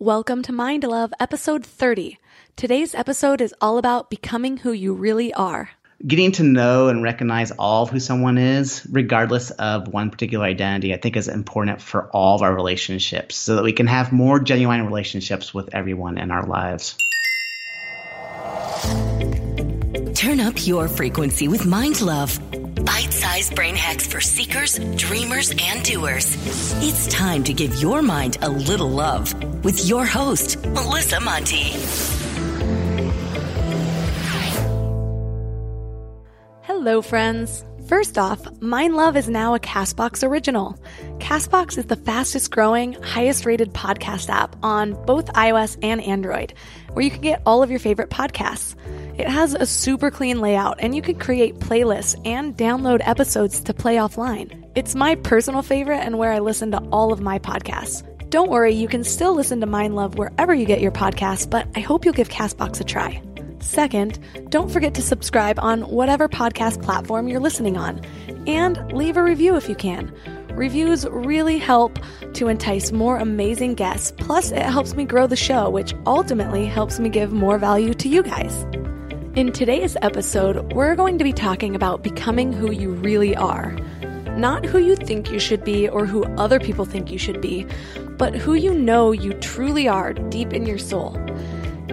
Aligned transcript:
Welcome 0.00 0.42
to 0.42 0.52
Mind 0.52 0.84
Love, 0.84 1.12
episode 1.18 1.66
30. 1.66 2.20
Today's 2.54 2.94
episode 2.94 3.40
is 3.40 3.52
all 3.60 3.78
about 3.78 4.10
becoming 4.10 4.56
who 4.56 4.70
you 4.70 4.94
really 4.94 5.34
are. 5.34 5.70
Getting 6.06 6.30
to 6.32 6.44
know 6.44 6.86
and 6.86 7.02
recognize 7.02 7.50
all 7.50 7.82
of 7.82 7.90
who 7.90 7.98
someone 7.98 8.38
is, 8.38 8.86
regardless 8.92 9.50
of 9.50 9.88
one 9.88 10.10
particular 10.10 10.44
identity, 10.44 10.94
I 10.94 10.98
think 10.98 11.16
is 11.16 11.26
important 11.26 11.82
for 11.82 12.06
all 12.10 12.36
of 12.36 12.42
our 12.42 12.54
relationships 12.54 13.34
so 13.34 13.56
that 13.56 13.64
we 13.64 13.72
can 13.72 13.88
have 13.88 14.12
more 14.12 14.38
genuine 14.38 14.86
relationships 14.86 15.52
with 15.52 15.74
everyone 15.74 16.16
in 16.16 16.30
our 16.30 16.46
lives. 16.46 16.96
Turn 20.14 20.38
up 20.38 20.64
your 20.64 20.86
frequency 20.86 21.48
with 21.48 21.66
Mind 21.66 22.00
Love. 22.02 22.38
Bite 22.84 23.12
sized 23.12 23.54
brain 23.54 23.74
hacks 23.74 24.06
for 24.06 24.20
seekers, 24.20 24.78
dreamers, 24.96 25.50
and 25.58 25.82
doers. 25.84 26.36
It's 26.82 27.06
time 27.08 27.44
to 27.44 27.52
give 27.52 27.80
your 27.82 28.02
mind 28.02 28.38
a 28.42 28.48
little 28.48 28.90
love 28.90 29.32
with 29.64 29.86
your 29.88 30.04
host, 30.04 30.58
Melissa 30.66 31.20
Monte. 31.20 31.74
Hello, 36.62 37.02
friends. 37.02 37.64
First 37.88 38.18
off, 38.18 38.60
Mind 38.60 38.96
Love 38.96 39.16
is 39.16 39.30
now 39.30 39.54
a 39.54 39.58
Castbox 39.58 40.22
original. 40.22 40.78
Castbox 41.20 41.78
is 41.78 41.86
the 41.86 41.96
fastest 41.96 42.50
growing, 42.50 42.92
highest 42.92 43.46
rated 43.46 43.72
podcast 43.72 44.28
app 44.28 44.56
on 44.62 44.92
both 45.06 45.32
iOS 45.32 45.78
and 45.80 46.02
Android, 46.02 46.52
where 46.92 47.02
you 47.02 47.10
can 47.10 47.22
get 47.22 47.40
all 47.46 47.62
of 47.62 47.70
your 47.70 47.80
favorite 47.80 48.10
podcasts. 48.10 48.76
It 49.18 49.26
has 49.26 49.54
a 49.54 49.64
super 49.64 50.10
clean 50.10 50.42
layout, 50.42 50.80
and 50.80 50.94
you 50.94 51.00
can 51.00 51.18
create 51.18 51.60
playlists 51.60 52.20
and 52.26 52.54
download 52.54 53.00
episodes 53.08 53.60
to 53.62 53.72
play 53.72 53.96
offline. 53.96 54.70
It's 54.74 54.94
my 54.94 55.14
personal 55.14 55.62
favorite 55.62 56.00
and 56.00 56.18
where 56.18 56.30
I 56.30 56.40
listen 56.40 56.72
to 56.72 56.86
all 56.92 57.10
of 57.10 57.22
my 57.22 57.38
podcasts. 57.38 58.04
Don't 58.28 58.50
worry, 58.50 58.74
you 58.74 58.88
can 58.88 59.02
still 59.02 59.34
listen 59.34 59.60
to 59.60 59.66
Mind 59.66 59.96
Love 59.96 60.18
wherever 60.18 60.52
you 60.52 60.66
get 60.66 60.82
your 60.82 60.92
podcasts, 60.92 61.48
but 61.48 61.66
I 61.74 61.80
hope 61.80 62.04
you'll 62.04 62.12
give 62.12 62.28
Castbox 62.28 62.82
a 62.82 62.84
try. 62.84 63.22
Second, 63.60 64.18
don't 64.50 64.70
forget 64.70 64.94
to 64.94 65.02
subscribe 65.02 65.58
on 65.58 65.82
whatever 65.82 66.28
podcast 66.28 66.82
platform 66.82 67.28
you're 67.28 67.40
listening 67.40 67.76
on, 67.76 68.00
and 68.46 68.92
leave 68.92 69.16
a 69.16 69.22
review 69.22 69.56
if 69.56 69.68
you 69.68 69.74
can. 69.74 70.12
Reviews 70.50 71.06
really 71.08 71.58
help 71.58 71.98
to 72.34 72.48
entice 72.48 72.92
more 72.92 73.18
amazing 73.18 73.74
guests, 73.74 74.12
plus, 74.16 74.50
it 74.50 74.62
helps 74.62 74.94
me 74.94 75.04
grow 75.04 75.26
the 75.26 75.36
show, 75.36 75.70
which 75.70 75.94
ultimately 76.06 76.66
helps 76.66 76.98
me 76.98 77.08
give 77.08 77.32
more 77.32 77.58
value 77.58 77.94
to 77.94 78.08
you 78.08 78.22
guys. 78.22 78.64
In 79.36 79.52
today's 79.52 79.96
episode, 80.02 80.72
we're 80.72 80.96
going 80.96 81.18
to 81.18 81.24
be 81.24 81.32
talking 81.32 81.76
about 81.76 82.02
becoming 82.02 82.52
who 82.52 82.72
you 82.72 82.90
really 82.90 83.36
are. 83.36 83.76
Not 84.36 84.64
who 84.64 84.78
you 84.78 84.96
think 84.96 85.30
you 85.30 85.38
should 85.38 85.64
be 85.64 85.88
or 85.88 86.06
who 86.06 86.24
other 86.36 86.58
people 86.58 86.84
think 86.84 87.10
you 87.10 87.18
should 87.18 87.40
be, 87.40 87.66
but 88.16 88.34
who 88.34 88.54
you 88.54 88.74
know 88.74 89.12
you 89.12 89.34
truly 89.34 89.86
are 89.86 90.12
deep 90.12 90.52
in 90.52 90.66
your 90.66 90.78
soul. 90.78 91.16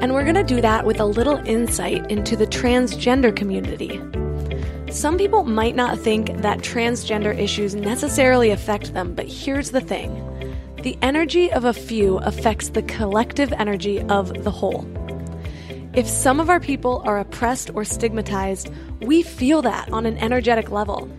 And 0.01 0.13
we're 0.13 0.23
going 0.23 0.35
to 0.35 0.43
do 0.43 0.61
that 0.61 0.85
with 0.85 0.99
a 0.99 1.05
little 1.05 1.37
insight 1.47 2.09
into 2.11 2.35
the 2.35 2.47
transgender 2.47 3.35
community. 3.35 4.01
Some 4.91 5.17
people 5.17 5.43
might 5.43 5.75
not 5.75 5.99
think 5.99 6.37
that 6.41 6.59
transgender 6.59 7.37
issues 7.37 7.75
necessarily 7.75 8.51
affect 8.51 8.93
them, 8.93 9.15
but 9.15 9.27
here's 9.27 9.71
the 9.71 9.81
thing 9.81 10.21
the 10.83 10.97
energy 11.01 11.51
of 11.51 11.65
a 11.65 11.73
few 11.73 12.17
affects 12.19 12.69
the 12.69 12.83
collective 12.83 13.51
energy 13.53 14.01
of 14.03 14.43
the 14.43 14.51
whole. 14.51 14.85
If 15.93 16.07
some 16.07 16.39
of 16.39 16.49
our 16.49 16.59
people 16.59 17.01
are 17.05 17.19
oppressed 17.19 17.71
or 17.73 17.83
stigmatized, 17.83 18.69
we 19.01 19.23
feel 19.23 19.61
that 19.63 19.91
on 19.91 20.05
an 20.05 20.17
energetic 20.19 20.69
level. 20.69 21.09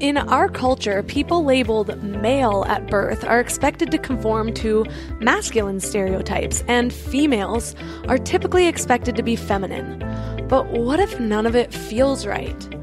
In 0.00 0.16
our 0.16 0.48
culture, 0.48 1.02
people 1.02 1.44
labeled 1.44 2.00
male 2.04 2.64
at 2.68 2.86
birth 2.86 3.24
are 3.24 3.40
expected 3.40 3.90
to 3.90 3.98
conform 3.98 4.54
to 4.54 4.86
masculine 5.18 5.80
stereotypes, 5.80 6.62
and 6.68 6.92
females 6.92 7.74
are 8.06 8.16
typically 8.16 8.68
expected 8.68 9.16
to 9.16 9.24
be 9.24 9.34
feminine. 9.34 9.98
But 10.46 10.68
what 10.68 11.00
if 11.00 11.18
none 11.18 11.46
of 11.46 11.56
it 11.56 11.74
feels 11.74 12.26
right? 12.26 12.78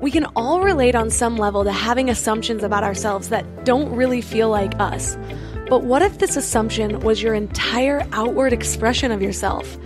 We 0.00 0.10
can 0.10 0.24
all 0.34 0.60
relate 0.60 0.96
on 0.96 1.08
some 1.08 1.36
level 1.36 1.62
to 1.62 1.70
having 1.70 2.10
assumptions 2.10 2.64
about 2.64 2.82
ourselves 2.82 3.28
that 3.28 3.64
don't 3.64 3.94
really 3.94 4.20
feel 4.20 4.50
like 4.50 4.72
us. 4.80 5.16
But 5.68 5.84
what 5.84 6.02
if 6.02 6.18
this 6.18 6.36
assumption 6.36 6.98
was 6.98 7.22
your 7.22 7.34
entire 7.34 8.04
outward 8.10 8.52
expression 8.52 9.12
of 9.12 9.22
yourself? 9.22 9.78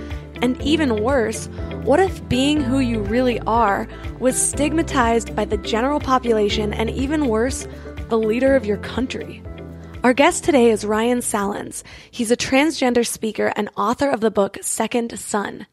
And 0.43 0.61
even 0.63 1.03
worse, 1.03 1.47
what 1.85 2.01
if 2.01 2.27
being 2.29 2.61
who 2.61 2.79
you 2.79 3.01
really 3.03 3.39
are 3.41 3.87
was 4.19 4.41
stigmatized 4.41 5.37
by 5.37 5.45
the 5.45 5.59
general 5.59 6.01
population 6.01 6.73
and 6.73 6.89
even 6.91 7.27
worse, 7.27 7.69
the 8.09 8.19
leader 8.19 8.57
of 8.57 8.65
your 8.65 8.79
country? 8.79 9.43
Our 10.03 10.15
guest 10.15 10.45
today 10.45 10.71
is 10.71 10.85
Ryan 10.87 11.19
Sallans. 11.19 11.83
He's 12.11 12.31
a 12.31 12.37
transgender 12.37 13.07
speaker 13.07 13.53
and 13.55 13.69
author 13.77 14.09
of 14.09 14.21
the 14.21 14.31
book 14.31 14.57
Second 14.63 15.19
Son. 15.19 15.67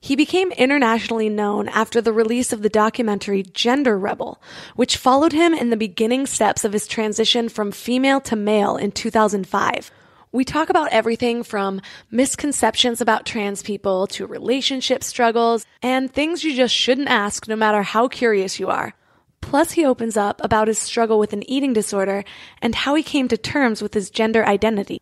He 0.00 0.16
became 0.16 0.52
internationally 0.52 1.28
known 1.28 1.68
after 1.68 2.00
the 2.00 2.12
release 2.12 2.52
of 2.52 2.62
the 2.62 2.68
documentary 2.68 3.42
Gender 3.42 3.98
Rebel, 3.98 4.40
which 4.74 4.96
followed 4.96 5.32
him 5.32 5.52
in 5.52 5.70
the 5.70 5.76
beginning 5.76 6.26
steps 6.26 6.64
of 6.64 6.72
his 6.72 6.86
transition 6.86 7.48
from 7.48 7.72
female 7.72 8.20
to 8.22 8.36
male 8.36 8.76
in 8.76 8.92
2005. 8.92 9.90
We 10.34 10.44
talk 10.44 10.68
about 10.68 10.88
everything 10.90 11.44
from 11.44 11.80
misconceptions 12.10 13.00
about 13.00 13.24
trans 13.24 13.62
people 13.62 14.08
to 14.08 14.26
relationship 14.26 15.04
struggles 15.04 15.64
and 15.80 16.12
things 16.12 16.42
you 16.42 16.56
just 16.56 16.74
shouldn't 16.74 17.06
ask 17.06 17.46
no 17.46 17.54
matter 17.54 17.84
how 17.84 18.08
curious 18.08 18.58
you 18.58 18.68
are. 18.68 18.94
Plus, 19.40 19.70
he 19.70 19.84
opens 19.84 20.16
up 20.16 20.40
about 20.42 20.66
his 20.66 20.76
struggle 20.76 21.20
with 21.20 21.34
an 21.34 21.48
eating 21.48 21.72
disorder 21.72 22.24
and 22.60 22.74
how 22.74 22.96
he 22.96 23.04
came 23.04 23.28
to 23.28 23.36
terms 23.36 23.80
with 23.80 23.94
his 23.94 24.10
gender 24.10 24.44
identity. 24.44 25.00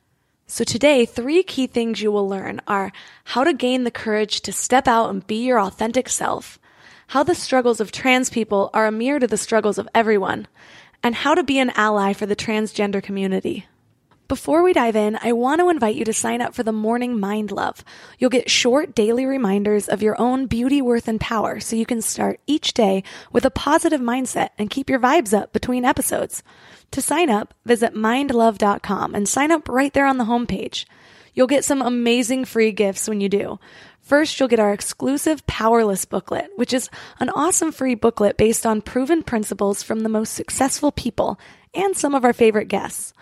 So 0.48 0.64
today, 0.64 1.06
three 1.06 1.42
key 1.42 1.66
things 1.66 2.02
you 2.02 2.12
will 2.12 2.28
learn 2.28 2.60
are 2.66 2.92
how 3.24 3.42
to 3.42 3.54
gain 3.54 3.84
the 3.84 3.90
courage 3.90 4.42
to 4.42 4.52
step 4.52 4.86
out 4.86 5.08
and 5.08 5.26
be 5.26 5.46
your 5.46 5.58
authentic 5.58 6.10
self, 6.10 6.58
how 7.06 7.22
the 7.22 7.34
struggles 7.34 7.80
of 7.80 7.90
trans 7.90 8.28
people 8.28 8.68
are 8.74 8.86
a 8.86 8.92
mirror 8.92 9.20
to 9.20 9.26
the 9.26 9.38
struggles 9.38 9.78
of 9.78 9.88
everyone, 9.94 10.46
and 11.02 11.14
how 11.14 11.34
to 11.34 11.42
be 11.42 11.58
an 11.58 11.70
ally 11.70 12.12
for 12.12 12.26
the 12.26 12.36
transgender 12.36 13.02
community. 13.02 13.66
Before 14.28 14.62
we 14.62 14.72
dive 14.72 14.96
in, 14.96 15.18
I 15.22 15.32
want 15.32 15.60
to 15.60 15.68
invite 15.68 15.96
you 15.96 16.04
to 16.06 16.12
sign 16.12 16.40
up 16.40 16.54
for 16.54 16.62
the 16.62 16.72
Morning 16.72 17.20
Mind 17.20 17.50
Love. 17.50 17.84
You'll 18.18 18.30
get 18.30 18.48
short 18.48 18.94
daily 18.94 19.26
reminders 19.26 19.88
of 19.88 20.02
your 20.02 20.18
own 20.18 20.46
beauty, 20.46 20.80
worth, 20.80 21.06
and 21.06 21.20
power 21.20 21.60
so 21.60 21.76
you 21.76 21.84
can 21.84 22.00
start 22.00 22.40
each 22.46 22.72
day 22.72 23.02
with 23.30 23.44
a 23.44 23.50
positive 23.50 24.00
mindset 24.00 24.50
and 24.56 24.70
keep 24.70 24.88
your 24.88 25.00
vibes 25.00 25.36
up 25.36 25.52
between 25.52 25.84
episodes. 25.84 26.42
To 26.92 27.02
sign 27.02 27.28
up, 27.28 27.52
visit 27.66 27.94
mindlove.com 27.94 29.14
and 29.14 29.28
sign 29.28 29.50
up 29.50 29.68
right 29.68 29.92
there 29.92 30.06
on 30.06 30.16
the 30.18 30.24
homepage. 30.24 30.86
You'll 31.34 31.46
get 31.46 31.64
some 31.64 31.82
amazing 31.82 32.44
free 32.44 32.72
gifts 32.72 33.08
when 33.08 33.20
you 33.20 33.28
do. 33.28 33.58
First, 34.00 34.38
you'll 34.38 34.48
get 34.48 34.60
our 34.60 34.72
exclusive 34.72 35.46
Powerless 35.46 36.04
booklet, 36.04 36.50
which 36.56 36.72
is 36.72 36.90
an 37.20 37.30
awesome 37.30 37.72
free 37.72 37.94
booklet 37.94 38.36
based 38.36 38.66
on 38.66 38.82
proven 38.82 39.22
principles 39.22 39.82
from 39.82 40.00
the 40.00 40.08
most 40.08 40.34
successful 40.34 40.90
people 40.90 41.38
and 41.74 41.96
some 41.96 42.14
of 42.14 42.24
our 42.24 42.32
favorite 42.32 42.68
guests. 42.68 43.12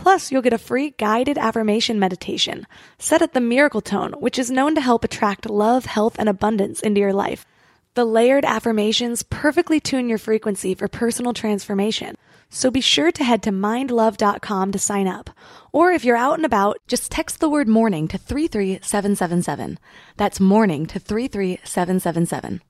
Plus, 0.00 0.32
you'll 0.32 0.40
get 0.40 0.54
a 0.54 0.58
free 0.58 0.94
guided 0.96 1.36
affirmation 1.36 1.98
meditation 1.98 2.66
set 2.98 3.20
at 3.20 3.34
the 3.34 3.40
miracle 3.40 3.82
tone, 3.82 4.14
which 4.14 4.38
is 4.38 4.50
known 4.50 4.74
to 4.74 4.80
help 4.80 5.04
attract 5.04 5.50
love, 5.50 5.84
health, 5.84 6.16
and 6.18 6.26
abundance 6.26 6.80
into 6.80 7.00
your 7.00 7.12
life. 7.12 7.44
The 7.92 8.06
layered 8.06 8.46
affirmations 8.46 9.22
perfectly 9.22 9.78
tune 9.78 10.08
your 10.08 10.16
frequency 10.16 10.74
for 10.74 10.88
personal 10.88 11.34
transformation. 11.34 12.16
So 12.48 12.70
be 12.70 12.80
sure 12.80 13.12
to 13.12 13.22
head 13.22 13.42
to 13.42 13.50
mindlove.com 13.50 14.72
to 14.72 14.78
sign 14.78 15.06
up. 15.06 15.28
Or 15.70 15.92
if 15.92 16.02
you're 16.02 16.16
out 16.16 16.38
and 16.38 16.46
about, 16.46 16.78
just 16.88 17.12
text 17.12 17.40
the 17.40 17.50
word 17.50 17.68
morning 17.68 18.08
to 18.08 18.16
33777. 18.16 19.78
That's 20.16 20.40
morning 20.40 20.86
to 20.86 20.98
33777. 20.98 22.62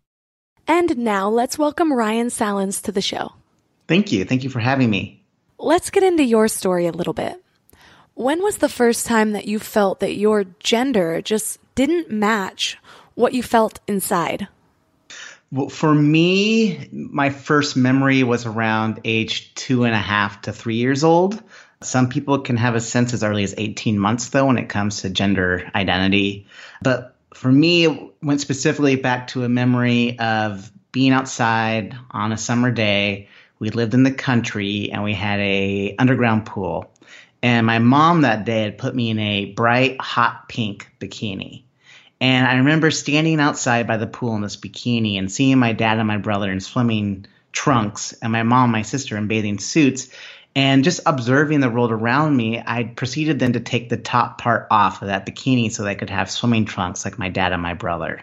And 0.66 0.98
now 0.98 1.28
let's 1.28 1.56
welcome 1.56 1.92
Ryan 1.92 2.26
Sallans 2.26 2.82
to 2.82 2.90
the 2.90 3.00
show. 3.00 3.34
Thank 3.86 4.10
you. 4.10 4.24
Thank 4.24 4.42
you 4.42 4.50
for 4.50 4.58
having 4.58 4.90
me. 4.90 5.19
Let's 5.62 5.90
get 5.90 6.02
into 6.02 6.24
your 6.24 6.48
story 6.48 6.86
a 6.86 6.92
little 6.92 7.12
bit. 7.12 7.44
When 8.14 8.42
was 8.42 8.56
the 8.56 8.68
first 8.68 9.04
time 9.04 9.32
that 9.32 9.46
you 9.46 9.58
felt 9.58 10.00
that 10.00 10.16
your 10.16 10.44
gender 10.58 11.20
just 11.20 11.58
didn't 11.74 12.10
match 12.10 12.78
what 13.14 13.34
you 13.34 13.42
felt 13.42 13.78
inside? 13.86 14.48
Well, 15.52 15.68
for 15.68 15.94
me, 15.94 16.88
my 16.92 17.28
first 17.28 17.76
memory 17.76 18.22
was 18.22 18.46
around 18.46 19.00
age 19.04 19.54
two 19.54 19.84
and 19.84 19.94
a 19.94 19.98
half 19.98 20.40
to 20.42 20.52
three 20.54 20.76
years 20.76 21.04
old. 21.04 21.42
Some 21.82 22.08
people 22.08 22.38
can 22.38 22.56
have 22.56 22.74
a 22.74 22.80
sense 22.80 23.12
as 23.12 23.22
early 23.22 23.44
as 23.44 23.54
18 23.58 23.98
months, 23.98 24.30
though, 24.30 24.46
when 24.46 24.56
it 24.56 24.70
comes 24.70 25.02
to 25.02 25.10
gender 25.10 25.70
identity. 25.74 26.46
But 26.80 27.16
for 27.34 27.52
me, 27.52 27.84
it 27.84 28.14
went 28.22 28.40
specifically 28.40 28.96
back 28.96 29.28
to 29.28 29.44
a 29.44 29.48
memory 29.50 30.18
of 30.18 30.72
being 30.90 31.12
outside 31.12 31.96
on 32.10 32.32
a 32.32 32.38
summer 32.38 32.70
day. 32.70 33.28
We 33.60 33.70
lived 33.70 33.94
in 33.94 34.02
the 34.02 34.10
country 34.10 34.90
and 34.90 35.04
we 35.04 35.14
had 35.14 35.38
a 35.38 35.94
underground 35.98 36.46
pool. 36.46 36.90
And 37.42 37.66
my 37.66 37.78
mom 37.78 38.22
that 38.22 38.44
day 38.44 38.62
had 38.62 38.78
put 38.78 38.94
me 38.94 39.10
in 39.10 39.18
a 39.18 39.52
bright 39.52 40.00
hot 40.00 40.48
pink 40.48 40.90
bikini. 40.98 41.62
And 42.20 42.46
I 42.46 42.56
remember 42.56 42.90
standing 42.90 43.38
outside 43.38 43.86
by 43.86 43.98
the 43.98 44.06
pool 44.06 44.34
in 44.34 44.42
this 44.42 44.56
bikini 44.56 45.18
and 45.18 45.30
seeing 45.30 45.58
my 45.58 45.72
dad 45.72 45.98
and 45.98 46.08
my 46.08 46.18
brother 46.18 46.50
in 46.50 46.60
swimming 46.60 47.26
trunks 47.52 48.12
and 48.14 48.32
my 48.32 48.42
mom 48.42 48.64
and 48.64 48.72
my 48.72 48.82
sister 48.82 49.16
in 49.16 49.28
bathing 49.28 49.58
suits 49.58 50.08
and 50.56 50.82
just 50.82 51.00
observing 51.06 51.60
the 51.60 51.70
world 51.70 51.92
around 51.92 52.36
me, 52.36 52.62
I 52.64 52.84
proceeded 52.84 53.38
then 53.38 53.52
to 53.52 53.60
take 53.60 53.88
the 53.88 53.96
top 53.96 54.40
part 54.40 54.66
off 54.70 55.02
of 55.02 55.08
that 55.08 55.26
bikini 55.26 55.70
so 55.70 55.84
that 55.84 55.90
I 55.90 55.94
could 55.94 56.10
have 56.10 56.30
swimming 56.30 56.64
trunks 56.64 57.04
like 57.04 57.18
my 57.18 57.28
dad 57.28 57.52
and 57.52 57.62
my 57.62 57.74
brother. 57.74 58.22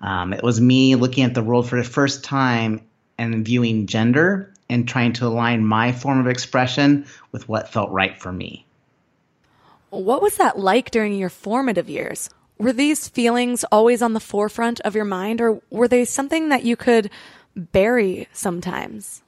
Um, 0.00 0.32
it 0.32 0.42
was 0.42 0.60
me 0.60 0.94
looking 0.96 1.24
at 1.24 1.34
the 1.34 1.42
world 1.42 1.68
for 1.68 1.76
the 1.76 1.88
first 1.88 2.24
time 2.24 2.82
and 3.18 3.44
viewing 3.44 3.86
gender 3.86 4.52
and 4.70 4.88
trying 4.88 5.12
to 5.14 5.26
align 5.26 5.66
my 5.66 5.92
form 5.92 6.20
of 6.20 6.28
expression 6.28 7.04
with 7.32 7.48
what 7.48 7.72
felt 7.72 7.90
right 7.90 8.18
for 8.18 8.32
me. 8.32 8.64
What 9.90 10.22
was 10.22 10.36
that 10.36 10.58
like 10.58 10.92
during 10.92 11.18
your 11.18 11.28
formative 11.28 11.90
years? 11.90 12.30
Were 12.56 12.72
these 12.72 13.08
feelings 13.08 13.64
always 13.72 14.00
on 14.00 14.12
the 14.12 14.20
forefront 14.20 14.80
of 14.80 14.94
your 14.94 15.04
mind, 15.04 15.40
or 15.40 15.60
were 15.70 15.88
they 15.88 16.04
something 16.04 16.50
that 16.50 16.62
you 16.62 16.76
could 16.76 17.10
bury 17.56 18.28
sometimes? 18.32 19.22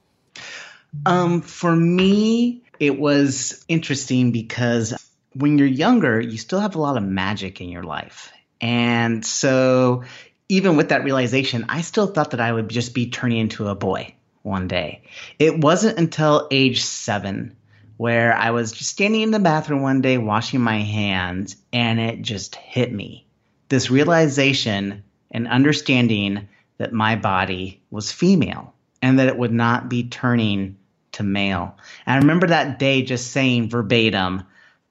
Um, 1.05 1.41
for 1.41 1.75
me, 1.75 2.63
it 2.79 2.99
was 2.99 3.65
interesting 3.67 4.31
because 4.31 4.95
when 5.35 5.59
you're 5.59 5.67
younger, 5.67 6.21
you 6.21 6.39
still 6.39 6.61
have 6.61 6.77
a 6.77 6.81
lot 6.81 6.97
of 6.97 7.03
magic 7.03 7.61
in 7.61 7.69
your 7.69 7.83
life. 7.83 8.31
And 8.61 9.27
so, 9.27 10.05
even 10.49 10.77
with 10.77 10.91
that 10.91 11.03
realization, 11.03 11.65
I 11.69 11.81
still 11.81 12.07
thought 12.07 12.31
that 12.31 12.41
I 12.41 12.53
would 12.53 12.69
just 12.69 12.95
be 12.95 13.11
turning 13.11 13.39
into 13.39 13.67
a 13.67 13.75
boy 13.75 14.15
one 14.43 14.69
day. 14.69 15.03
It 15.39 15.59
wasn't 15.59 15.99
until 15.99 16.49
age 16.51 16.83
seven 16.83 17.57
where 17.97 18.35
I 18.35 18.51
was 18.51 18.73
just 18.73 18.91
standing 18.91 19.21
in 19.21 19.31
the 19.31 19.39
bathroom 19.39 19.83
one 19.83 20.01
day 20.01 20.19
washing 20.19 20.61
my 20.61 20.81
hands 20.81 21.57
and 21.73 22.01
it 22.01 22.23
just 22.23 22.57
hit 22.57 22.93
me. 22.93 23.27
This 23.69 23.91
realization 23.91 25.05
and 25.31 25.47
understanding 25.49 26.49
that 26.79 26.93
my 26.93 27.17
body 27.17 27.83
was 27.91 28.11
female 28.11 28.75
and 29.01 29.19
that 29.19 29.29
it 29.29 29.39
would 29.39 29.53
not 29.53 29.89
be 29.89 30.09
turning 30.09 30.77
to 31.13 31.23
male. 31.23 31.77
And 32.07 32.15
I 32.15 32.19
remember 32.19 32.49
that 32.49 32.79
day 32.79 33.03
just 33.03 33.31
saying 33.31 33.69
verbatim, 33.69 34.45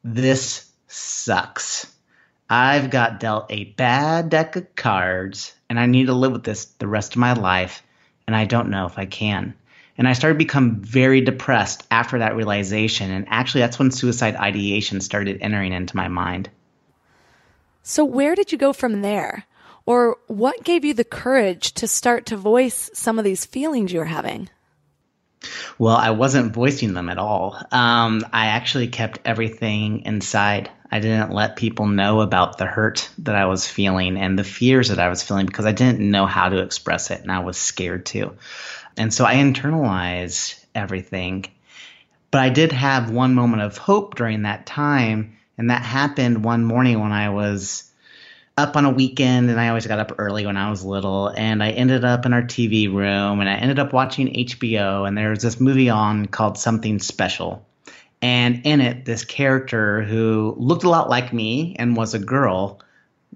This 0.03 0.71
sucks. 0.87 1.91
I've 2.49 2.89
got 2.89 3.19
dealt 3.19 3.51
a 3.51 3.65
bad 3.65 4.29
deck 4.29 4.55
of 4.55 4.75
cards 4.75 5.53
and 5.69 5.79
I 5.79 5.85
need 5.85 6.07
to 6.07 6.13
live 6.13 6.33
with 6.33 6.43
this 6.43 6.65
the 6.65 6.87
rest 6.87 7.13
of 7.13 7.19
my 7.19 7.33
life, 7.33 7.81
and 8.31 8.37
I 8.37 8.45
don't 8.45 8.69
know 8.69 8.85
if 8.85 8.97
I 8.97 9.05
can. 9.05 9.53
And 9.97 10.07
I 10.07 10.13
started 10.13 10.35
to 10.35 10.45
become 10.45 10.77
very 10.77 11.19
depressed 11.19 11.85
after 11.91 12.19
that 12.19 12.33
realization. 12.33 13.11
And 13.11 13.25
actually, 13.27 13.59
that's 13.59 13.77
when 13.77 13.91
suicide 13.91 14.37
ideation 14.37 15.01
started 15.01 15.39
entering 15.41 15.73
into 15.73 15.97
my 15.97 16.07
mind. 16.07 16.49
So, 17.83 18.05
where 18.05 18.33
did 18.33 18.53
you 18.53 18.57
go 18.57 18.71
from 18.71 19.01
there? 19.01 19.43
Or 19.85 20.17
what 20.27 20.63
gave 20.63 20.85
you 20.85 20.93
the 20.93 21.03
courage 21.03 21.73
to 21.73 21.89
start 21.89 22.25
to 22.27 22.37
voice 22.37 22.89
some 22.93 23.19
of 23.19 23.25
these 23.25 23.45
feelings 23.45 23.91
you 23.91 23.99
were 23.99 24.05
having? 24.05 24.47
Well, 25.81 25.97
I 25.97 26.11
wasn't 26.11 26.53
voicing 26.53 26.93
them 26.93 27.09
at 27.09 27.17
all. 27.17 27.57
Um, 27.71 28.23
I 28.31 28.49
actually 28.49 28.89
kept 28.89 29.17
everything 29.25 30.03
inside. 30.05 30.69
I 30.91 30.99
didn't 30.99 31.31
let 31.31 31.55
people 31.55 31.87
know 31.87 32.21
about 32.21 32.59
the 32.59 32.67
hurt 32.67 33.09
that 33.17 33.33
I 33.33 33.47
was 33.47 33.67
feeling 33.67 34.15
and 34.15 34.37
the 34.37 34.43
fears 34.43 34.89
that 34.89 34.99
I 34.99 35.09
was 35.09 35.23
feeling 35.23 35.47
because 35.47 35.65
I 35.65 35.71
didn't 35.71 35.99
know 35.99 36.27
how 36.27 36.49
to 36.49 36.61
express 36.61 37.09
it 37.09 37.21
and 37.21 37.31
I 37.31 37.39
was 37.39 37.57
scared 37.57 38.05
to. 38.07 38.35
And 38.95 39.11
so 39.11 39.25
I 39.25 39.37
internalized 39.37 40.63
everything. 40.75 41.45
But 42.29 42.41
I 42.41 42.49
did 42.49 42.73
have 42.73 43.09
one 43.09 43.33
moment 43.33 43.63
of 43.63 43.79
hope 43.79 44.13
during 44.13 44.43
that 44.43 44.67
time, 44.67 45.35
and 45.57 45.71
that 45.71 45.81
happened 45.81 46.43
one 46.43 46.63
morning 46.63 46.99
when 46.99 47.11
I 47.11 47.31
was 47.31 47.90
up 48.57 48.75
on 48.75 48.85
a 48.85 48.89
weekend 48.89 49.49
and 49.49 49.59
I 49.59 49.69
always 49.69 49.87
got 49.87 49.99
up 49.99 50.13
early 50.17 50.45
when 50.45 50.57
I 50.57 50.69
was 50.69 50.83
little 50.83 51.29
and 51.29 51.63
I 51.63 51.71
ended 51.71 52.03
up 52.03 52.25
in 52.25 52.33
our 52.33 52.43
TV 52.43 52.93
room 52.93 53.39
and 53.39 53.49
I 53.49 53.53
ended 53.55 53.79
up 53.79 53.93
watching 53.93 54.27
HBO 54.27 55.07
and 55.07 55.17
there 55.17 55.29
was 55.29 55.41
this 55.41 55.59
movie 55.59 55.89
on 55.89 56.25
called 56.27 56.57
Something 56.57 56.99
Special. 56.99 57.65
And 58.21 58.61
in 58.65 58.81
it, 58.81 59.05
this 59.05 59.25
character 59.25 60.03
who 60.03 60.55
looked 60.57 60.83
a 60.83 60.89
lot 60.89 61.09
like 61.09 61.33
me 61.33 61.75
and 61.79 61.95
was 61.95 62.13
a 62.13 62.19
girl 62.19 62.81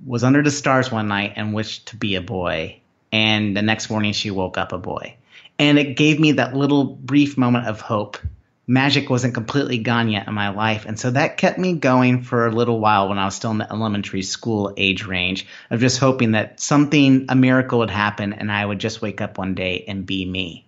was 0.06 0.24
under 0.24 0.44
the 0.44 0.52
stars 0.52 0.92
one 0.92 1.08
night 1.08 1.34
and 1.36 1.54
wished 1.54 1.88
to 1.88 1.96
be 1.96 2.16
a 2.16 2.22
boy. 2.22 2.80
And 3.12 3.56
the 3.56 3.62
next 3.62 3.90
morning, 3.90 4.14
she 4.14 4.30
woke 4.30 4.58
up 4.58 4.74
a 4.74 4.78
boy. 4.78 5.16
And 5.58 5.80
it 5.80 5.96
gave 5.96 6.20
me 6.20 6.34
that 6.34 6.56
little 6.56 6.84
brief 6.84 7.38
moment 7.38 7.68
of 7.68 7.80
hope 7.80 8.18
magic 8.68 9.10
wasn't 9.10 9.34
completely 9.34 9.78
gone 9.78 10.10
yet 10.10 10.28
in 10.28 10.34
my 10.34 10.50
life. 10.50 10.86
And 10.86 11.00
so 11.00 11.12
that 11.12 11.38
kept 11.38 11.58
me 11.58 11.74
going 11.74 12.24
for 12.24 12.48
a 12.48 12.52
little 12.52 12.80
while 12.80 13.10
when 13.10 13.18
I 13.18 13.26
was 13.26 13.36
still 13.36 13.52
in 13.52 13.60
the 13.60 13.72
elementary 13.72 14.24
school 14.24 14.74
age 14.78 15.06
range 15.06 15.46
of 15.70 15.80
just 15.80 16.00
hoping 16.00 16.32
that 16.32 16.60
something, 16.60 17.26
a 17.30 17.36
miracle 17.36 17.80
would 17.80 17.90
happen 17.90 18.34
and 18.34 18.52
I 18.52 18.66
would 18.66 18.80
just 18.80 19.02
wake 19.02 19.22
up 19.22 19.38
one 19.38 19.56
day 19.56 19.86
and 19.88 20.06
be 20.06 20.26
me. 20.26 20.65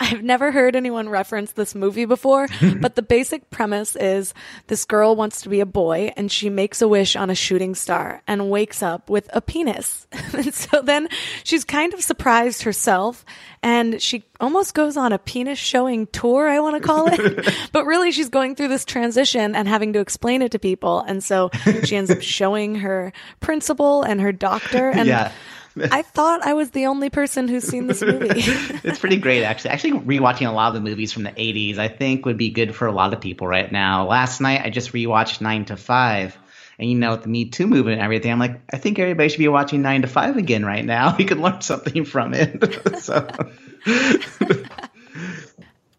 I've 0.00 0.22
never 0.22 0.52
heard 0.52 0.76
anyone 0.76 1.08
reference 1.08 1.52
this 1.52 1.74
movie 1.74 2.04
before, 2.04 2.46
but 2.80 2.94
the 2.94 3.02
basic 3.02 3.50
premise 3.50 3.96
is 3.96 4.32
this 4.68 4.84
girl 4.84 5.16
wants 5.16 5.42
to 5.42 5.48
be 5.48 5.60
a 5.60 5.66
boy 5.66 6.12
and 6.16 6.30
she 6.30 6.50
makes 6.50 6.80
a 6.80 6.88
wish 6.88 7.16
on 7.16 7.30
a 7.30 7.34
shooting 7.34 7.74
star 7.74 8.22
and 8.26 8.50
wakes 8.50 8.82
up 8.82 9.10
with 9.10 9.28
a 9.32 9.40
penis. 9.40 10.06
and 10.32 10.54
so 10.54 10.82
then 10.82 11.08
she's 11.42 11.64
kind 11.64 11.94
of 11.94 12.02
surprised 12.02 12.62
herself 12.62 13.24
and 13.62 14.00
she 14.00 14.24
almost 14.40 14.74
goes 14.74 14.96
on 14.96 15.12
a 15.12 15.18
penis 15.18 15.58
showing 15.58 16.06
tour, 16.06 16.48
I 16.48 16.60
want 16.60 16.80
to 16.80 16.86
call 16.86 17.08
it. 17.08 17.54
but 17.72 17.84
really 17.84 18.12
she's 18.12 18.28
going 18.28 18.54
through 18.54 18.68
this 18.68 18.84
transition 18.84 19.56
and 19.56 19.66
having 19.66 19.92
to 19.94 19.98
explain 19.98 20.42
it 20.42 20.52
to 20.52 20.60
people. 20.60 21.00
And 21.00 21.24
so 21.24 21.50
she 21.84 21.96
ends 21.96 22.10
up 22.10 22.22
showing 22.22 22.76
her 22.76 23.12
principal 23.40 24.02
and 24.02 24.20
her 24.20 24.32
doctor 24.32 24.90
and 24.90 25.08
yeah 25.08 25.32
I 25.92 26.02
thought 26.02 26.42
I 26.44 26.54
was 26.54 26.70
the 26.70 26.86
only 26.86 27.10
person 27.10 27.48
who's 27.48 27.64
seen 27.64 27.86
this 27.86 28.02
movie. 28.02 28.28
it's 28.84 28.98
pretty 28.98 29.16
great, 29.16 29.42
actually. 29.42 29.70
Actually, 29.70 30.00
rewatching 30.00 30.48
a 30.48 30.52
lot 30.52 30.68
of 30.68 30.74
the 30.74 30.88
movies 30.88 31.12
from 31.12 31.24
the 31.24 31.30
80s, 31.30 31.78
I 31.78 31.88
think 31.88 32.24
would 32.26 32.36
be 32.36 32.50
good 32.50 32.74
for 32.74 32.86
a 32.86 32.92
lot 32.92 33.12
of 33.12 33.20
people 33.20 33.46
right 33.46 33.70
now. 33.70 34.06
Last 34.06 34.40
night, 34.40 34.62
I 34.64 34.70
just 34.70 34.92
rewatched 34.92 35.40
9 35.40 35.66
to 35.66 35.76
5. 35.76 36.38
And 36.78 36.88
you 36.88 36.96
know, 36.96 37.12
with 37.12 37.22
the 37.22 37.28
Me 37.28 37.46
Too 37.46 37.66
movement 37.66 37.94
and 37.94 38.02
everything, 38.02 38.30
I'm 38.30 38.38
like, 38.38 38.60
I 38.72 38.78
think 38.78 38.98
everybody 38.98 39.28
should 39.28 39.38
be 39.38 39.48
watching 39.48 39.82
9 39.82 40.02
to 40.02 40.08
5 40.08 40.36
again 40.36 40.64
right 40.64 40.84
now. 40.84 41.16
We 41.18 41.24
could 41.24 41.38
learn 41.38 41.60
something 41.60 42.04
from 42.04 42.34
it. 42.34 43.00
so. 43.02 43.26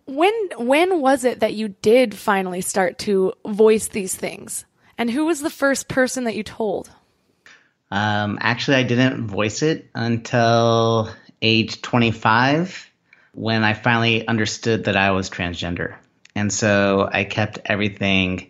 when 0.06 0.34
when 0.58 1.02
was 1.02 1.24
it 1.26 1.42
that 1.42 1.54
you 1.54 1.70
did 1.82 2.16
finally 2.16 2.62
start 2.62 2.98
to 3.00 3.34
voice 3.46 3.90
these 3.90 4.16
things? 4.16 4.66
And 4.98 5.10
who 5.10 5.26
was 5.26 5.42
the 5.42 5.50
first 5.50 5.88
person 5.88 6.26
that 6.26 6.36
you 6.36 6.44
told? 6.44 6.90
Um, 7.92 8.38
actually, 8.42 8.78
I 8.78 8.84
didn't 8.84 9.28
voice 9.28 9.62
it 9.64 9.90
until 9.96 11.10
age 11.42 11.82
25 11.82 12.92
when 13.34 13.64
I 13.64 13.74
finally 13.74 14.28
understood 14.28 14.86
that 14.86 14.96
I 14.96 15.12
was 15.12 15.30
transgender. 15.30 15.96
And 16.36 16.52
so 16.52 17.10
I 17.12 17.24
kept 17.24 17.60
everything 17.66 18.50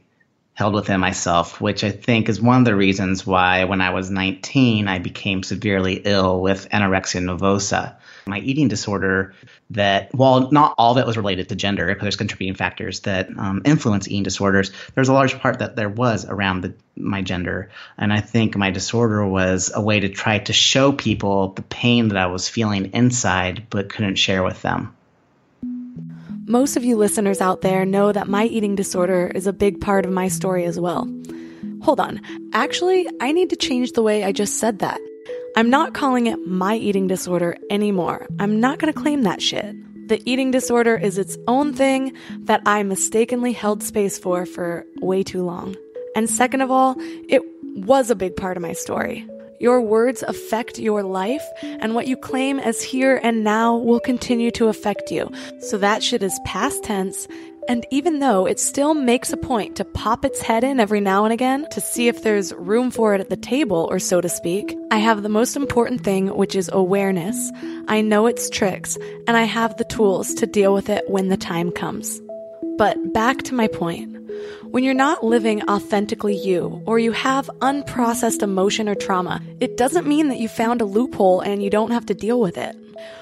held 0.54 0.74
within 0.74 1.00
myself, 1.00 1.62
which 1.62 1.86
I 1.86 1.92
think 1.92 2.28
is 2.28 2.42
one 2.42 2.60
of 2.60 2.66
the 2.66 2.76
reasons 2.76 3.26
why 3.26 3.64
when 3.64 3.80
I 3.80 3.92
was 3.92 4.10
19, 4.10 4.90
I 4.90 5.00
became 5.00 5.42
severely 5.42 6.02
ill 6.04 6.42
with 6.42 6.68
anorexia 6.70 7.22
nervosa 7.22 7.96
my 8.30 8.40
eating 8.40 8.68
disorder 8.68 9.34
that 9.72 10.14
while 10.14 10.52
not 10.52 10.76
all 10.78 10.92
of 10.92 10.98
it 10.98 11.06
was 11.06 11.18
related 11.18 11.50
to 11.50 11.56
gender, 11.56 11.88
because 11.88 12.04
there's 12.04 12.16
contributing 12.16 12.56
factors 12.56 13.02
that 13.02 13.30
um, 13.38 13.62
influence 13.66 14.08
eating 14.08 14.24
disorders, 14.24 14.72
there's 14.96 15.10
a 15.10 15.14
large 15.14 15.38
part 15.40 15.60
that 15.60 15.76
there 15.76 15.90
was 15.90 16.26
around 16.26 16.62
the, 16.62 16.74
my 16.96 17.22
gender. 17.22 17.70
And 17.98 18.14
I 18.14 18.22
think 18.22 18.56
my 18.56 18.72
disorder 18.72 19.26
was 19.26 19.72
a 19.74 19.82
way 19.82 20.00
to 20.00 20.10
try 20.10 20.40
to 20.40 20.54
show 20.54 20.92
people 20.92 21.50
the 21.50 21.62
pain 21.64 22.10
that 22.10 22.18
I 22.18 22.28
was 22.28 22.48
feeling 22.48 22.92
inside 22.94 23.68
but 23.70 23.90
couldn't 23.90 24.16
share 24.16 24.44
with 24.44 24.62
them. 24.62 24.96
Most 26.46 26.78
of 26.78 26.84
you 26.84 26.98
listeners 26.98 27.42
out 27.42 27.62
there 27.62 27.86
know 27.86 28.12
that 28.12 28.28
my 28.28 28.46
eating 28.46 28.76
disorder 28.76 29.32
is 29.36 29.46
a 29.46 29.54
big 29.54 29.82
part 29.82 30.06
of 30.06 30.12
my 30.12 30.30
story 30.30 30.66
as 30.66 30.80
well. 30.80 31.08
Hold 31.84 32.00
on. 32.00 32.22
Actually, 32.54 33.08
I 33.22 33.32
need 33.32 33.52
to 33.52 33.56
change 33.56 33.92
the 33.92 34.02
way 34.02 34.24
I 34.24 34.32
just 34.32 34.58
said 34.58 34.80
that. 34.80 35.00
I'm 35.56 35.70
not 35.70 35.94
calling 35.94 36.28
it 36.28 36.38
my 36.48 36.76
eating 36.76 37.08
disorder 37.08 37.58
anymore. 37.70 38.28
I'm 38.40 38.60
not 38.60 38.80
going 38.80 38.94
to 38.94 39.00
claim 39.00 39.24
that 39.24 39.42
shit. 39.42 39.76
The 40.08 40.22
eating 40.26 40.52
disorder 40.52 40.96
is 40.96 41.18
its 41.18 41.38
own 41.48 41.74
thing 41.74 42.14
that 42.46 42.62
I 42.66 42.82
mistakenly 42.84 43.52
held 43.52 43.84
space 43.84 44.18
for 44.18 44.46
for 44.46 44.86
way 45.02 45.24
too 45.24 45.44
long. 45.44 45.76
And 46.16 46.30
second 46.30 46.62
of 46.62 46.72
all, 46.72 46.96
it 47.28 47.42
was 47.64 48.10
a 48.10 48.16
big 48.16 48.36
part 48.36 48.58
of 48.58 48.64
my 48.64 48.74
story. 48.74 49.28
Your 49.60 49.82
words 49.82 50.24
affect 50.24 50.80
your 50.80 51.04
life, 51.04 51.44
and 51.62 51.94
what 51.94 52.08
you 52.08 52.16
claim 52.16 52.60
as 52.60 52.82
here 52.82 53.20
and 53.22 53.44
now 53.44 53.76
will 53.76 54.00
continue 54.00 54.52
to 54.52 54.70
affect 54.70 55.12
you. 55.12 55.30
So 55.60 55.78
that 55.78 56.02
shit 56.02 56.24
is 56.24 56.40
past 56.46 56.84
tense, 56.84 57.28
And 57.70 57.86
even 57.92 58.18
though 58.18 58.48
it 58.48 58.60
still 58.60 58.96
makes 58.96 59.32
a 59.32 59.38
point 59.38 59.76
to 59.76 59.86
pop 59.86 60.26
its 60.26 60.42
head 60.42 60.64
in 60.64 60.80
every 60.80 61.00
now 61.00 61.24
and 61.24 61.32
again 61.32 61.68
to 61.70 61.80
see 61.80 62.08
if 62.08 62.24
there's 62.24 62.52
room 62.54 62.90
for 62.90 63.14
it 63.14 63.22
at 63.22 63.30
the 63.30 63.38
table, 63.38 63.88
or 63.92 64.00
so 64.00 64.20
to 64.22 64.28
speak, 64.28 64.76
I 64.90 64.98
have 64.98 65.22
the 65.22 65.30
most 65.30 65.56
important 65.56 66.04
thing, 66.04 66.36
which 66.36 66.56
is 66.56 66.68
awareness. 66.74 67.52
I 67.88 68.02
know 68.02 68.26
its 68.26 68.50
tricks, 68.50 68.98
and 69.28 69.38
I 69.38 69.44
have 69.44 69.78
the 69.78 69.84
tools 69.84 70.34
to 70.34 70.48
deal 70.48 70.74
with 70.74 70.90
it 70.90 71.08
when 71.12 71.28
the 71.28 71.38
time 71.38 71.72
comes. 71.72 72.20
But 72.80 73.14
back 73.14 73.44
to 73.44 73.54
my 73.54 73.68
point. 73.68 74.18
When 74.72 74.84
you're 74.84 74.96
not 74.96 75.24
living 75.24 75.62
authentically 75.70 76.38
you, 76.38 76.82
or 76.88 76.98
you 76.98 77.12
have 77.12 77.52
unprocessed 77.60 78.42
emotion 78.42 78.90
or 78.90 78.96
trauma, 78.96 79.44
it 79.60 79.78
doesn't 79.78 80.08
mean 80.08 80.30
that 80.30 80.40
you 80.40 80.48
found 80.50 80.82
a 80.82 80.86
loophole 80.86 81.42
and 81.42 81.62
you 81.62 81.70
don't 81.70 81.92
have 81.92 82.08
to 82.08 82.16
deal 82.16 82.40
with 82.40 82.58
it. 82.58 82.76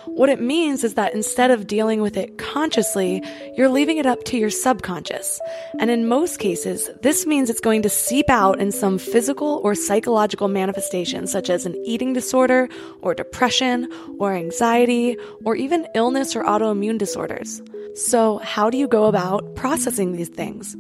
What 0.06 0.30
it 0.30 0.42
means 0.42 0.84
is 0.84 0.96
that 0.96 1.14
instead 1.14 1.52
of 1.52 1.68
dealing 1.68 2.02
with 2.02 2.18
it 2.18 2.38
consciously, 2.38 3.22
you're 3.56 3.70
leaving 3.70 3.98
it 3.98 4.06
up 4.06 4.24
to 4.26 4.38
your 4.38 4.50
subconscious. 4.50 5.40
And 5.80 5.92
in 5.92 6.08
most 6.08 6.40
cases, 6.40 6.90
this 7.02 7.26
means 7.26 7.50
it's 7.50 7.60
going 7.60 7.82
to 7.84 7.90
seep 7.90 8.30
out 8.30 8.60
in 8.60 8.72
some 8.72 8.98
physical 8.98 9.62
or 9.64 9.76
psychological 9.76 10.48
manifestation, 10.48 11.28
such 11.28 11.50
as 11.50 11.66
an 11.66 11.76
eating 11.86 12.14
disorder, 12.14 12.70
or 13.02 13.14
depression, 13.14 13.92
or 14.18 14.34
anxiety, 14.34 15.18
or 15.46 15.56
even 15.56 15.88
illness 15.94 16.36
or 16.36 16.44
autoimmune 16.44 16.98
disorders. 16.98 17.62
So, 17.96 18.38
how 18.40 18.70
do 18.70 18.78
you 18.78 18.88
go 18.88 19.06
about 19.06 19.56
processing 19.56 20.14
these 20.14 20.30
things? 20.30 20.76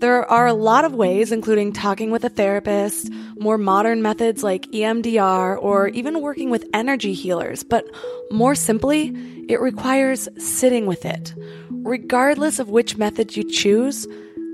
There 0.00 0.24
are 0.30 0.46
a 0.46 0.54
lot 0.54 0.86
of 0.86 0.94
ways, 0.94 1.30
including 1.30 1.74
talking 1.74 2.10
with 2.10 2.24
a 2.24 2.30
therapist, 2.30 3.10
more 3.38 3.58
modern 3.58 4.00
methods 4.00 4.42
like 4.42 4.62
EMDR, 4.72 5.62
or 5.62 5.88
even 5.88 6.22
working 6.22 6.48
with 6.48 6.64
energy 6.72 7.12
healers. 7.12 7.62
But 7.62 7.84
more 8.30 8.54
simply, 8.54 9.14
it 9.46 9.60
requires 9.60 10.26
sitting 10.38 10.86
with 10.86 11.04
it. 11.04 11.34
Regardless 11.68 12.58
of 12.58 12.70
which 12.70 12.96
method 12.96 13.36
you 13.36 13.44
choose, 13.44 14.06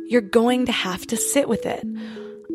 you're 0.08 0.20
going 0.20 0.66
to 0.66 0.72
have 0.72 1.06
to 1.06 1.16
sit 1.16 1.48
with 1.48 1.64
it, 1.64 1.86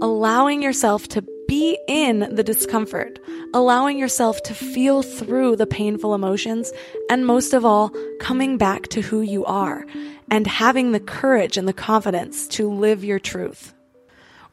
allowing 0.02 0.62
yourself 0.62 1.08
to 1.10 1.24
be 1.48 1.78
in 1.88 2.28
the 2.36 2.44
discomfort, 2.44 3.20
allowing 3.54 3.98
yourself 4.00 4.44
to 4.44 4.54
feel 4.54 5.02
through 5.02 5.56
the 5.56 5.68
painful 5.68 6.14
emotions, 6.14 6.74
and 7.10 7.26
most 7.26 7.54
of 7.54 7.64
all, 7.64 7.92
coming 8.20 8.58
back 8.58 8.90
to 8.90 9.02
who 9.02 9.22
you 9.22 9.46
are 9.46 9.86
and 10.32 10.48
having 10.48 10.94
the 10.94 11.00
courage 11.00 11.58
and 11.58 11.68
the 11.68 11.74
confidence 11.74 12.48
to 12.48 12.72
live 12.72 13.04
your 13.04 13.20
truth. 13.20 13.74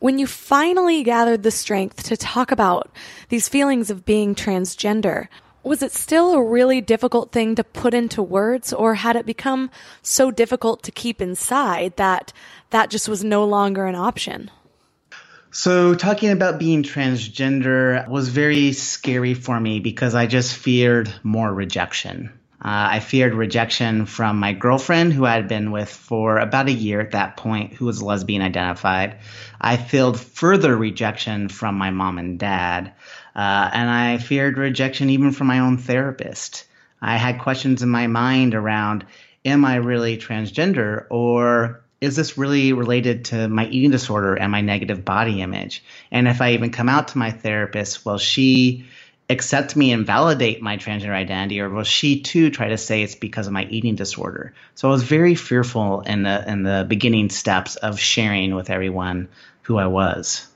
When 0.00 0.18
you 0.18 0.26
finally 0.26 1.04
gathered 1.04 1.44
the 1.44 1.52
strength 1.52 2.02
to 2.04 2.16
talk 2.16 2.50
about 2.50 2.90
these 3.28 3.48
feelings 3.48 3.88
of 3.88 4.04
being 4.04 4.34
transgender, 4.34 5.28
was 5.62 5.82
it 5.82 5.92
still 5.92 6.34
a 6.34 6.42
really 6.42 6.80
difficult 6.80 7.30
thing 7.30 7.54
to 7.54 7.64
put 7.64 7.94
into 7.94 8.22
words, 8.22 8.72
or 8.72 8.94
had 8.94 9.16
it 9.16 9.26
become 9.26 9.70
so 10.02 10.30
difficult 10.30 10.82
to 10.82 10.92
keep 10.92 11.20
inside 11.20 11.96
that 11.96 12.32
that 12.70 12.90
just 12.90 13.08
was 13.08 13.24
no 13.24 13.44
longer 13.44 13.86
an 13.86 13.94
option? 13.94 14.50
So, 15.50 15.94
talking 15.94 16.30
about 16.30 16.58
being 16.58 16.82
transgender 16.82 18.06
was 18.08 18.28
very 18.28 18.72
scary 18.72 19.34
for 19.34 19.58
me 19.58 19.80
because 19.80 20.14
I 20.14 20.26
just 20.26 20.54
feared 20.54 21.12
more 21.22 21.52
rejection. 21.52 22.37
Uh, 22.60 22.90
I 22.92 23.00
feared 23.00 23.34
rejection 23.34 24.06
from 24.06 24.38
my 24.38 24.52
girlfriend, 24.52 25.12
who 25.12 25.24
I 25.24 25.34
had 25.34 25.46
been 25.46 25.70
with 25.70 25.88
for 25.88 26.38
about 26.38 26.68
a 26.68 26.72
year 26.72 27.00
at 27.00 27.12
that 27.12 27.36
point, 27.36 27.74
who 27.74 27.86
was 27.86 28.02
lesbian 28.02 28.42
identified. 28.42 29.18
I 29.60 29.76
feared 29.76 30.18
further 30.18 30.76
rejection 30.76 31.48
from 31.48 31.76
my 31.76 31.90
mom 31.90 32.18
and 32.18 32.38
dad. 32.38 32.92
Uh, 33.36 33.70
and 33.72 33.88
I 33.88 34.18
feared 34.18 34.58
rejection 34.58 35.10
even 35.10 35.30
from 35.30 35.46
my 35.46 35.60
own 35.60 35.78
therapist. 35.78 36.64
I 37.00 37.16
had 37.16 37.38
questions 37.38 37.82
in 37.82 37.88
my 37.88 38.08
mind 38.08 38.54
around 38.54 39.06
Am 39.44 39.64
I 39.64 39.76
really 39.76 40.18
transgender? 40.18 41.06
Or 41.10 41.80
is 42.00 42.16
this 42.16 42.36
really 42.36 42.72
related 42.72 43.26
to 43.26 43.48
my 43.48 43.66
eating 43.66 43.92
disorder 43.92 44.34
and 44.34 44.50
my 44.50 44.60
negative 44.60 45.04
body 45.04 45.40
image? 45.40 45.84
And 46.10 46.26
if 46.26 46.40
I 46.40 46.52
even 46.52 46.70
come 46.70 46.88
out 46.88 47.08
to 47.08 47.18
my 47.18 47.30
therapist, 47.30 48.04
will 48.04 48.18
she 48.18 48.86
accept 49.30 49.76
me 49.76 49.92
and 49.92 50.06
validate 50.06 50.62
my 50.62 50.76
transgender 50.76 51.14
identity, 51.14 51.60
or 51.60 51.68
will 51.68 51.84
she 51.84 52.20
too 52.20 52.50
try 52.50 52.68
to 52.68 52.78
say 52.78 53.02
it's 53.02 53.14
because 53.14 53.46
of 53.46 53.52
my 53.52 53.64
eating 53.64 53.94
disorder? 53.94 54.54
So 54.74 54.88
I 54.88 54.90
was 54.90 55.02
very 55.02 55.34
fearful 55.34 56.00
in 56.00 56.22
the 56.22 56.50
in 56.50 56.62
the 56.62 56.86
beginning 56.88 57.30
steps 57.30 57.76
of 57.76 58.00
sharing 58.00 58.54
with 58.54 58.70
everyone 58.70 59.28
who 59.62 59.76
I 59.76 59.86
was. 59.86 60.46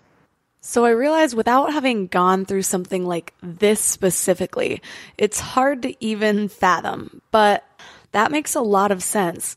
So 0.61 0.85
I 0.85 0.91
realized 0.91 1.37
without 1.37 1.73
having 1.73 2.07
gone 2.07 2.45
through 2.45 2.63
something 2.63 3.05
like 3.05 3.35
this 3.43 3.81
specifically, 3.81 4.81
it's 5.19 5.41
hard 5.41 5.83
to 5.83 6.05
even 6.05 6.49
fathom, 6.49 7.21
but 7.33 7.65
that 8.13 8.31
makes 8.31 8.55
a 8.55 8.61
lot 8.61 8.93
of 8.93 9.03
sense. 9.03 9.57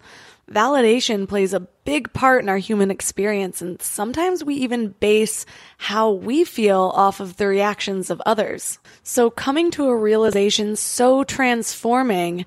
Validation 0.52 1.28
plays 1.28 1.54
a 1.54 1.68
big 1.86 2.14
part 2.14 2.44
in 2.44 2.50
our 2.50 2.58
human 2.58 2.92
experience, 2.92 3.62
and 3.62 3.82
sometimes 3.82 4.44
we 4.44 4.56
even 4.56 4.90
base 5.00 5.46
how 5.78 6.12
we 6.12 6.44
feel 6.44 6.92
off 6.94 7.20
of 7.20 7.38
the 7.38 7.48
reactions 7.48 8.12
of 8.12 8.22
others. 8.28 8.78
So, 9.02 9.32
coming 9.32 9.72
to 9.72 9.88
a 9.88 9.98
realization 9.98 10.76
so 10.76 11.24
transforming 11.24 12.46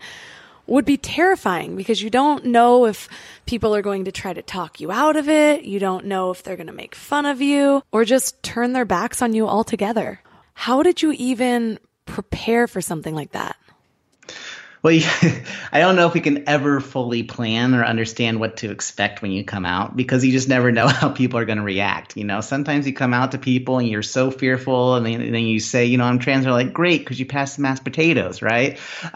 would 0.69 0.85
be 0.85 0.97
terrifying 0.97 1.75
because 1.75 2.01
you 2.01 2.11
don't 2.11 2.45
know 2.45 2.87
if 2.87 3.09
people 3.47 3.75
are 3.75 3.83
going 3.83 4.05
to 4.05 4.13
try 4.13 4.33
to 4.33 4.43
talk 4.43 4.81
you 4.81 4.93
out 4.93 5.17
of 5.17 5.29
it, 5.29 5.65
you 5.65 5.81
don't 5.81 6.05
know 6.05 6.31
if 6.31 6.43
they're 6.43 6.57
going 6.57 6.67
to 6.69 6.73
make 6.73 6.95
fun 6.95 7.27
of 7.27 7.43
you, 7.43 7.83
or 7.91 8.05
just 8.05 8.41
turn 8.45 8.75
their 8.75 8.85
backs 8.85 9.23
on 9.23 9.33
you 9.35 9.49
altogether. 9.49 10.21
How 10.55 10.83
did 10.83 11.03
you 11.03 11.13
even 11.13 11.81
prepare 12.07 12.69
for 12.69 12.81
something 12.81 13.15
like 13.15 13.33
that? 13.33 13.57
Well, 14.83 14.95
I 15.73 15.81
don't 15.81 15.97
know 15.97 16.07
if 16.07 16.15
we 16.15 16.21
can 16.21 16.49
ever 16.49 16.81
fully 16.81 17.25
plan 17.25 17.75
or 17.75 17.85
understand 17.85 18.39
what 18.39 18.59
to 18.59 18.71
expect 18.71 19.23
when 19.23 19.33
you 19.33 19.45
come 19.45 19.65
out 19.65 19.97
because 19.97 20.25
you 20.25 20.33
just 20.33 20.49
never 20.49 20.71
know 20.79 20.87
how 20.87 21.09
people 21.09 21.39
are 21.39 21.45
going 21.45 21.59
to 21.59 21.65
react. 21.65 22.17
You 22.17 22.25
know, 22.25 22.41
sometimes 22.41 22.87
you 22.87 22.93
come 22.93 23.13
out 23.13 23.33
to 23.33 23.39
people 23.39 23.79
and 23.79 23.89
you're 23.89 24.03
so 24.03 24.31
fearful, 24.31 24.95
and 24.95 25.05
then, 25.05 25.21
and 25.21 25.35
then 25.35 25.45
you 25.45 25.61
say, 25.61 25.87
you 25.87 25.99
know, 25.99 26.05
I'm 26.05 26.19
trans. 26.19 26.45
They're 26.45 26.53
like, 26.53 26.73
great, 26.73 27.01
because 27.01 27.19
you 27.19 27.27
passed 27.27 27.57
the 27.57 27.63
mashed 27.63 27.85
potatoes, 27.85 28.43
right? 28.43 28.79
Uh, 29.03 29.09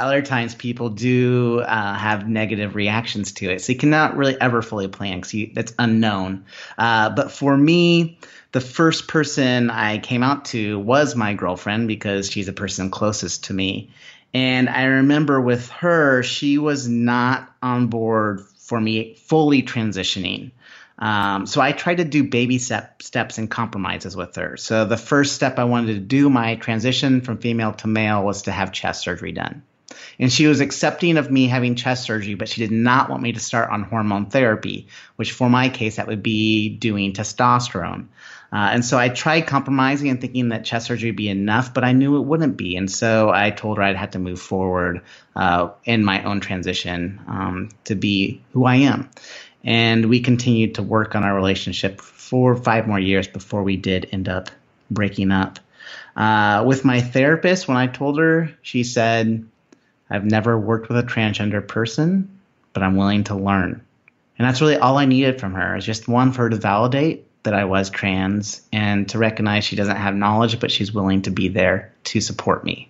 other 0.00 0.22
times 0.22 0.54
people 0.54 0.88
do 0.90 1.60
uh, 1.60 1.94
have 1.94 2.28
negative 2.28 2.74
reactions 2.74 3.32
to 3.32 3.50
it, 3.50 3.60
so 3.60 3.72
you 3.72 3.78
cannot 3.78 4.16
really 4.16 4.40
ever 4.40 4.62
fully 4.62 4.88
plan 4.88 5.20
because 5.20 5.54
that's 5.54 5.74
unknown. 5.78 6.46
Uh, 6.78 7.10
but 7.10 7.30
for 7.30 7.56
me, 7.56 8.18
the 8.52 8.60
first 8.60 9.06
person 9.06 9.70
I 9.70 9.98
came 9.98 10.22
out 10.22 10.46
to 10.46 10.78
was 10.78 11.14
my 11.14 11.34
girlfriend 11.34 11.86
because 11.86 12.30
she's 12.30 12.46
the 12.46 12.52
person 12.52 12.90
closest 12.90 13.44
to 13.44 13.54
me. 13.54 13.90
And 14.32 14.68
I 14.68 14.84
remember 14.84 15.40
with 15.40 15.68
her, 15.70 16.22
she 16.22 16.58
was 16.58 16.88
not 16.88 17.52
on 17.62 17.88
board 17.88 18.42
for 18.58 18.80
me 18.80 19.14
fully 19.14 19.62
transitioning. 19.62 20.52
Um, 20.98 21.46
so 21.46 21.60
I 21.60 21.72
tried 21.72 21.96
to 21.96 22.04
do 22.04 22.24
baby 22.24 22.58
step, 22.58 23.02
steps 23.02 23.38
and 23.38 23.50
compromises 23.50 24.14
with 24.14 24.36
her. 24.36 24.56
So 24.56 24.84
the 24.84 24.98
first 24.98 25.34
step 25.34 25.58
I 25.58 25.64
wanted 25.64 25.94
to 25.94 26.00
do 26.00 26.28
my 26.28 26.56
transition 26.56 27.22
from 27.22 27.38
female 27.38 27.72
to 27.72 27.88
male 27.88 28.22
was 28.22 28.42
to 28.42 28.52
have 28.52 28.70
chest 28.70 29.02
surgery 29.02 29.32
done. 29.32 29.62
And 30.18 30.32
she 30.32 30.46
was 30.46 30.60
accepting 30.60 31.16
of 31.16 31.30
me 31.30 31.46
having 31.46 31.74
chest 31.74 32.04
surgery, 32.04 32.34
but 32.34 32.48
she 32.48 32.60
did 32.60 32.70
not 32.70 33.08
want 33.08 33.22
me 33.22 33.32
to 33.32 33.40
start 33.40 33.70
on 33.70 33.82
hormone 33.82 34.26
therapy, 34.26 34.86
which 35.16 35.32
for 35.32 35.48
my 35.48 35.68
case, 35.68 35.96
that 35.96 36.06
would 36.06 36.22
be 36.22 36.68
doing 36.68 37.12
testosterone. 37.12 38.06
Uh, 38.52 38.70
and 38.72 38.84
so 38.84 38.98
I 38.98 39.08
tried 39.08 39.46
compromising 39.46 40.08
and 40.10 40.20
thinking 40.20 40.48
that 40.48 40.64
chest 40.64 40.86
surgery 40.86 41.10
would 41.10 41.16
be 41.16 41.28
enough, 41.28 41.72
but 41.72 41.84
I 41.84 41.92
knew 41.92 42.16
it 42.16 42.26
wouldn't 42.26 42.56
be. 42.56 42.76
And 42.76 42.90
so 42.90 43.30
I 43.30 43.50
told 43.50 43.76
her 43.76 43.82
I'd 43.82 43.96
have 43.96 44.10
to 44.12 44.18
move 44.18 44.40
forward 44.40 45.02
uh, 45.36 45.70
in 45.84 46.04
my 46.04 46.24
own 46.24 46.40
transition 46.40 47.20
um, 47.28 47.68
to 47.84 47.94
be 47.94 48.42
who 48.52 48.64
I 48.64 48.76
am. 48.76 49.08
And 49.62 50.06
we 50.06 50.20
continued 50.20 50.76
to 50.76 50.82
work 50.82 51.14
on 51.14 51.22
our 51.22 51.34
relationship 51.34 52.00
for 52.00 52.56
five 52.56 52.88
more 52.88 52.98
years 52.98 53.28
before 53.28 53.62
we 53.62 53.76
did 53.76 54.08
end 54.10 54.28
up 54.28 54.50
breaking 54.90 55.30
up. 55.30 55.60
Uh, 56.16 56.64
with 56.66 56.84
my 56.84 57.00
therapist, 57.00 57.68
when 57.68 57.76
I 57.76 57.86
told 57.86 58.18
her, 58.18 58.50
she 58.62 58.82
said, 58.82 59.46
I've 60.08 60.24
never 60.24 60.58
worked 60.58 60.88
with 60.88 60.98
a 60.98 61.02
transgender 61.04 61.66
person, 61.66 62.40
but 62.72 62.82
I'm 62.82 62.96
willing 62.96 63.24
to 63.24 63.36
learn. 63.36 63.84
And 64.38 64.48
that's 64.48 64.60
really 64.60 64.76
all 64.76 64.98
I 64.98 65.04
needed 65.04 65.38
from 65.38 65.54
her 65.54 65.76
is 65.76 65.84
just 65.84 66.08
one 66.08 66.32
for 66.32 66.42
her 66.42 66.50
to 66.50 66.56
validate 66.56 67.26
that 67.42 67.54
I 67.54 67.64
was 67.64 67.90
trans 67.90 68.60
and 68.72 69.08
to 69.10 69.18
recognize 69.18 69.64
she 69.64 69.76
doesn't 69.76 69.96
have 69.96 70.14
knowledge, 70.14 70.60
but 70.60 70.70
she's 70.70 70.92
willing 70.92 71.22
to 71.22 71.30
be 71.30 71.48
there 71.48 71.92
to 72.04 72.20
support 72.20 72.64
me. 72.64 72.88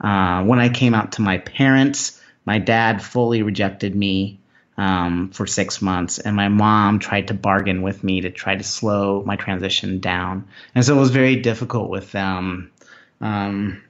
Uh, 0.00 0.44
when 0.44 0.58
I 0.58 0.68
came 0.68 0.94
out 0.94 1.12
to 1.12 1.22
my 1.22 1.38
parents, 1.38 2.20
my 2.44 2.58
dad 2.58 3.02
fully 3.02 3.42
rejected 3.42 3.94
me 3.94 4.38
um, 4.78 5.30
for 5.30 5.46
six 5.46 5.80
months, 5.80 6.18
and 6.18 6.36
my 6.36 6.48
mom 6.48 6.98
tried 6.98 7.28
to 7.28 7.34
bargain 7.34 7.82
with 7.82 8.04
me 8.04 8.22
to 8.22 8.30
try 8.30 8.54
to 8.54 8.64
slow 8.64 9.22
my 9.24 9.36
transition 9.36 10.00
down. 10.00 10.48
And 10.74 10.84
so 10.84 10.96
it 10.96 11.00
was 11.00 11.10
very 11.10 11.36
difficult 11.36 11.88
with 11.88 12.12
them. 12.12 12.70
Um, 13.20 13.82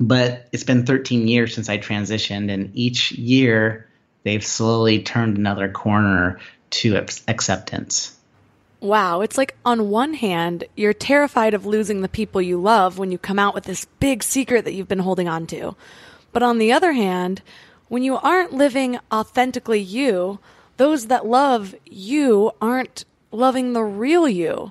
but 0.00 0.48
it's 0.52 0.64
been 0.64 0.86
13 0.86 1.28
years 1.28 1.54
since 1.54 1.68
I 1.68 1.78
transitioned, 1.78 2.52
and 2.52 2.70
each 2.74 3.12
year 3.12 3.88
they've 4.24 4.44
slowly 4.44 5.02
turned 5.02 5.38
another 5.38 5.68
corner 5.68 6.40
to 6.70 6.96
acceptance. 7.28 8.16
Wow, 8.84 9.22
it's 9.22 9.38
like 9.38 9.56
on 9.64 9.88
one 9.88 10.12
hand, 10.12 10.64
you're 10.76 10.92
terrified 10.92 11.54
of 11.54 11.64
losing 11.64 12.02
the 12.02 12.08
people 12.08 12.42
you 12.42 12.60
love 12.60 12.98
when 12.98 13.10
you 13.10 13.16
come 13.16 13.38
out 13.38 13.54
with 13.54 13.64
this 13.64 13.86
big 13.98 14.22
secret 14.22 14.66
that 14.66 14.74
you've 14.74 14.88
been 14.88 14.98
holding 14.98 15.26
on 15.26 15.46
to. 15.46 15.74
But 16.32 16.42
on 16.42 16.58
the 16.58 16.70
other 16.70 16.92
hand, 16.92 17.40
when 17.88 18.02
you 18.02 18.16
aren't 18.16 18.52
living 18.52 18.98
authentically 19.10 19.80
you, 19.80 20.38
those 20.76 21.06
that 21.06 21.24
love 21.24 21.74
you 21.86 22.52
aren't 22.60 23.06
loving 23.32 23.72
the 23.72 23.82
real 23.82 24.28
you. 24.28 24.70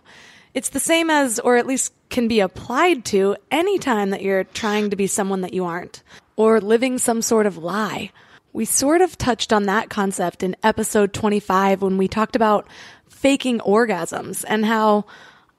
It's 0.53 0.70
the 0.70 0.79
same 0.79 1.10
as, 1.10 1.39
or 1.39 1.58
at 1.58 1.65
least 1.65 1.91
can 2.12 2.27
be 2.27 2.39
applied 2.39 3.05
to 3.05 3.36
any 3.50 3.79
time 3.79 4.12
that 4.12 4.22
you're 4.22 4.43
trying 4.43 4.91
to 4.91 4.96
be 4.96 5.08
someone 5.08 5.41
that 5.41 5.55
you 5.55 5.65
aren't, 5.65 6.03
or 6.36 6.62
living 6.62 7.00
some 7.00 7.24
sort 7.24 7.48
of 7.48 7.58
lie. 7.58 8.12
We 8.51 8.65
sort 8.65 9.01
of 9.01 9.17
touched 9.17 9.51
on 9.51 9.63
that 9.63 9.89
concept 9.89 10.43
in 10.43 10.55
episode 10.62 11.13
25 11.13 11.82
when 11.82 11.98
we 11.98 12.08
talked 12.08 12.36
about 12.36 12.67
faking 13.24 13.60
orgasms 13.60 14.44
and 14.50 14.65
how 14.65 15.06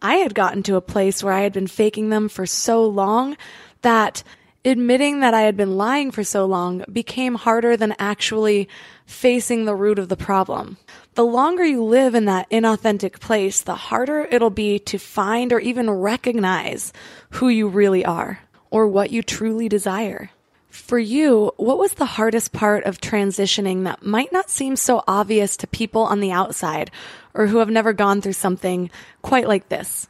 I 0.02 0.16
had 0.16 0.35
gotten 0.35 0.62
to 0.64 0.76
a 0.76 0.83
place 0.83 1.25
where 1.25 1.33
I 1.33 1.40
had 1.40 1.54
been 1.54 1.66
faking 1.66 2.11
them 2.11 2.28
for 2.28 2.44
so 2.44 2.85
long 2.85 3.38
that 3.80 4.23
admitting 4.66 5.21
that 5.21 5.33
I 5.33 5.40
had 5.40 5.56
been 5.56 5.78
lying 5.78 6.11
for 6.11 6.23
so 6.23 6.44
long 6.44 6.85
became 6.92 7.37
harder 7.37 7.75
than 7.75 7.94
actually 7.99 8.68
facing 9.06 9.64
the 9.64 9.75
root 9.75 9.99
of 9.99 10.11
the 10.11 10.16
problem. 10.16 10.76
The 11.14 11.25
longer 11.25 11.64
you 11.64 11.83
live 11.83 12.14
in 12.14 12.26
that 12.26 12.50
inauthentic 12.50 13.18
place, 13.18 13.62
the 13.62 13.75
harder 13.75 14.28
it'll 14.30 14.50
be 14.50 14.78
to 14.80 14.99
find 14.99 15.50
or 15.50 15.59
even 15.59 15.88
recognize 15.88 16.92
who 17.30 17.49
you 17.49 17.66
really 17.66 18.04
are 18.04 18.40
or 18.71 18.87
what 18.87 19.11
you 19.11 19.23
truly 19.23 19.71
desire. 19.71 20.28
For 20.74 20.98
you, 20.98 21.52
what 21.56 21.78
was 21.78 21.94
the 21.94 22.04
hardest 22.04 22.52
part 22.52 22.82
of 22.82 23.00
transitioning 23.00 23.84
that 23.84 24.04
might 24.04 24.32
not 24.32 24.50
seem 24.50 24.74
so 24.74 25.04
obvious 25.06 25.56
to 25.58 25.68
people 25.68 26.02
on 26.02 26.18
the 26.18 26.32
outside 26.32 26.90
or 27.32 27.46
who 27.46 27.58
have 27.58 27.70
never 27.70 27.92
gone 27.92 28.20
through 28.20 28.32
something 28.32 28.90
quite 29.22 29.46
like 29.46 29.68
this? 29.68 30.08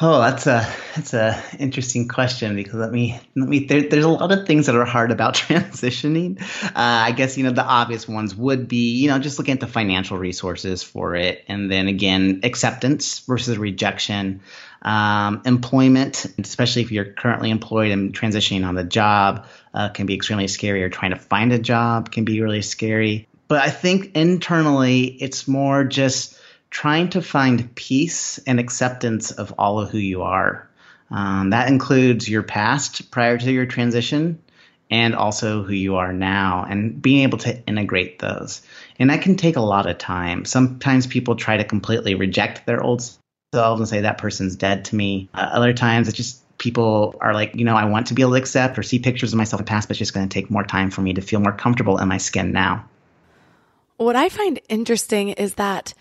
Oh, 0.00 0.20
that's 0.20 0.46
a 0.46 0.66
that's 0.94 1.14
a 1.14 1.40
interesting 1.58 2.06
question 2.06 2.54
because 2.54 2.74
let 2.74 2.92
me 2.92 3.20
let 3.36 3.48
me 3.48 3.64
there, 3.66 3.82
there's 3.82 4.04
a 4.04 4.08
lot 4.08 4.30
of 4.30 4.46
things 4.46 4.66
that 4.66 4.76
are 4.76 4.84
hard 4.84 5.10
about 5.10 5.34
transitioning. 5.34 6.40
Uh, 6.64 6.70
I 6.74 7.12
guess 7.12 7.36
you 7.36 7.44
know 7.44 7.52
the 7.52 7.64
obvious 7.64 8.08
ones 8.08 8.36
would 8.36 8.68
be 8.68 8.92
you 8.96 9.08
know 9.08 9.18
just 9.18 9.38
looking 9.38 9.54
at 9.54 9.60
the 9.60 9.68
financial 9.68 10.16
resources 10.16 10.82
for 10.84 11.14
it, 11.16 11.44
and 11.48 11.70
then 11.70 11.86
again 11.86 12.40
acceptance 12.42 13.20
versus 13.20 13.56
rejection, 13.56 14.40
um, 14.82 15.42
employment, 15.44 16.26
especially 16.38 16.82
if 16.82 16.90
you're 16.90 17.12
currently 17.12 17.50
employed 17.50 17.92
and 17.92 18.12
transitioning 18.12 18.66
on 18.66 18.74
the 18.74 18.84
job, 18.84 19.46
uh, 19.74 19.90
can 19.90 20.06
be 20.06 20.14
extremely 20.14 20.48
scary. 20.48 20.82
Or 20.82 20.88
trying 20.88 21.10
to 21.10 21.18
find 21.18 21.52
a 21.52 21.58
job 21.58 22.10
can 22.10 22.24
be 22.24 22.40
really 22.40 22.62
scary. 22.62 23.28
But 23.48 23.62
I 23.62 23.70
think 23.70 24.12
internally 24.14 25.04
it's 25.04 25.46
more 25.46 25.84
just 25.84 26.38
trying 26.70 27.10
to 27.10 27.22
find 27.22 27.74
peace 27.74 28.38
and 28.46 28.58
acceptance 28.58 29.30
of 29.30 29.54
all 29.58 29.80
of 29.80 29.90
who 29.90 29.98
you 29.98 30.22
are. 30.22 30.68
Um, 31.10 31.50
that 31.50 31.68
includes 31.68 32.28
your 32.28 32.42
past 32.42 33.10
prior 33.10 33.38
to 33.38 33.52
your 33.52 33.66
transition 33.66 34.42
and 34.90 35.14
also 35.14 35.62
who 35.62 35.72
you 35.72 35.96
are 35.96 36.12
now 36.12 36.66
and 36.68 37.00
being 37.00 37.22
able 37.22 37.38
to 37.38 37.64
integrate 37.66 38.18
those. 38.18 38.62
And 38.98 39.10
that 39.10 39.22
can 39.22 39.36
take 39.36 39.56
a 39.56 39.60
lot 39.60 39.88
of 39.88 39.98
time. 39.98 40.44
Sometimes 40.44 41.06
people 41.06 41.36
try 41.36 41.56
to 41.56 41.64
completely 41.64 42.14
reject 42.14 42.66
their 42.66 42.82
old 42.82 43.08
selves 43.52 43.80
and 43.80 43.88
say 43.88 44.00
that 44.00 44.18
person's 44.18 44.56
dead 44.56 44.86
to 44.86 44.96
me. 44.96 45.28
Uh, 45.34 45.48
other 45.52 45.72
times 45.72 46.08
it's 46.08 46.16
just 46.16 46.43
people 46.64 47.14
are 47.20 47.34
like, 47.34 47.54
you 47.54 47.64
know, 47.64 47.76
I 47.76 47.84
want 47.84 48.06
to 48.06 48.14
be 48.14 48.22
able 48.22 48.32
to 48.32 48.38
accept 48.38 48.78
or 48.78 48.82
see 48.82 48.98
pictures 48.98 49.34
of 49.34 49.36
myself 49.36 49.60
in 49.60 49.66
the 49.66 49.68
past, 49.68 49.86
but 49.86 49.92
it's 49.92 49.98
just 49.98 50.14
going 50.14 50.26
to 50.26 50.32
take 50.32 50.50
more 50.50 50.64
time 50.64 50.90
for 50.90 51.02
me 51.02 51.12
to 51.12 51.20
feel 51.20 51.38
more 51.38 51.52
comfortable 51.52 51.98
in 51.98 52.08
my 52.08 52.16
skin 52.16 52.52
now. 52.52 52.88
What 53.98 54.16
I 54.16 54.30
find 54.30 54.58
interesting 54.70 55.28
is 55.28 55.56
that 55.56 55.92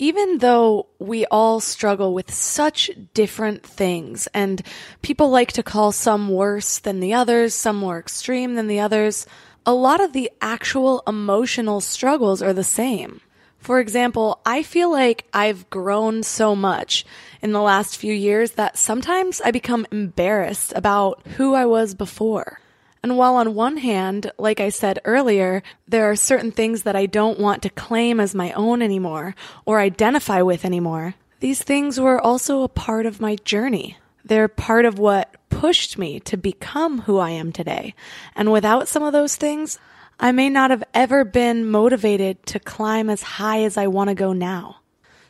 even 0.00 0.38
though 0.38 0.88
we 0.98 1.26
all 1.26 1.60
struggle 1.60 2.12
with 2.12 2.34
such 2.34 2.90
different 3.14 3.62
things, 3.62 4.26
and 4.34 4.60
people 5.00 5.30
like 5.30 5.52
to 5.52 5.62
call 5.62 5.92
some 5.92 6.28
worse 6.28 6.80
than 6.80 6.98
the 6.98 7.14
others, 7.14 7.54
some 7.54 7.76
more 7.76 8.00
extreme 8.00 8.56
than 8.56 8.66
the 8.66 8.80
others, 8.80 9.28
a 9.64 9.72
lot 9.72 10.00
of 10.00 10.12
the 10.12 10.28
actual 10.40 11.04
emotional 11.06 11.80
struggles 11.80 12.42
are 12.42 12.52
the 12.52 12.64
same. 12.64 13.20
For 13.64 13.80
example, 13.80 14.42
I 14.44 14.62
feel 14.62 14.92
like 14.92 15.24
I've 15.32 15.70
grown 15.70 16.22
so 16.22 16.54
much 16.54 17.06
in 17.40 17.52
the 17.52 17.62
last 17.62 17.96
few 17.96 18.12
years 18.12 18.52
that 18.52 18.76
sometimes 18.76 19.40
I 19.40 19.52
become 19.52 19.86
embarrassed 19.90 20.74
about 20.76 21.26
who 21.38 21.54
I 21.54 21.64
was 21.64 21.94
before. 21.94 22.60
And 23.02 23.16
while 23.16 23.36
on 23.36 23.54
one 23.54 23.78
hand, 23.78 24.30
like 24.36 24.60
I 24.60 24.68
said 24.68 25.00
earlier, 25.06 25.62
there 25.88 26.10
are 26.10 26.14
certain 26.14 26.52
things 26.52 26.82
that 26.82 26.94
I 26.94 27.06
don't 27.06 27.40
want 27.40 27.62
to 27.62 27.70
claim 27.70 28.20
as 28.20 28.34
my 28.34 28.52
own 28.52 28.82
anymore 28.82 29.34
or 29.64 29.80
identify 29.80 30.42
with 30.42 30.66
anymore, 30.66 31.14
these 31.40 31.62
things 31.62 31.98
were 31.98 32.20
also 32.20 32.64
a 32.64 32.68
part 32.68 33.06
of 33.06 33.18
my 33.18 33.36
journey. 33.44 33.96
They're 34.26 34.46
part 34.46 34.84
of 34.84 34.98
what 34.98 35.36
pushed 35.48 35.96
me 35.96 36.20
to 36.20 36.36
become 36.36 37.00
who 37.02 37.16
I 37.16 37.30
am 37.30 37.50
today. 37.50 37.94
And 38.36 38.52
without 38.52 38.88
some 38.88 39.02
of 39.02 39.14
those 39.14 39.36
things, 39.36 39.78
I 40.18 40.32
may 40.32 40.48
not 40.48 40.70
have 40.70 40.84
ever 40.94 41.24
been 41.24 41.70
motivated 41.70 42.44
to 42.46 42.58
climb 42.58 43.10
as 43.10 43.22
high 43.22 43.62
as 43.62 43.76
I 43.76 43.86
want 43.88 44.08
to 44.08 44.14
go 44.14 44.32
now. 44.32 44.76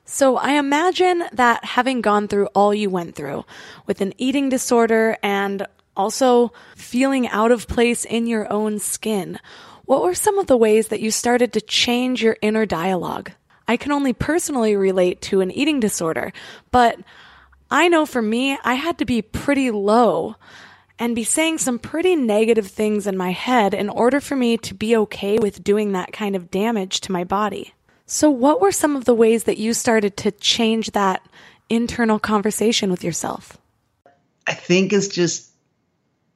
So 0.05 0.37
I 0.37 0.53
imagine 0.53 1.25
that 1.33 1.65
having 1.65 2.03
gone 2.03 2.29
through 2.29 2.47
all 2.49 2.75
you 2.75 2.91
went 2.91 3.15
through 3.15 3.45
with 3.87 4.01
an 4.01 4.13
eating 4.19 4.51
disorder 4.51 5.17
and 5.23 5.67
also, 5.97 6.53
feeling 6.77 7.29
out 7.29 7.53
of 7.53 7.69
place 7.69 8.05
in 8.05 8.27
your 8.27 8.53
own 8.53 8.79
skin. 8.79 9.39
What 9.85 10.03
were 10.03 10.15
some 10.15 10.39
of 10.39 10.47
the 10.47 10.57
ways 10.57 10.89
that 10.89 11.01
you 11.01 11.11
started 11.11 11.53
to 11.53 11.61
change 11.61 12.23
your 12.23 12.37
inner 12.43 12.67
dialogue? 12.67 13.31
I 13.69 13.77
can 13.77 13.93
only 13.93 14.13
personally 14.13 14.77
relate 14.77 15.21
to 15.23 15.41
an 15.41 15.51
eating 15.51 15.81
disorder, 15.81 16.33
but 16.71 16.99
I 17.71 17.89
know 17.89 18.07
for 18.07 18.21
me, 18.21 18.59
I 18.65 18.75
had 18.75 18.99
to 18.99 19.05
be 19.05 19.23
pretty 19.23 19.71
low 19.71 20.37
and 21.05 21.15
be 21.15 21.23
saying 21.23 21.59
some 21.59 21.79
pretty 21.79 22.17
negative 22.17 22.67
things 22.67 23.07
in 23.07 23.15
my 23.15 23.31
head 23.31 23.75
in 23.75 23.91
order 23.91 24.23
for 24.23 24.35
me 24.35 24.57
to 24.57 24.73
be 24.73 24.97
okay 24.97 25.39
with 25.39 25.63
doing 25.63 25.93
that 25.93 26.15
kind 26.15 26.35
of 26.35 26.51
damage 26.51 26.99
to 26.99 27.13
my 27.13 27.23
body. 27.23 27.75
So, 28.07 28.31
what 28.31 28.59
were 28.59 28.73
some 28.73 28.97
of 28.97 29.05
the 29.05 29.15
ways 29.15 29.45
that 29.45 29.59
you 29.59 29.75
started 29.75 30.17
to 30.17 30.31
change 30.31 30.93
that 30.93 31.21
internal 31.69 32.19
conversation 32.19 32.91
with 32.91 33.05
yourself? 33.05 33.59
I 34.47 34.55
think 34.55 34.95
it's 34.95 35.09
just 35.09 35.51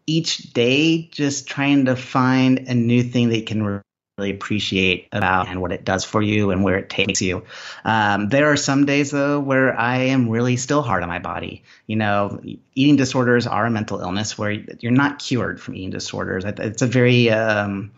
each 0.06 0.52
day 0.52 1.08
just 1.12 1.48
trying 1.48 1.86
to 1.86 1.96
find 1.96 2.58
a 2.68 2.74
new 2.74 3.02
thing 3.02 3.30
that 3.30 3.38
you 3.38 3.44
can 3.44 3.82
really 4.18 4.30
appreciate 4.30 5.08
about 5.12 5.48
and 5.48 5.60
what 5.60 5.72
it 5.72 5.84
does 5.84 6.04
for 6.04 6.20
you 6.20 6.50
and 6.50 6.64
where 6.64 6.76
it 6.76 6.90
takes 6.90 7.22
you. 7.22 7.44
Um, 7.84 8.28
there 8.28 8.50
are 8.50 8.56
some 8.56 8.84
days 8.84 9.10
though 9.10 9.40
where 9.40 9.78
I 9.78 9.96
am 9.96 10.28
really 10.28 10.56
still 10.56 10.82
hard 10.82 11.02
on 11.02 11.08
my 11.08 11.20
body. 11.20 11.62
You 11.86 11.96
know, 11.96 12.40
eating 12.74 12.96
disorders 12.96 13.46
are 13.46 13.66
a 13.66 13.70
mental 13.70 14.00
illness 14.00 14.36
where 14.36 14.50
you're 14.50 14.92
not 14.92 15.20
cured 15.20 15.60
from 15.60 15.76
eating 15.76 15.90
disorders. 15.90 16.44
It's 16.44 16.82
a 16.82 16.86
very 16.86 17.30
um, 17.30 17.92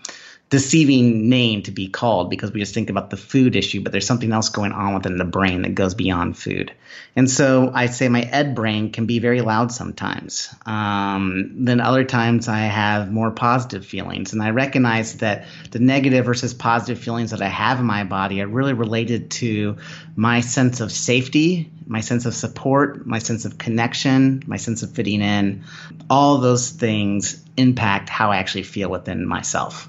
deceiving 0.50 1.28
name 1.28 1.62
to 1.62 1.70
be 1.70 1.86
called 1.86 2.28
because 2.28 2.52
we 2.52 2.58
just 2.58 2.74
think 2.74 2.90
about 2.90 3.08
the 3.08 3.16
food 3.16 3.54
issue, 3.54 3.80
but 3.80 3.92
there's 3.92 4.06
something 4.06 4.32
else 4.32 4.48
going 4.48 4.72
on 4.72 4.94
within 4.94 5.16
the 5.16 5.24
brain 5.24 5.62
that 5.62 5.76
goes 5.76 5.94
beyond 5.94 6.36
food. 6.36 6.72
And 7.14 7.30
so 7.30 7.70
I 7.72 7.86
say 7.86 8.08
my 8.08 8.22
ed 8.22 8.56
brain 8.56 8.90
can 8.90 9.06
be 9.06 9.20
very 9.20 9.42
loud 9.42 9.70
sometimes. 9.70 10.52
Um, 10.66 11.64
then 11.64 11.80
other 11.80 12.02
times 12.02 12.48
I 12.48 12.58
have 12.62 13.12
more 13.12 13.30
positive 13.30 13.86
feelings. 13.86 14.32
And 14.32 14.42
I 14.42 14.50
recognize 14.50 15.18
that 15.18 15.46
the 15.70 15.78
negative 15.78 16.24
versus 16.24 16.52
positive 16.52 16.98
feelings 16.98 17.30
that 17.30 17.42
I 17.42 17.48
have 17.48 17.78
in 17.78 17.86
my 17.86 18.02
body 18.02 18.42
are 18.42 18.48
really 18.48 18.72
related 18.72 19.30
to 19.32 19.76
my 20.16 20.40
sense 20.40 20.80
of 20.80 20.90
safety, 20.90 21.70
my 21.86 22.00
sense 22.00 22.26
of 22.26 22.34
support, 22.34 23.06
my 23.06 23.20
sense 23.20 23.44
of 23.44 23.56
connection, 23.56 24.42
my 24.48 24.56
sense 24.56 24.82
of 24.82 24.90
fitting 24.90 25.22
in. 25.22 25.62
All 26.10 26.38
those 26.38 26.70
things 26.70 27.44
impact 27.56 28.08
how 28.08 28.32
I 28.32 28.38
actually 28.38 28.64
feel 28.64 28.90
within 28.90 29.24
myself. 29.24 29.88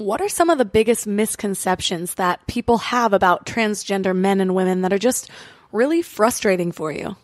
What 0.00 0.22
are 0.22 0.30
some 0.30 0.48
of 0.48 0.56
the 0.56 0.64
biggest 0.64 1.06
misconceptions 1.06 2.14
that 2.14 2.46
people 2.46 2.78
have 2.78 3.12
about 3.12 3.44
transgender 3.44 4.16
men 4.16 4.40
and 4.40 4.54
women 4.54 4.80
that 4.80 4.94
are 4.94 4.98
just 4.98 5.30
really 5.72 6.00
frustrating 6.00 6.72
for 6.72 6.90
you? 6.90 7.16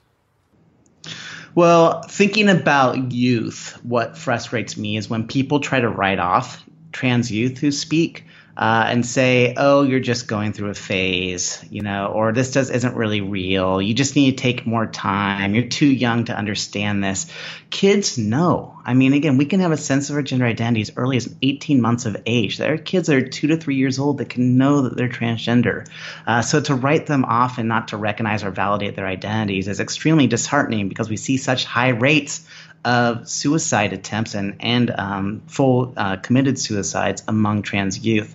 Well, 1.55 2.03
thinking 2.03 2.51
about 2.51 3.13
youth, 3.13 3.81
what 3.83 4.19
frustrates 4.19 4.77
me 4.77 4.99
is 4.99 5.09
when 5.09 5.27
people 5.27 5.61
try 5.61 5.81
to 5.81 5.89
write 5.89 6.19
off 6.19 6.63
trans 6.93 7.33
youth 7.33 7.57
who 7.57 7.73
speak 7.73 8.27
uh, 8.57 8.87
and 8.89 9.05
say, 9.05 9.55
"Oh, 9.57 9.83
you're 9.83 10.01
just 10.01 10.27
going 10.27 10.53
through 10.53 10.71
a 10.71 10.75
phase," 10.75 11.63
you 11.71 11.83
know, 11.83 12.07
or 12.07 12.33
this 12.33 12.53
does 12.53 12.71
isn't 12.71 12.95
really 12.95 13.21
real. 13.21 13.83
You 13.83 13.93
just 13.95 14.17
need 14.17 14.37
to 14.37 14.43
take 14.43 14.67
more 14.67 14.87
time. 14.87 15.55
You're 15.55 15.65
too 15.65 15.87
young 15.87 16.25
to 16.25 16.37
understand 16.37 17.05
this. 17.05 17.27
Kids 17.71 18.17
know. 18.17 18.79
I 18.85 18.95
mean, 18.95 19.13
again, 19.13 19.37
we 19.37 19.45
can 19.45 19.61
have 19.61 19.73
a 19.73 19.77
sense 19.77 20.09
of 20.09 20.17
our 20.17 20.23
gender 20.23 20.47
identity 20.47 20.81
as 20.83 20.93
early 20.97 21.17
as 21.17 21.35
18 21.43 21.81
months 21.81 22.07
of 22.07 22.17
age. 22.25 22.57
There 22.57 22.75
are 22.75 22.79
kids 22.79 23.09
that 23.09 23.17
are 23.17 23.29
two 23.29 23.49
to 23.49 23.57
three 23.57 23.77
years 23.77 23.99
old 23.99 24.19
that 24.19 24.29
can 24.29 24.57
know 24.57 24.83
that 24.83 24.97
they're 24.97 25.09
transgender. 25.09 25.89
Uh, 26.27 26.43
so 26.43 26.61
to 26.61 26.75
write 26.75 27.07
them 27.07 27.25
off 27.25 27.59
and 27.59 27.69
not 27.69 27.89
to 27.89 27.97
recognize 27.97 28.45
or 28.45 28.51
validate 28.51 28.97
their 28.97 29.07
identities 29.07 29.69
is 29.69 29.81
extremely 29.81 30.29
disheartening 30.29 30.89
because 30.89 31.11
we 31.11 31.17
see 31.17 31.37
such 31.37 31.65
high 31.65 31.89
rates 31.89 32.47
of 32.87 33.29
suicide 33.29 33.93
attempts 33.93 34.35
and 34.35 34.57
and 34.61 34.91
um, 34.93 35.43
full 35.49 35.93
uh, 35.97 36.17
committed 36.17 36.59
suicides 36.59 37.23
among 37.27 37.63
trans 37.63 37.99
youth. 37.99 38.35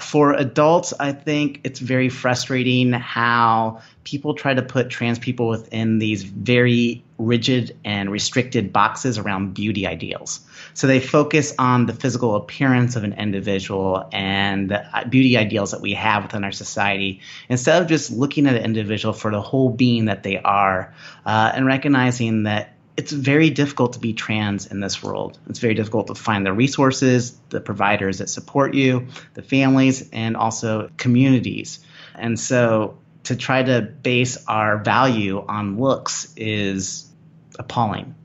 For 0.00 0.32
adults, 0.32 0.92
I 0.98 1.12
think 1.12 1.60
it's 1.64 1.80
very 1.80 2.08
frustrating 2.08 2.92
how 2.92 3.80
people 4.04 4.34
try 4.34 4.54
to 4.54 4.62
put 4.62 4.88
trans 4.88 5.18
people 5.18 5.48
within 5.48 5.98
these 5.98 6.22
very 6.22 7.04
rigid 7.18 7.76
and 7.84 8.10
restricted 8.10 8.72
boxes 8.72 9.18
around 9.18 9.52
beauty 9.52 9.86
ideals. 9.86 10.40
So 10.72 10.86
they 10.86 11.00
focus 11.00 11.52
on 11.58 11.86
the 11.86 11.92
physical 11.92 12.36
appearance 12.36 12.96
of 12.96 13.04
an 13.04 13.12
individual 13.14 14.08
and 14.12 14.70
the 14.70 14.96
uh, 14.96 15.04
beauty 15.04 15.36
ideals 15.36 15.72
that 15.72 15.80
we 15.80 15.94
have 15.94 16.22
within 16.22 16.44
our 16.44 16.52
society 16.52 17.20
instead 17.48 17.82
of 17.82 17.88
just 17.88 18.10
looking 18.10 18.46
at 18.46 18.54
an 18.54 18.64
individual 18.64 19.12
for 19.12 19.30
the 19.30 19.42
whole 19.42 19.68
being 19.68 20.06
that 20.06 20.22
they 20.22 20.38
are 20.38 20.94
uh, 21.26 21.52
and 21.54 21.66
recognizing 21.66 22.44
that 22.44 22.77
it's 22.98 23.12
very 23.12 23.48
difficult 23.48 23.92
to 23.92 24.00
be 24.00 24.12
trans 24.12 24.66
in 24.66 24.80
this 24.80 25.04
world. 25.04 25.38
It's 25.48 25.60
very 25.60 25.74
difficult 25.74 26.08
to 26.08 26.16
find 26.16 26.44
the 26.44 26.52
resources, 26.52 27.38
the 27.50 27.60
providers 27.60 28.18
that 28.18 28.28
support 28.28 28.74
you, 28.74 29.06
the 29.34 29.42
families, 29.42 30.10
and 30.12 30.36
also 30.36 30.90
communities. 30.96 31.78
And 32.16 32.38
so 32.38 32.98
to 33.22 33.36
try 33.36 33.62
to 33.62 33.82
base 33.82 34.44
our 34.48 34.78
value 34.78 35.44
on 35.46 35.78
looks 35.78 36.34
is 36.36 37.08
appalling. 37.56 38.16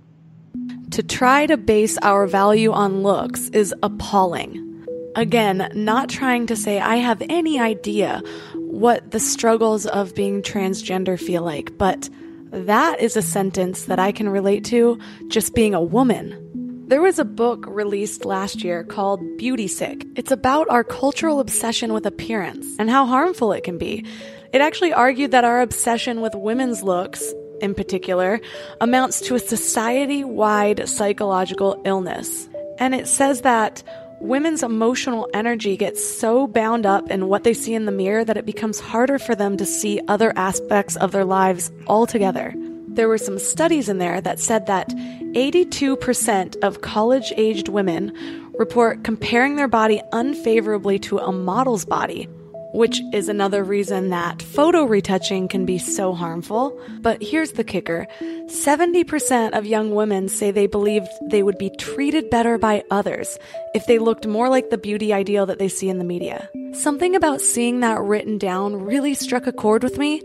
To 0.90 1.04
try 1.04 1.46
to 1.46 1.56
base 1.56 2.00
our 2.00 2.26
value 2.26 2.72
on 2.72 3.04
looks 3.04 3.50
is 3.50 3.76
appalling. 3.84 4.88
Again, 5.16 5.70
not 5.76 6.10
trying 6.10 6.48
to 6.48 6.56
say 6.56 6.80
I 6.80 6.96
have 6.96 7.22
any 7.30 7.60
idea 7.60 8.24
what 8.56 9.12
the 9.12 9.20
struggles 9.20 9.86
of 9.86 10.16
being 10.16 10.42
transgender 10.42 11.20
feel 11.20 11.44
like, 11.44 11.78
but 11.78 12.10
that 12.54 13.00
is 13.02 13.18
a 13.18 13.22
sentence 13.24 13.86
that 13.86 13.98
I 13.98 14.12
can 14.12 14.30
relate 14.30 14.64
to 14.66 15.00
just 15.28 15.56
being 15.56 15.74
a 15.74 15.82
woman. 15.82 16.40
There 16.88 17.02
was 17.02 17.18
a 17.18 17.26
book 17.26 17.66
released 17.68 18.26
last 18.26 18.64
year 18.64 18.84
called 18.84 19.22
Beauty 19.38 19.68
Sick. 19.68 20.06
It's 20.16 20.32
about 20.32 20.70
our 20.70 20.84
cultural 20.84 21.40
obsession 21.40 21.94
with 21.94 22.06
appearance 22.06 22.68
and 22.78 22.92
how 22.92 23.08
harmful 23.08 23.54
it 23.54 23.64
can 23.64 23.80
be. 23.80 24.06
It 24.54 24.62
actually 24.62 24.94
argued 24.94 25.32
that 25.32 25.46
our 25.46 25.62
obsession 25.62 26.22
with 26.22 26.36
women's 26.36 26.84
looks, 26.84 27.34
in 27.60 27.74
particular, 27.74 28.40
amounts 28.80 29.22
to 29.22 29.36
a 29.36 29.40
society 29.40 30.24
wide 30.24 30.88
psychological 30.88 31.82
illness. 31.86 32.48
And 32.78 32.94
it 32.94 33.08
says 33.08 33.42
that 33.42 33.82
women's 34.24 34.64
emotional 34.64 35.30
energy 35.34 35.76
gets 35.76 36.04
so 36.04 36.48
bound 36.48 36.86
up 36.86 37.12
in 37.12 37.28
what 37.28 37.44
they 37.44 37.54
see 37.54 37.74
in 37.74 37.86
the 37.86 37.92
mirror 37.92 38.24
that 38.24 38.38
it 38.38 38.46
becomes 38.46 38.80
harder 38.80 39.20
for 39.20 39.36
them 39.36 39.58
to 39.58 39.66
see 39.66 40.00
other 40.08 40.32
aspects 40.38 40.96
of 40.96 41.12
their 41.12 41.26
lives 41.26 41.72
altogether. 41.88 42.54
There 42.88 43.10
were 43.10 43.18
some 43.18 43.38
studies 43.38 43.90
in 43.90 43.98
there 43.98 44.22
that 44.22 44.40
said 44.40 44.68
that 44.68 44.90
82% 44.90 46.64
of 46.64 46.82
college 46.82 47.34
aged 47.36 47.68
women 47.68 48.14
report 48.58 49.04
comparing 49.04 49.58
their 49.58 49.68
body 49.68 50.02
unfavorably 50.14 51.00
to 51.00 51.18
a 51.18 51.32
model's 51.32 51.84
body, 51.84 52.30
which 52.74 53.02
is 53.14 53.30
another 53.30 53.64
reason 53.64 54.10
that 54.10 54.42
photo 54.42 54.84
retouching 54.84 55.48
can 55.48 55.66
be 55.66 55.78
so 55.78 56.14
harmful. 56.14 56.78
But 57.02 57.22
here's 57.22 57.54
the 57.54 57.64
kicker 57.64 58.08
70% 58.22 59.58
of 59.58 59.66
young 59.66 59.94
women 59.94 60.28
say 60.28 60.52
they 60.52 60.68
believed 60.68 61.08
they 61.30 61.44
would 61.44 61.58
be 61.58 61.70
treated 61.78 62.30
better 62.30 62.58
by 62.58 62.84
others 62.92 63.38
if 63.74 63.86
they 63.86 64.00
looked 64.00 64.28
more 64.28 64.50
like 64.50 64.70
the 64.70 64.78
beauty 64.78 65.14
ideal 65.14 65.46
that 65.46 65.60
they 65.60 65.70
see 65.70 65.88
in 65.88 66.00
the 66.00 66.04
media. 66.04 66.50
Something 66.74 67.16
about 67.16 67.42
seeing 67.42 67.82
that 67.82 68.02
written 68.02 68.40
down 68.40 68.84
really 68.84 69.14
struck 69.14 69.46
a 69.46 69.54
chord 69.54 69.84
with 69.84 70.00
me, 70.00 70.22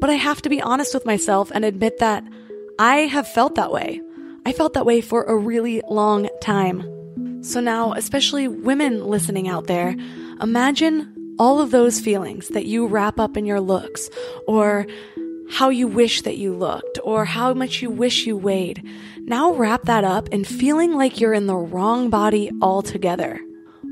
but 0.00 0.10
I 0.10 0.14
have 0.14 0.42
to 0.42 0.48
be 0.48 0.60
honest 0.60 0.94
with 0.94 1.06
myself 1.06 1.52
and 1.54 1.64
admit 1.64 1.98
that 1.98 2.24
I 2.78 2.96
have 3.06 3.28
felt 3.28 3.54
that 3.54 3.72
way. 3.72 4.00
I 4.44 4.52
felt 4.52 4.74
that 4.74 4.86
way 4.86 5.00
for 5.00 5.22
a 5.22 5.36
really 5.36 5.82
long 5.88 6.28
time. 6.40 6.82
So 7.44 7.60
now, 7.60 7.92
especially 7.92 8.48
women 8.48 9.04
listening 9.04 9.48
out 9.48 9.68
there, 9.68 9.94
imagine 10.40 11.12
all 11.38 11.60
of 11.60 11.70
those 11.70 12.00
feelings 12.00 12.48
that 12.48 12.66
you 12.66 12.86
wrap 12.86 13.18
up 13.18 13.36
in 13.36 13.44
your 13.44 13.60
looks, 13.60 14.10
or 14.46 14.86
how 15.50 15.68
you 15.68 15.86
wish 15.86 16.22
that 16.22 16.38
you 16.38 16.54
looked, 16.54 16.98
or 17.02 17.24
how 17.24 17.52
much 17.52 17.82
you 17.82 17.90
wish 17.90 18.26
you 18.26 18.36
weighed. 18.36 18.82
Now 19.20 19.52
wrap 19.52 19.82
that 19.82 20.04
up 20.04 20.28
in 20.30 20.44
feeling 20.44 20.94
like 20.94 21.20
you're 21.20 21.34
in 21.34 21.46
the 21.46 21.56
wrong 21.56 22.10
body 22.10 22.50
altogether. 22.60 23.40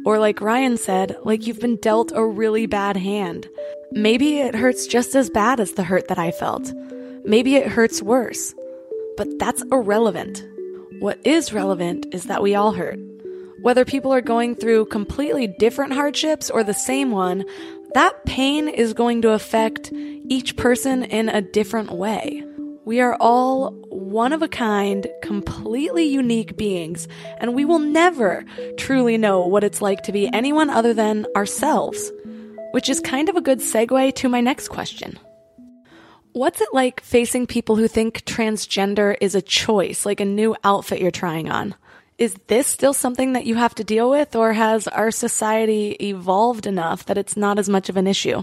Or 0.07 0.19
like 0.19 0.41
Ryan 0.41 0.77
said, 0.77 1.17
like 1.25 1.47
you've 1.47 1.61
been 1.61 1.77
dealt 1.77 2.13
a 2.15 2.25
really 2.25 2.67
bad 2.67 2.97
hand. 2.97 3.49
Maybe 3.93 4.39
it 4.39 4.55
hurts 4.55 4.87
just 4.87 5.15
as 5.15 5.29
bad 5.29 5.61
as 5.61 5.73
the 5.73 5.83
hurt 5.83 6.09
that 6.09 6.19
I 6.19 6.31
felt. 6.31 6.73
Maybe 7.25 7.57
it 7.57 7.69
hurts 7.69 8.01
worse. 8.01 8.55
But 9.17 9.29
that's 9.39 9.63
irrelevant. 9.71 10.43
What 11.01 11.19
is 11.27 11.53
relevant 11.53 12.07
is 12.13 12.25
that 12.25 12.43
we 12.43 12.55
all 12.55 12.73
hurt. 12.73 12.99
Whether 13.63 13.85
people 13.85 14.13
are 14.13 14.23
going 14.23 14.55
through 14.55 14.87
completely 14.87 15.47
different 15.47 15.93
hardships 15.93 16.49
or 16.49 16.65
the 16.65 16.75
same 16.75 17.11
one, 17.11 17.45
that 17.95 18.25
pain 18.25 18.69
is 18.69 18.95
going 18.95 19.23
to 19.23 19.31
affect 19.31 19.93
each 19.93 20.57
person 20.57 21.05
in 21.05 21.29
a 21.29 21.43
different 21.43 21.93
way. 21.93 22.45
We 22.87 23.01
are 23.01 23.17
all 23.21 23.73
one 23.91 24.33
of 24.33 24.43
a 24.43 24.49
kind, 24.49 25.07
completely 25.23 26.05
unique 26.05 26.57
beings, 26.57 27.07
and 27.39 27.55
we 27.55 27.65
will 27.65 27.79
never 27.79 28.45
truly 28.79 29.19
know 29.19 29.47
what 29.47 29.65
it's 29.65 29.83
like 29.83 30.03
to 30.05 30.13
be 30.13 30.33
anyone 30.33 30.71
other 30.71 30.95
than 30.95 31.27
ourselves. 31.37 32.11
Which 32.73 32.89
is 32.89 33.01
kind 33.01 33.29
of 33.29 33.37
a 33.37 33.41
good 33.41 33.59
segue 33.59 34.15
to 34.15 34.29
my 34.29 34.41
next 34.41 34.69
question. 34.69 35.19
What's 36.33 36.61
it 36.61 36.69
like 36.73 37.01
facing 37.01 37.47
people 37.47 37.77
who 37.77 37.89
think 37.89 38.25
transgender 38.25 39.17
is 39.21 39.35
a 39.35 39.43
choice, 39.43 40.07
like 40.07 40.21
a 40.21 40.25
new 40.25 40.57
outfit 40.63 41.01
you're 41.01 41.11
trying 41.11 41.51
on? 41.51 41.75
Is 42.21 42.37
this 42.49 42.67
still 42.67 42.93
something 42.93 43.33
that 43.33 43.47
you 43.47 43.55
have 43.55 43.75
to 43.77 43.83
deal 43.83 44.11
with, 44.11 44.37
or 44.37 44.53
has 44.53 44.87
our 44.87 45.11
society 45.11 45.93
evolved 45.93 46.67
enough 46.67 47.07
that 47.07 47.17
it's 47.17 47.35
not 47.35 47.59
as 47.59 47.67
much 47.67 47.89
of 47.89 47.97
an 47.97 48.07
issue? 48.07 48.43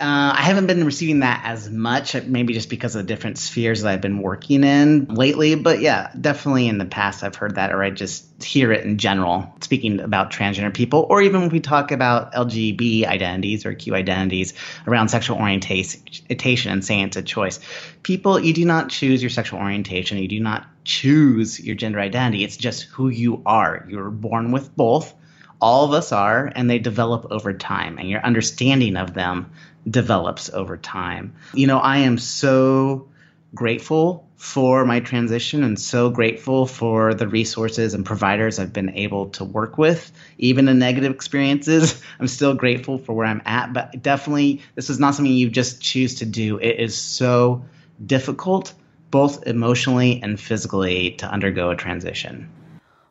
Uh, 0.00 0.32
I 0.34 0.40
haven't 0.40 0.68
been 0.68 0.86
receiving 0.86 1.20
that 1.20 1.42
as 1.44 1.68
much, 1.68 2.14
maybe 2.24 2.54
just 2.54 2.70
because 2.70 2.96
of 2.96 3.02
the 3.02 3.06
different 3.06 3.36
spheres 3.36 3.82
that 3.82 3.92
I've 3.92 4.00
been 4.00 4.22
working 4.22 4.64
in 4.64 5.04
lately. 5.04 5.54
But 5.54 5.80
yeah, 5.82 6.10
definitely 6.18 6.66
in 6.66 6.78
the 6.78 6.86
past 6.86 7.22
I've 7.22 7.34
heard 7.34 7.56
that, 7.56 7.72
or 7.72 7.82
I 7.82 7.90
just 7.90 8.42
hear 8.42 8.72
it 8.72 8.86
in 8.86 8.96
general, 8.96 9.54
speaking 9.60 10.00
about 10.00 10.32
transgender 10.32 10.72
people, 10.72 11.06
or 11.10 11.20
even 11.20 11.42
when 11.42 11.50
we 11.50 11.60
talk 11.60 11.90
about 11.90 12.32
LGB 12.32 13.04
identities 13.04 13.66
or 13.66 13.74
Q 13.74 13.94
identities 13.94 14.54
around 14.86 15.08
sexual 15.08 15.36
orientation 15.36 16.72
and 16.72 16.82
saying 16.82 17.08
it's 17.08 17.18
a 17.18 17.22
choice. 17.22 17.60
People, 18.02 18.40
you 18.40 18.54
do 18.54 18.64
not 18.64 18.88
choose 18.88 19.22
your 19.22 19.28
sexual 19.28 19.60
orientation, 19.60 20.16
you 20.16 20.28
do 20.28 20.40
not 20.40 20.66
choose 20.84 21.60
your 21.60 21.74
gender 21.74 22.00
identity. 22.00 22.44
It's 22.44 22.56
just 22.56 22.84
who 22.84 23.08
you 23.08 23.42
are. 23.46 23.86
You're 23.88 24.10
born 24.10 24.52
with 24.52 24.74
both. 24.76 25.14
All 25.60 25.84
of 25.84 25.92
us 25.92 26.10
are, 26.10 26.50
and 26.54 26.68
they 26.68 26.80
develop 26.80 27.28
over 27.30 27.52
time, 27.52 27.98
and 27.98 28.08
your 28.10 28.20
understanding 28.20 28.96
of 28.96 29.14
them 29.14 29.52
develops 29.88 30.50
over 30.50 30.76
time. 30.76 31.34
You 31.54 31.68
know, 31.68 31.78
I 31.78 31.98
am 31.98 32.18
so 32.18 33.08
grateful 33.54 34.28
for 34.36 34.84
my 34.84 34.98
transition 34.98 35.62
and 35.62 35.78
so 35.78 36.10
grateful 36.10 36.66
for 36.66 37.14
the 37.14 37.28
resources 37.28 37.94
and 37.94 38.04
providers 38.04 38.58
I've 38.58 38.72
been 38.72 38.90
able 38.96 39.28
to 39.30 39.44
work 39.44 39.78
with. 39.78 40.10
Even 40.36 40.66
in 40.68 40.80
negative 40.80 41.12
experiences, 41.12 42.02
I'm 42.20 42.26
still 42.26 42.54
grateful 42.54 42.98
for 42.98 43.12
where 43.12 43.26
I'm 43.26 43.42
at. 43.44 43.72
But 43.72 44.02
definitely, 44.02 44.62
this 44.74 44.90
is 44.90 44.98
not 44.98 45.14
something 45.14 45.32
you 45.32 45.48
just 45.48 45.80
choose 45.80 46.16
to 46.16 46.26
do. 46.26 46.58
It 46.58 46.80
is 46.80 46.96
so 46.96 47.64
difficult, 48.04 48.74
both 49.12 49.46
emotionally 49.46 50.20
and 50.20 50.40
physically, 50.40 51.12
to 51.12 51.26
undergo 51.26 51.70
a 51.70 51.76
transition. 51.76 52.50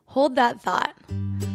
Hold 0.06 0.34
that 0.34 0.60
thought. 0.60 0.94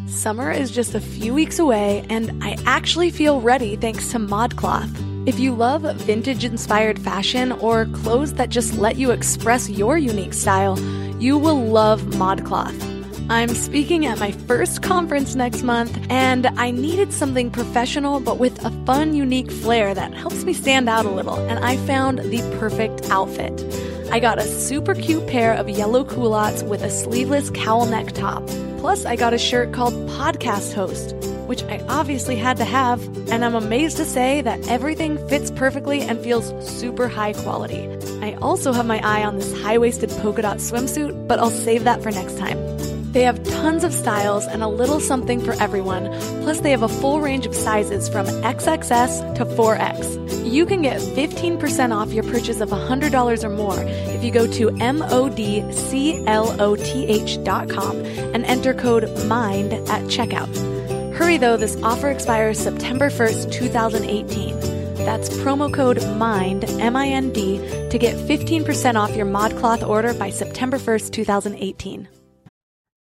Summer 0.07 0.49
is 0.49 0.71
just 0.71 0.95
a 0.95 0.99
few 0.99 1.31
weeks 1.35 1.59
away, 1.59 2.03
and 2.09 2.43
I 2.43 2.57
actually 2.65 3.11
feel 3.11 3.39
ready 3.39 3.75
thanks 3.75 4.09
to 4.13 4.17
ModCloth. 4.17 5.27
If 5.27 5.37
you 5.39 5.53
love 5.53 5.83
vintage 5.97 6.43
inspired 6.43 6.97
fashion 6.97 7.51
or 7.51 7.85
clothes 7.85 8.33
that 8.35 8.49
just 8.49 8.79
let 8.79 8.95
you 8.95 9.11
express 9.11 9.69
your 9.69 9.97
unique 9.97 10.33
style, 10.33 10.79
you 11.21 11.37
will 11.37 11.65
love 11.65 12.01
ModCloth. 12.01 12.95
I'm 13.29 13.49
speaking 13.49 14.05
at 14.05 14.19
my 14.19 14.31
first 14.31 14.81
conference 14.81 15.35
next 15.35 15.61
month, 15.61 15.99
and 16.09 16.47
I 16.47 16.71
needed 16.71 17.11
something 17.11 17.51
professional 17.51 18.21
but 18.21 18.39
with 18.39 18.63
a 18.63 18.71
fun, 18.85 19.13
unique 19.13 19.51
flair 19.51 19.93
that 19.93 20.13
helps 20.13 20.45
me 20.45 20.53
stand 20.53 20.87
out 20.87 21.05
a 21.05 21.09
little, 21.11 21.37
and 21.49 21.59
I 21.59 21.75
found 21.85 22.19
the 22.19 22.39
perfect 22.57 23.09
outfit. 23.09 23.59
I 24.09 24.19
got 24.19 24.39
a 24.39 24.43
super 24.43 24.95
cute 24.95 25.27
pair 25.27 25.53
of 25.53 25.69
yellow 25.69 26.03
culottes 26.05 26.63
with 26.63 26.81
a 26.81 26.89
sleeveless 26.89 27.49
cowl 27.49 27.85
neck 27.85 28.13
top. 28.13 28.45
Plus, 28.79 29.05
I 29.05 29.15
got 29.15 29.33
a 29.33 29.37
shirt 29.37 29.73
called 29.73 29.93
Podcast 30.11 30.73
Host, 30.73 31.13
which 31.47 31.63
I 31.63 31.83
obviously 31.89 32.35
had 32.35 32.57
to 32.57 32.65
have, 32.65 33.03
and 33.29 33.43
I'm 33.43 33.55
amazed 33.55 33.97
to 33.97 34.05
say 34.05 34.41
that 34.41 34.67
everything 34.69 35.17
fits 35.27 35.51
perfectly 35.51 36.01
and 36.01 36.19
feels 36.19 36.53
super 36.67 37.07
high 37.07 37.33
quality. 37.33 37.87
I 38.21 38.33
also 38.41 38.71
have 38.71 38.85
my 38.85 38.99
eye 38.99 39.23
on 39.23 39.35
this 39.35 39.61
high 39.61 39.77
waisted 39.77 40.09
polka 40.21 40.41
dot 40.41 40.57
swimsuit, 40.57 41.27
but 41.27 41.39
I'll 41.39 41.49
save 41.49 41.83
that 41.83 42.01
for 42.01 42.11
next 42.11 42.37
time. 42.37 42.57
They 43.11 43.23
have 43.23 43.41
tons 43.43 43.83
of 43.83 43.93
styles 43.93 44.45
and 44.45 44.61
a 44.61 44.67
little 44.67 44.99
something 44.99 45.39
for 45.39 45.53
everyone. 45.53 46.07
Plus, 46.43 46.59
they 46.59 46.71
have 46.71 46.83
a 46.83 46.89
full 46.89 47.21
range 47.21 47.45
of 47.45 47.55
sizes 47.55 48.09
from 48.09 48.25
XXS 48.25 49.35
to 49.35 49.45
4X. 49.45 50.51
You 50.51 50.65
can 50.65 50.81
get 50.81 50.99
15% 50.99 51.95
off 51.95 52.11
your 52.11 52.23
purchase 52.25 52.61
of 52.61 52.69
$100 52.69 53.43
or 53.43 53.49
more 53.49 53.79
if 53.79 54.23
you 54.23 54.31
go 54.31 54.45
to 54.47 54.67
modcloth.com 54.69 55.15
and 58.05 58.45
enter 58.45 58.73
code 58.73 59.03
MIND 59.27 59.73
at 59.73 60.03
checkout. 60.03 61.13
Hurry 61.15 61.37
though, 61.37 61.57
this 61.57 61.81
offer 61.83 62.09
expires 62.09 62.59
September 62.59 63.09
1st, 63.09 63.51
2018. 63.51 64.59
That's 64.97 65.29
promo 65.29 65.73
code 65.73 66.01
MIND, 66.17 66.65
M 66.81 66.95
I 66.95 67.07
N 67.07 67.31
D, 67.31 67.57
to 67.89 67.97
get 67.97 68.15
15% 68.17 68.95
off 68.95 69.15
your 69.15 69.25
ModCloth 69.25 69.87
order 69.87 70.13
by 70.13 70.29
September 70.29 70.77
1st, 70.77 71.11
2018. 71.11 72.07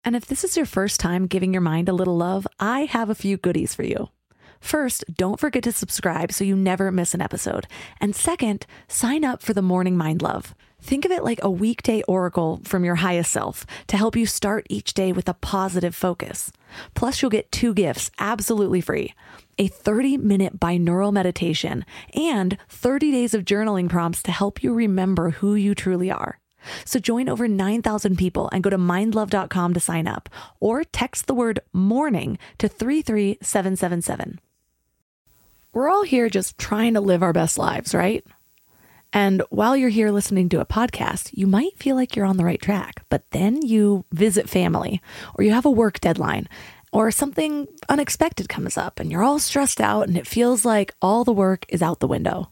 And 0.05 0.15
if 0.15 0.25
this 0.25 0.43
is 0.43 0.55
your 0.55 0.65
first 0.65 0.99
time 0.99 1.27
giving 1.27 1.53
your 1.53 1.62
mind 1.62 1.89
a 1.89 1.93
little 1.93 2.15
love, 2.15 2.47
I 2.59 2.81
have 2.85 3.09
a 3.09 3.15
few 3.15 3.38
goodies 3.38 3.75
for 3.75 3.83
you. 3.83 4.09
First, 4.59 5.05
don't 5.13 5.39
forget 5.39 5.63
to 5.63 5.71
subscribe 5.71 6.31
so 6.31 6.43
you 6.43 6.55
never 6.55 6.91
miss 6.91 7.13
an 7.13 7.21
episode. 7.21 7.67
And 8.01 8.15
second, 8.15 8.65
sign 8.88 9.23
up 9.23 9.41
for 9.41 9.53
the 9.53 9.62
Morning 9.62 9.95
Mind 9.95 10.21
Love. 10.21 10.53
Think 10.81 11.03
of 11.05 11.12
it 11.12 11.23
like 11.23 11.39
a 11.43 11.51
weekday 11.51 12.01
oracle 12.03 12.62
from 12.63 12.85
your 12.85 12.95
highest 12.95 13.31
self 13.31 13.65
to 13.88 13.97
help 13.97 14.15
you 14.15 14.25
start 14.25 14.65
each 14.69 14.93
day 14.93 15.12
with 15.12 15.27
a 15.27 15.33
positive 15.33 15.93
focus. 15.93 16.51
Plus, 16.93 17.21
you'll 17.21 17.31
get 17.31 17.51
two 17.51 17.73
gifts 17.73 18.12
absolutely 18.19 18.81
free 18.81 19.13
a 19.57 19.67
30 19.67 20.17
minute 20.17 20.57
binaural 20.57 21.12
meditation 21.12 21.85
and 22.13 22.57
30 22.69 23.12
days 23.12 23.33
of 23.33 23.43
journaling 23.43 23.89
prompts 23.89 24.23
to 24.23 24.31
help 24.31 24.63
you 24.63 24.73
remember 24.73 25.31
who 25.31 25.53
you 25.53 25.75
truly 25.75 26.09
are. 26.09 26.39
So 26.86 26.99
join 26.99 27.29
over 27.29 27.47
9,000 27.47 28.17
people 28.17 28.49
and 28.51 28.63
go 28.63 28.69
to 28.69 28.77
mindlove.com 28.77 29.73
to 29.73 29.79
sign 29.79 30.08
up 30.08 30.29
or 30.60 30.84
text 30.84 31.27
the 31.27 31.34
word 31.34 31.60
morning 31.73 32.38
to 32.58 32.67
33777. 32.67 34.39
We're 35.71 35.89
all 35.89 36.03
here 36.03 36.29
just 36.29 36.58
trying 36.58 36.95
to 36.95 37.01
live 37.01 37.21
our 37.21 37.34
best 37.34 37.58
lives, 37.58 37.93
right? 37.93 38.25
And 39.12 39.41
while 39.49 39.75
you're 39.75 39.89
here 39.89 40.12
listening 40.12 40.49
to 40.49 40.60
a 40.60 40.65
podcast, 40.65 41.32
you 41.34 41.47
might 41.47 41.77
feel 41.77 41.95
like 41.95 42.15
you're 42.15 42.25
on 42.25 42.38
the 42.38 42.45
right 42.45 42.62
track, 42.62 43.05
but 43.10 43.29
then 43.32 43.62
you 43.62 44.05
visit 44.12 44.49
family 44.49 45.01
or 45.36 45.43
you 45.43 45.51
have 45.51 45.65
a 45.65 45.71
work 45.71 45.99
deadline 45.99 46.47
or 46.91 47.12
something 47.12 47.67
unexpected 47.88 48.49
comes 48.49 48.77
up 48.77 48.99
and 48.99 49.12
you're 49.12 49.23
all 49.23 49.39
stressed 49.39 49.82
out 49.82 50.08
and 50.08 50.17
it 50.17 50.27
feels 50.27 50.65
like 50.65 50.93
all 51.01 51.23
the 51.23 51.34
work 51.34 51.65
is 51.69 51.82
out 51.82 51.99
the 51.99 52.08
window. 52.08 52.51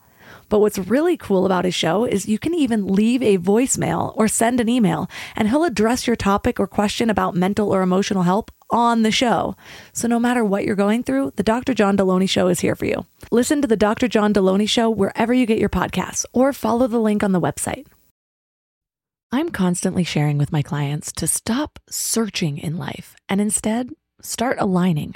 But 0.51 0.59
what's 0.59 0.77
really 0.77 1.15
cool 1.15 1.45
about 1.45 1.63
his 1.63 1.73
show 1.73 2.03
is 2.03 2.27
you 2.27 2.37
can 2.37 2.53
even 2.53 2.85
leave 2.85 3.23
a 3.23 3.37
voicemail 3.37 4.13
or 4.17 4.27
send 4.27 4.59
an 4.59 4.67
email, 4.67 5.09
and 5.33 5.47
he'll 5.47 5.63
address 5.63 6.05
your 6.05 6.17
topic 6.17 6.59
or 6.59 6.67
question 6.67 7.09
about 7.09 7.37
mental 7.37 7.73
or 7.73 7.81
emotional 7.81 8.23
help 8.23 8.51
on 8.69 9.03
the 9.03 9.11
show. 9.11 9.55
So 9.93 10.09
no 10.09 10.19
matter 10.19 10.43
what 10.43 10.65
you're 10.65 10.75
going 10.75 11.03
through, 11.03 11.31
the 11.37 11.43
Dr. 11.43 11.73
John 11.73 11.95
Delony 11.95 12.29
Show 12.29 12.49
is 12.49 12.59
here 12.59 12.75
for 12.75 12.83
you. 12.83 13.05
Listen 13.31 13.61
to 13.61 13.67
the 13.67 13.77
Dr. 13.77 14.09
John 14.09 14.33
Delony 14.33 14.67
Show 14.67 14.89
wherever 14.89 15.33
you 15.33 15.45
get 15.45 15.57
your 15.57 15.69
podcasts 15.69 16.25
or 16.33 16.51
follow 16.51 16.87
the 16.87 16.99
link 16.99 17.23
on 17.23 17.31
the 17.31 17.39
website. 17.39 17.87
I'm 19.31 19.51
constantly 19.51 20.03
sharing 20.03 20.37
with 20.37 20.51
my 20.51 20.61
clients 20.61 21.13
to 21.13 21.27
stop 21.27 21.79
searching 21.89 22.57
in 22.57 22.77
life 22.77 23.15
and 23.29 23.39
instead 23.39 23.91
start 24.21 24.57
aligning. 24.59 25.15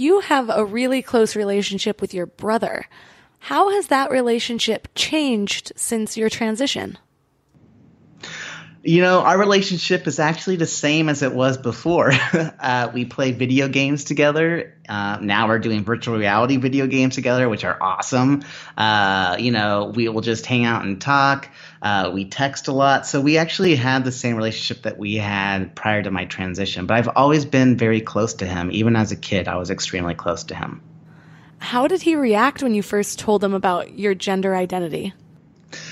You 0.00 0.20
have 0.20 0.48
a 0.48 0.64
really 0.64 1.02
close 1.02 1.36
relationship 1.36 2.00
with 2.00 2.14
your 2.14 2.24
brother. 2.24 2.86
How 3.38 3.68
has 3.68 3.88
that 3.88 4.10
relationship 4.10 4.88
changed 4.94 5.72
since 5.76 6.16
your 6.16 6.30
transition? 6.30 6.96
You 8.82 9.02
know, 9.02 9.20
our 9.20 9.38
relationship 9.38 10.06
is 10.06 10.18
actually 10.18 10.56
the 10.56 10.64
same 10.64 11.10
as 11.10 11.22
it 11.22 11.34
was 11.34 11.58
before. 11.58 12.12
uh, 12.32 12.90
we 12.94 13.04
play 13.04 13.32
video 13.32 13.68
games 13.68 14.04
together. 14.04 14.74
Uh, 14.88 15.18
now 15.20 15.48
we're 15.48 15.58
doing 15.58 15.84
virtual 15.84 16.16
reality 16.16 16.56
video 16.56 16.86
games 16.86 17.14
together, 17.14 17.46
which 17.50 17.64
are 17.64 17.76
awesome. 17.78 18.42
Uh, 18.78 19.36
you 19.38 19.50
know, 19.50 19.92
we 19.94 20.08
will 20.08 20.22
just 20.22 20.46
hang 20.46 20.64
out 20.64 20.82
and 20.82 20.98
talk. 20.98 21.50
Uh, 21.82 22.10
we 22.12 22.26
text 22.26 22.68
a 22.68 22.72
lot. 22.72 23.06
So 23.06 23.20
we 23.20 23.38
actually 23.38 23.74
had 23.74 24.04
the 24.04 24.12
same 24.12 24.36
relationship 24.36 24.82
that 24.82 24.98
we 24.98 25.16
had 25.16 25.74
prior 25.74 26.02
to 26.02 26.10
my 26.10 26.26
transition. 26.26 26.86
But 26.86 26.98
I've 26.98 27.08
always 27.16 27.44
been 27.44 27.76
very 27.76 28.00
close 28.00 28.34
to 28.34 28.46
him. 28.46 28.70
Even 28.72 28.96
as 28.96 29.12
a 29.12 29.16
kid, 29.16 29.48
I 29.48 29.56
was 29.56 29.70
extremely 29.70 30.14
close 30.14 30.44
to 30.44 30.54
him. 30.54 30.82
How 31.58 31.88
did 31.88 32.02
he 32.02 32.16
react 32.16 32.62
when 32.62 32.74
you 32.74 32.82
first 32.82 33.18
told 33.18 33.42
him 33.42 33.54
about 33.54 33.98
your 33.98 34.14
gender 34.14 34.54
identity? 34.54 35.14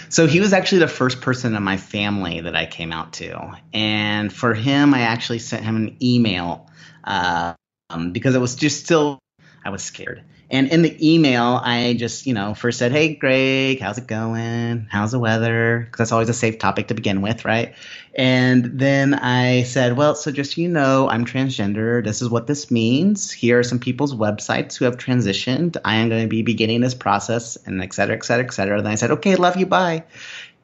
So 0.08 0.26
he 0.26 0.40
was 0.40 0.52
actually 0.52 0.78
the 0.78 0.88
first 0.88 1.20
person 1.20 1.54
in 1.54 1.62
my 1.62 1.76
family 1.76 2.40
that 2.40 2.56
I 2.56 2.66
came 2.66 2.92
out 2.92 3.14
to. 3.14 3.56
And 3.72 4.32
for 4.32 4.54
him, 4.54 4.94
I 4.94 5.02
actually 5.02 5.38
sent 5.38 5.64
him 5.64 5.76
an 5.76 5.96
email 6.02 6.68
uh, 7.04 7.54
um, 7.90 8.12
because 8.12 8.34
it 8.34 8.40
was 8.40 8.56
just 8.56 8.84
still, 8.84 9.18
I 9.64 9.70
was 9.70 9.82
scared. 9.82 10.24
And 10.50 10.68
in 10.68 10.80
the 10.80 10.96
email, 11.14 11.60
I 11.62 11.94
just, 11.98 12.26
you 12.26 12.32
know, 12.32 12.54
first 12.54 12.78
said, 12.78 12.90
Hey, 12.90 13.14
Greg, 13.14 13.80
how's 13.80 13.98
it 13.98 14.06
going? 14.06 14.86
How's 14.90 15.12
the 15.12 15.18
weather? 15.18 15.80
Because 15.80 15.98
that's 15.98 16.12
always 16.12 16.30
a 16.30 16.34
safe 16.34 16.58
topic 16.58 16.88
to 16.88 16.94
begin 16.94 17.20
with, 17.20 17.44
right? 17.44 17.74
And 18.14 18.78
then 18.78 19.12
I 19.12 19.64
said, 19.64 19.96
Well, 19.96 20.14
so 20.14 20.32
just 20.32 20.56
you 20.56 20.68
know, 20.68 21.08
I'm 21.08 21.26
transgender. 21.26 22.02
This 22.02 22.22
is 22.22 22.30
what 22.30 22.46
this 22.46 22.70
means. 22.70 23.30
Here 23.30 23.58
are 23.58 23.62
some 23.62 23.78
people's 23.78 24.14
websites 24.14 24.76
who 24.76 24.86
have 24.86 24.96
transitioned. 24.96 25.76
I 25.84 25.96
am 25.96 26.08
going 26.08 26.22
to 26.22 26.28
be 26.28 26.42
beginning 26.42 26.80
this 26.80 26.94
process, 26.94 27.56
and 27.66 27.82
et 27.82 27.92
cetera, 27.92 28.16
et 28.16 28.24
cetera, 28.24 28.46
et 28.46 28.52
cetera. 28.52 28.80
Then 28.80 28.92
I 28.92 28.96
said, 28.96 29.10
Okay, 29.12 29.36
love 29.36 29.56
you, 29.56 29.66
bye. 29.66 30.04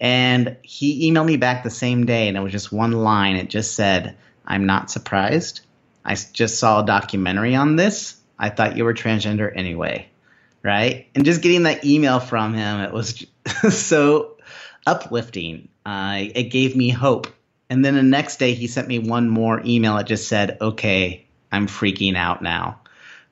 And 0.01 0.57
he 0.63 1.11
emailed 1.11 1.27
me 1.27 1.37
back 1.37 1.63
the 1.63 1.71
same 1.71 2.07
day, 2.07 2.29
and 2.29 2.37
it 2.39 2.41
was 2.41 2.53
just 2.53 2.73
one 2.73 2.93
line. 2.93 3.37
It 3.37 3.51
just 3.51 3.75
said, 3.75 4.17
I'm 4.47 4.65
not 4.65 4.91
surprised. 4.91 5.61
I 6.05 6.15
just 6.15 6.59
saw 6.59 6.83
a 6.83 6.87
documentary 6.87 7.55
on 7.55 7.77
this 7.77 8.17
I 8.39 8.51
thought 8.51 8.77
you 8.77 8.85
were 8.85 8.95
transgender 8.95 9.53
anyway, 9.55 10.09
right? 10.63 11.07
And 11.15 11.25
just 11.25 11.43
getting 11.43 11.65
that 11.65 11.85
email 11.85 12.21
from 12.21 12.55
him, 12.55 12.81
it 12.81 12.93
was 12.93 13.25
so 13.71 14.37
uplifting. 14.87 15.69
Uh, 15.87 16.25
it 16.35 16.45
gave 16.45 16.77
me 16.77 16.89
hope. 16.91 17.29
And 17.71 17.85
then 17.85 17.95
the 17.95 18.03
next 18.03 18.39
day, 18.39 18.55
he 18.55 18.67
sent 18.67 18.89
me 18.89 18.99
one 18.99 19.29
more 19.29 19.61
email. 19.65 19.97
It 19.99 20.07
just 20.07 20.29
said, 20.29 20.59
okay, 20.61 21.27
I'm 21.53 21.67
freaking 21.67 22.17
out 22.17 22.43
now. 22.43 22.81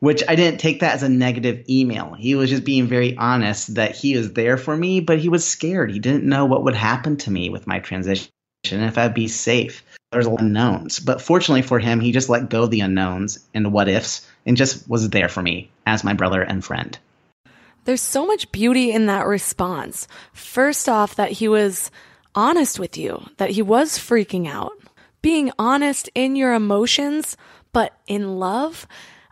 which 0.01 0.23
I 0.29 0.35
didn't 0.35 0.59
take 0.59 0.81
that 0.81 0.95
as 0.95 1.05
a 1.05 1.09
negative 1.09 1.65
email. 1.69 2.15
He 2.15 2.35
was 2.35 2.51
just 2.51 2.65
being 2.65 2.89
very 2.89 3.17
honest 3.17 3.77
that 3.77 3.95
he 3.95 4.17
was 4.17 4.33
there 4.33 4.57
for 4.57 4.77
me, 4.77 5.01
but 5.01 5.21
he 5.21 5.29
was 5.29 5.47
scared. 5.47 5.93
He 5.93 6.01
didn't 6.01 6.25
know 6.25 6.45
what 6.47 6.65
would 6.65 6.75
happen 6.75 7.19
to 7.19 7.31
me 7.31 7.51
with 7.51 7.69
my 7.69 7.79
transition 7.79 8.29
and 8.71 8.83
if 8.85 8.99
I'd 8.99 9.15
be 9.15 9.29
safe. 9.29 9.85
There's 10.13 10.27
unknowns. 10.27 11.01
But 11.01 11.23
fortunately 11.23 11.63
for 11.63 11.79
him, 11.79 12.01
he 12.01 12.13
just 12.13 12.29
let 12.29 12.51
go 12.51 12.65
of 12.65 12.71
the 12.71 12.81
unknowns 12.81 13.39
and 13.55 13.73
what 13.73 13.89
ifs 13.89 14.29
and 14.47 14.57
just 14.57 14.89
was 14.89 15.09
there 15.11 15.29
for 15.29 15.43
me 15.43 15.71
as 15.87 16.05
my 16.05 16.13
brother 16.13 16.43
and 16.43 16.65
friend. 16.65 16.99
There's 17.85 18.03
so 18.03 18.27
much 18.27 18.53
beauty 18.53 18.93
in 18.93 19.07
that 19.07 19.27
response. 19.27 20.07
First 20.33 20.89
off, 20.89 21.17
that 21.17 21.33
he 21.33 21.49
was 21.49 21.91
honest 22.35 22.79
with 22.79 22.97
you, 22.97 23.27
that 23.39 23.51
he 23.51 23.63
was 23.63 23.99
freaking 23.99 24.47
out. 24.47 24.73
Being 25.21 25.53
honest 25.59 26.09
in 26.15 26.37
your 26.37 26.55
emotions, 26.55 27.37
but 27.73 27.97
in 28.07 28.39
love, 28.39 28.87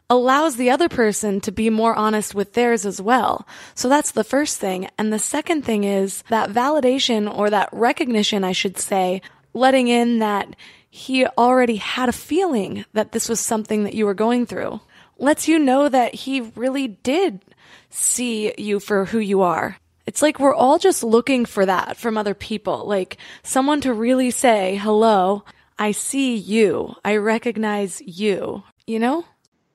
allows 0.08 0.56
the 0.56 0.70
other 0.70 0.88
person 0.88 1.40
to 1.40 1.52
be 1.52 1.70
more 1.70 1.94
honest 1.94 2.34
with 2.34 2.54
theirs 2.54 2.84
as 2.84 3.00
well. 3.00 3.46
So 3.74 3.88
that's 3.88 4.10
the 4.10 4.24
first 4.24 4.58
thing. 4.58 4.88
And 4.98 5.12
the 5.12 5.18
second 5.18 5.64
thing 5.64 5.84
is 5.84 6.22
that 6.28 6.50
validation 6.50 7.32
or 7.32 7.50
that 7.50 7.68
recognition, 7.72 8.42
I 8.42 8.52
should 8.52 8.78
say, 8.78 9.22
letting 9.52 9.88
in 9.88 10.18
that 10.18 10.56
he 10.88 11.26
already 11.26 11.76
had 11.76 12.08
a 12.08 12.12
feeling 12.12 12.84
that 12.92 13.12
this 13.12 13.28
was 13.28 13.40
something 13.40 13.84
that 13.84 13.94
you 13.94 14.06
were 14.06 14.14
going 14.14 14.46
through 14.46 14.80
lets 15.20 15.46
you 15.46 15.58
know 15.58 15.88
that 15.88 16.14
he 16.14 16.40
really 16.40 16.88
did 16.88 17.44
see 17.90 18.52
you 18.58 18.80
for 18.80 19.04
who 19.04 19.18
you 19.18 19.42
are. 19.42 19.76
It's 20.06 20.22
like 20.22 20.40
we're 20.40 20.54
all 20.54 20.78
just 20.78 21.04
looking 21.04 21.44
for 21.44 21.66
that 21.66 21.96
from 21.96 22.16
other 22.16 22.34
people, 22.34 22.86
like 22.86 23.18
someone 23.42 23.80
to 23.82 23.92
really 23.92 24.30
say, 24.30 24.76
hello, 24.76 25.44
I 25.78 25.92
see 25.92 26.36
you. 26.36 26.94
I 27.04 27.16
recognize 27.16 28.00
you, 28.00 28.64
you 28.86 28.98
know? 28.98 29.24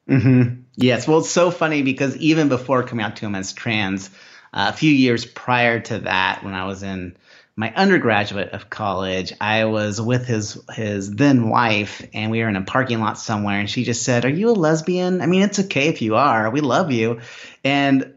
Mm-hmm. 0.10 0.62
Yes. 0.76 1.08
Well, 1.08 1.20
it's 1.20 1.30
so 1.30 1.52
funny 1.52 1.84
because 1.84 2.18
even 2.18 2.50
before 2.50 2.84
coming 2.84 3.06
out 3.06 3.16
to 3.18 3.26
him 3.26 3.36
as 3.36 3.54
trans, 3.54 4.10
uh, 4.54 4.72
a 4.74 4.74
few 4.74 4.92
years 4.92 5.26
prior 5.26 5.80
to 5.80 6.00
that, 6.00 6.44
when 6.44 6.54
I 6.54 6.66
was 6.66 6.84
in 6.84 7.16
my 7.58 7.74
undergraduate 7.74 8.50
of 8.50 8.70
college, 8.70 9.32
I 9.40 9.66
was 9.66 10.02
with 10.02 10.26
his 10.26 10.60
his 10.74 11.10
then 11.10 11.50
wife, 11.50 12.06
and 12.14 12.30
we 12.30 12.42
were 12.42 12.50
in 12.50 12.58
a 12.58 12.64
parking 12.64 13.00
lot 13.00 13.18
somewhere, 13.18 13.60
and 13.60 13.70
she 13.70 13.86
just 13.86 14.04
said, 14.04 14.26
"Are 14.26 14.30
you 14.30 14.50
a 14.50 14.52
lesbian? 14.52 15.22
I 15.22 15.26
mean, 15.26 15.42
it's 15.42 15.60
okay 15.60 15.88
if 15.88 16.02
you 16.02 16.16
are. 16.16 16.50
We 16.50 16.62
love 16.62 16.92
you." 16.92 17.22
And 17.64 18.14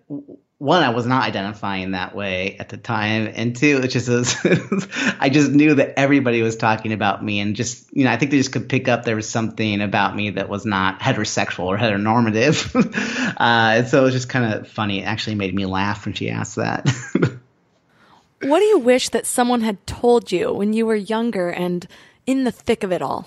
one, 0.58 0.82
I 0.82 0.88
was 0.88 1.06
not 1.06 1.22
identifying 1.22 1.92
that 1.92 2.16
way 2.16 2.56
at 2.58 2.68
the 2.68 2.76
time, 2.76 3.30
and 3.32 3.54
two, 3.54 3.80
it 3.80 3.88
just 3.88 4.08
was, 4.08 4.34
I 5.20 5.28
just 5.28 5.52
knew 5.52 5.74
that 5.76 5.94
everybody 5.96 6.42
was 6.42 6.56
talking 6.56 6.92
about 6.92 7.24
me, 7.24 7.38
and 7.38 7.54
just 7.54 7.88
you 7.92 8.04
know, 8.04 8.10
I 8.10 8.16
think 8.16 8.32
they 8.32 8.38
just 8.38 8.50
could 8.50 8.68
pick 8.68 8.88
up 8.88 9.04
there 9.04 9.14
was 9.14 9.28
something 9.28 9.80
about 9.80 10.16
me 10.16 10.30
that 10.30 10.48
was 10.48 10.66
not 10.66 10.98
heterosexual 10.98 11.66
or 11.66 11.78
heteronormative, 11.78 12.74
uh, 13.38 13.78
and 13.78 13.86
so 13.86 14.00
it 14.00 14.04
was 14.04 14.14
just 14.14 14.28
kind 14.28 14.52
of 14.52 14.66
funny. 14.66 14.98
It 14.98 15.04
actually 15.04 15.36
made 15.36 15.54
me 15.54 15.64
laugh 15.64 16.06
when 16.06 16.14
she 16.14 16.28
asked 16.28 16.56
that. 16.56 16.88
What 18.40 18.60
do 18.60 18.64
you 18.64 18.78
wish 18.78 19.08
that 19.10 19.26
someone 19.26 19.62
had 19.62 19.84
told 19.86 20.30
you 20.30 20.52
when 20.52 20.72
you 20.72 20.86
were 20.86 20.94
younger 20.94 21.50
and 21.50 21.86
in 22.26 22.44
the 22.44 22.52
thick 22.52 22.84
of 22.84 22.92
it 22.92 23.02
all? 23.02 23.26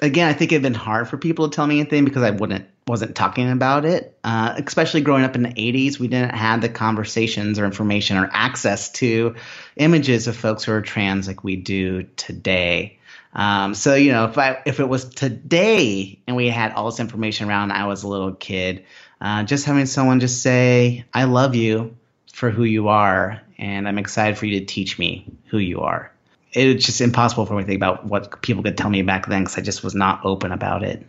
Again, 0.00 0.28
I 0.28 0.32
think 0.32 0.52
it'd 0.52 0.62
been 0.62 0.74
hard 0.74 1.08
for 1.08 1.18
people 1.18 1.48
to 1.48 1.54
tell 1.54 1.66
me 1.66 1.80
anything 1.80 2.04
because 2.04 2.22
I 2.22 2.30
wouldn't 2.30 2.66
wasn't 2.86 3.14
talking 3.14 3.50
about 3.50 3.84
it. 3.84 4.18
Uh, 4.24 4.54
especially 4.64 5.02
growing 5.02 5.24
up 5.24 5.36
in 5.36 5.42
the 5.42 5.50
80s, 5.50 5.98
we 5.98 6.08
didn't 6.08 6.34
have 6.34 6.62
the 6.62 6.68
conversations 6.68 7.58
or 7.58 7.66
information 7.66 8.16
or 8.16 8.28
access 8.32 8.90
to 8.92 9.34
images 9.76 10.26
of 10.26 10.36
folks 10.36 10.64
who 10.64 10.72
are 10.72 10.80
trans 10.80 11.28
like 11.28 11.44
we 11.44 11.56
do 11.56 12.04
today. 12.16 12.98
Um, 13.34 13.74
so 13.74 13.94
you 13.94 14.10
know, 14.10 14.24
if 14.24 14.38
I 14.38 14.62
if 14.64 14.80
it 14.80 14.88
was 14.88 15.04
today 15.04 16.18
and 16.26 16.34
we 16.34 16.48
had 16.48 16.72
all 16.72 16.86
this 16.86 16.98
information 16.98 17.48
around, 17.48 17.72
I 17.72 17.86
was 17.86 18.02
a 18.02 18.08
little 18.08 18.32
kid, 18.32 18.84
uh, 19.20 19.44
just 19.44 19.66
having 19.66 19.86
someone 19.86 20.20
just 20.20 20.42
say, 20.42 21.04
"I 21.12 21.24
love 21.24 21.54
you," 21.54 21.96
for 22.32 22.50
who 22.50 22.64
you 22.64 22.88
are, 22.88 23.42
and 23.58 23.88
I'm 23.88 23.98
excited 23.98 24.38
for 24.38 24.46
you 24.46 24.60
to 24.60 24.66
teach 24.66 24.98
me 24.98 25.26
who 25.46 25.58
you 25.58 25.80
are. 25.80 26.12
It's 26.52 26.86
just 26.86 27.00
impossible 27.00 27.46
for 27.46 27.54
me 27.54 27.62
to 27.62 27.66
think 27.66 27.78
about 27.78 28.06
what 28.06 28.40
people 28.42 28.62
could 28.62 28.78
tell 28.78 28.90
me 28.90 29.02
back 29.02 29.26
then 29.26 29.42
because 29.42 29.58
I 29.58 29.60
just 29.60 29.84
was 29.84 29.94
not 29.94 30.24
open 30.24 30.52
about 30.52 30.82
it. 30.82 31.04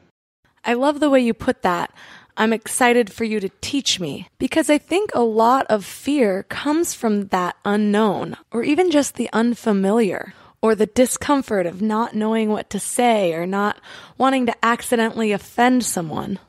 I 0.65 0.73
love 0.73 0.99
the 0.99 1.09
way 1.09 1.21
you 1.21 1.33
put 1.33 1.61
that. 1.61 1.93
I'm 2.35 2.53
excited 2.53 3.11
for 3.11 3.23
you 3.23 3.39
to 3.39 3.49
teach 3.61 3.99
me 3.99 4.27
because 4.37 4.69
I 4.69 4.77
think 4.77 5.11
a 5.13 5.21
lot 5.21 5.65
of 5.67 5.85
fear 5.85 6.43
comes 6.43 6.93
from 6.93 7.27
that 7.27 7.55
unknown 7.65 8.37
or 8.51 8.63
even 8.63 8.91
just 8.91 9.15
the 9.15 9.29
unfamiliar 9.33 10.33
or 10.61 10.75
the 10.75 10.85
discomfort 10.85 11.65
of 11.65 11.81
not 11.81 12.15
knowing 12.15 12.49
what 12.49 12.69
to 12.69 12.79
say 12.79 13.33
or 13.33 13.45
not 13.45 13.79
wanting 14.17 14.45
to 14.45 14.65
accidentally 14.65 15.31
offend 15.31 15.83
someone 15.83 16.39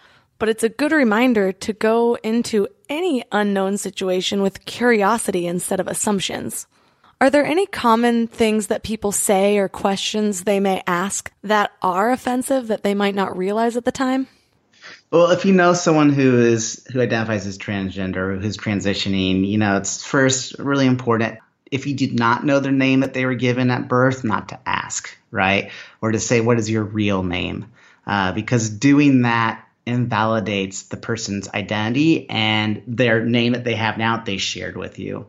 but 0.40 0.48
it's 0.48 0.64
a 0.64 0.68
good 0.68 0.90
reminder 0.90 1.52
to 1.52 1.72
go 1.72 2.16
into 2.24 2.66
any 2.88 3.22
unknown 3.30 3.76
situation 3.76 4.42
with 4.42 4.64
curiosity 4.64 5.46
instead 5.46 5.78
of 5.78 5.86
assumptions. 5.86 6.66
Are 7.20 7.28
there 7.28 7.44
any 7.44 7.66
common 7.66 8.26
things 8.26 8.68
that 8.68 8.82
people 8.82 9.12
say 9.12 9.58
or 9.58 9.68
questions 9.68 10.42
they 10.42 10.58
may 10.58 10.82
ask 10.86 11.30
that 11.44 11.70
are 11.82 12.10
offensive 12.10 12.68
that 12.68 12.82
they 12.82 12.94
might 12.94 13.14
not 13.14 13.36
realize 13.36 13.76
at 13.76 13.84
the 13.84 13.92
time? 13.92 14.26
Well, 15.10 15.30
if 15.30 15.44
you 15.44 15.52
know 15.52 15.74
someone 15.74 16.10
who 16.10 16.40
is 16.40 16.86
who 16.90 17.02
identifies 17.02 17.46
as 17.46 17.58
transgender, 17.58 18.40
who's 18.40 18.56
transitioning, 18.56 19.46
you 19.46 19.58
know, 19.58 19.76
it's 19.76 20.02
first 20.02 20.58
really 20.58 20.86
important 20.86 21.38
if 21.70 21.86
you 21.86 21.94
did 21.94 22.18
not 22.18 22.44
know 22.46 22.60
their 22.60 22.72
name 22.72 23.00
that 23.00 23.12
they 23.12 23.26
were 23.26 23.34
given 23.34 23.70
at 23.70 23.88
birth, 23.88 24.24
not 24.24 24.48
to 24.48 24.58
ask, 24.66 25.14
right? 25.30 25.70
Or 26.00 26.12
to 26.12 26.18
say, 26.18 26.40
what 26.40 26.58
is 26.58 26.70
your 26.70 26.84
real 26.84 27.22
name? 27.22 27.70
Uh, 28.06 28.32
because 28.32 28.70
doing 28.70 29.22
that 29.22 29.64
invalidates 29.90 30.84
the 30.84 30.96
person's 30.96 31.48
identity 31.48 32.28
and 32.30 32.82
their 32.86 33.24
name 33.24 33.52
that 33.52 33.64
they 33.64 33.74
have 33.74 33.98
now 33.98 34.22
they 34.22 34.38
shared 34.38 34.76
with 34.76 34.98
you. 34.98 35.28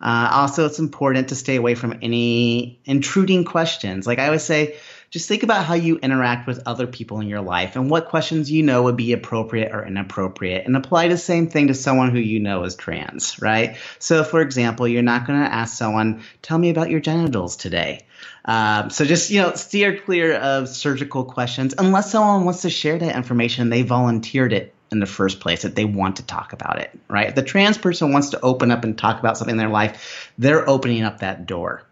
Uh, 0.00 0.28
also, 0.32 0.66
it's 0.66 0.80
important 0.80 1.28
to 1.28 1.36
stay 1.36 1.56
away 1.56 1.76
from 1.76 1.98
any 2.02 2.80
intruding 2.84 3.44
questions. 3.44 4.06
Like 4.06 4.18
I 4.18 4.26
always 4.26 4.42
say, 4.42 4.76
just 5.10 5.28
think 5.28 5.42
about 5.42 5.64
how 5.64 5.74
you 5.74 5.98
interact 5.98 6.46
with 6.46 6.62
other 6.66 6.86
people 6.86 7.20
in 7.20 7.28
your 7.28 7.42
life 7.42 7.76
and 7.76 7.90
what 7.90 8.08
questions 8.08 8.50
you 8.50 8.62
know 8.62 8.84
would 8.84 8.96
be 8.96 9.12
appropriate 9.12 9.70
or 9.72 9.86
inappropriate, 9.86 10.66
and 10.66 10.76
apply 10.76 11.08
the 11.08 11.18
same 11.18 11.48
thing 11.48 11.68
to 11.68 11.74
someone 11.74 12.10
who 12.10 12.18
you 12.18 12.40
know 12.40 12.64
is 12.64 12.74
trans, 12.74 13.40
right? 13.40 13.76
So, 13.98 14.24
for 14.24 14.40
example, 14.40 14.88
you're 14.88 15.02
not 15.02 15.26
going 15.26 15.40
to 15.40 15.52
ask 15.52 15.76
someone, 15.76 16.22
Tell 16.40 16.58
me 16.58 16.70
about 16.70 16.90
your 16.90 17.00
genitals 17.00 17.56
today. 17.56 18.06
Um, 18.44 18.90
so 18.90 19.04
just 19.04 19.30
you 19.30 19.40
know, 19.40 19.54
steer 19.54 19.98
clear 19.98 20.34
of 20.34 20.68
surgical 20.68 21.24
questions 21.24 21.74
unless 21.78 22.10
someone 22.10 22.44
wants 22.44 22.62
to 22.62 22.70
share 22.70 22.98
that 22.98 23.16
information. 23.16 23.70
They 23.70 23.82
volunteered 23.82 24.52
it 24.52 24.74
in 24.90 25.00
the 25.00 25.06
first 25.06 25.40
place 25.40 25.62
that 25.62 25.74
they 25.74 25.86
want 25.86 26.16
to 26.16 26.26
talk 26.26 26.52
about 26.52 26.78
it, 26.78 26.90
right? 27.08 27.28
If 27.28 27.34
the 27.34 27.42
trans 27.42 27.78
person 27.78 28.12
wants 28.12 28.30
to 28.30 28.40
open 28.40 28.70
up 28.70 28.84
and 28.84 28.96
talk 28.96 29.18
about 29.18 29.38
something 29.38 29.54
in 29.54 29.58
their 29.58 29.68
life, 29.68 30.30
they're 30.38 30.68
opening 30.68 31.02
up 31.02 31.20
that 31.20 31.46
door. 31.46 31.82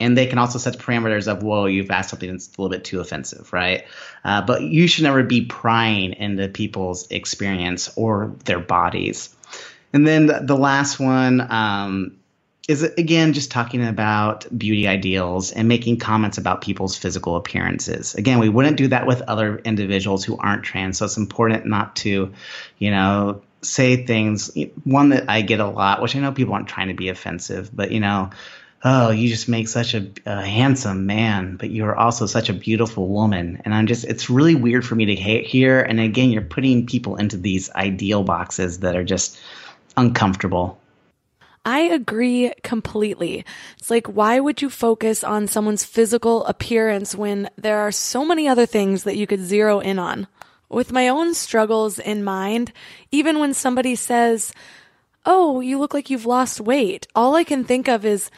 And 0.00 0.16
they 0.16 0.26
can 0.26 0.38
also 0.38 0.58
set 0.58 0.78
parameters 0.78 1.26
of, 1.26 1.42
whoa, 1.42 1.66
you've 1.66 1.90
asked 1.90 2.10
something 2.10 2.30
that's 2.30 2.46
a 2.46 2.62
little 2.62 2.70
bit 2.70 2.84
too 2.84 3.00
offensive, 3.00 3.52
right? 3.52 3.84
Uh, 4.24 4.42
but 4.42 4.62
you 4.62 4.86
should 4.86 5.04
never 5.04 5.24
be 5.24 5.44
prying 5.44 6.12
into 6.12 6.48
people's 6.48 7.10
experience 7.10 7.92
or 7.96 8.32
their 8.44 8.60
bodies. 8.60 9.34
And 9.92 10.06
then 10.06 10.46
the, 10.46 10.56
last 10.56 11.00
one, 11.00 11.40
um, 11.50 12.17
is 12.68 12.82
again 12.82 13.32
just 13.32 13.50
talking 13.50 13.84
about 13.84 14.46
beauty 14.56 14.86
ideals 14.86 15.50
and 15.52 15.66
making 15.66 15.98
comments 15.98 16.36
about 16.36 16.60
people's 16.60 16.96
physical 16.96 17.36
appearances. 17.36 18.14
Again, 18.14 18.38
we 18.38 18.50
wouldn't 18.50 18.76
do 18.76 18.88
that 18.88 19.06
with 19.06 19.22
other 19.22 19.56
individuals 19.58 20.22
who 20.22 20.36
aren't 20.36 20.64
trans, 20.64 20.98
so 20.98 21.06
it's 21.06 21.16
important 21.16 21.64
not 21.64 21.96
to, 21.96 22.32
you 22.76 22.90
know, 22.90 23.40
say 23.62 24.04
things. 24.04 24.56
One 24.84 25.08
that 25.08 25.30
I 25.30 25.40
get 25.40 25.60
a 25.60 25.66
lot, 25.66 26.02
which 26.02 26.14
I 26.14 26.20
know 26.20 26.30
people 26.30 26.52
aren't 26.52 26.68
trying 26.68 26.88
to 26.88 26.94
be 26.94 27.08
offensive, 27.08 27.70
but 27.74 27.90
you 27.90 28.00
know, 28.00 28.30
oh, 28.84 29.10
you 29.10 29.28
just 29.28 29.48
make 29.48 29.66
such 29.66 29.94
a, 29.94 30.06
a 30.26 30.44
handsome 30.44 31.06
man, 31.06 31.56
but 31.56 31.70
you're 31.70 31.96
also 31.96 32.26
such 32.26 32.50
a 32.50 32.52
beautiful 32.52 33.08
woman. 33.08 33.62
And 33.64 33.74
I'm 33.74 33.86
just, 33.86 34.04
it's 34.04 34.30
really 34.30 34.54
weird 34.54 34.86
for 34.86 34.94
me 34.94 35.06
to 35.06 35.14
hear. 35.14 35.42
Here 35.42 35.80
and 35.80 35.98
again, 35.98 36.30
you're 36.30 36.42
putting 36.42 36.86
people 36.86 37.16
into 37.16 37.38
these 37.38 37.70
ideal 37.70 38.22
boxes 38.22 38.80
that 38.80 38.94
are 38.94 39.04
just 39.04 39.40
uncomfortable. 39.96 40.77
I 41.68 41.80
agree 41.80 42.50
completely. 42.62 43.44
It's 43.76 43.90
like, 43.90 44.06
why 44.06 44.40
would 44.40 44.62
you 44.62 44.70
focus 44.70 45.22
on 45.22 45.46
someone's 45.46 45.84
physical 45.84 46.46
appearance 46.46 47.14
when 47.14 47.50
there 47.58 47.80
are 47.80 47.92
so 47.92 48.24
many 48.24 48.48
other 48.48 48.64
things 48.64 49.04
that 49.04 49.18
you 49.18 49.26
could 49.26 49.40
zero 49.40 49.78
in 49.78 49.98
on? 49.98 50.28
With 50.70 50.92
my 50.92 51.08
own 51.08 51.34
struggles 51.34 51.98
in 51.98 52.24
mind, 52.24 52.72
even 53.10 53.38
when 53.38 53.52
somebody 53.52 53.96
says, 53.96 54.50
Oh, 55.26 55.60
you 55.60 55.78
look 55.78 55.92
like 55.92 56.08
you've 56.08 56.24
lost 56.24 56.58
weight, 56.58 57.06
all 57.14 57.34
I 57.34 57.44
can 57.44 57.64
think 57.64 57.86
of 57.86 58.06
is, 58.06 58.30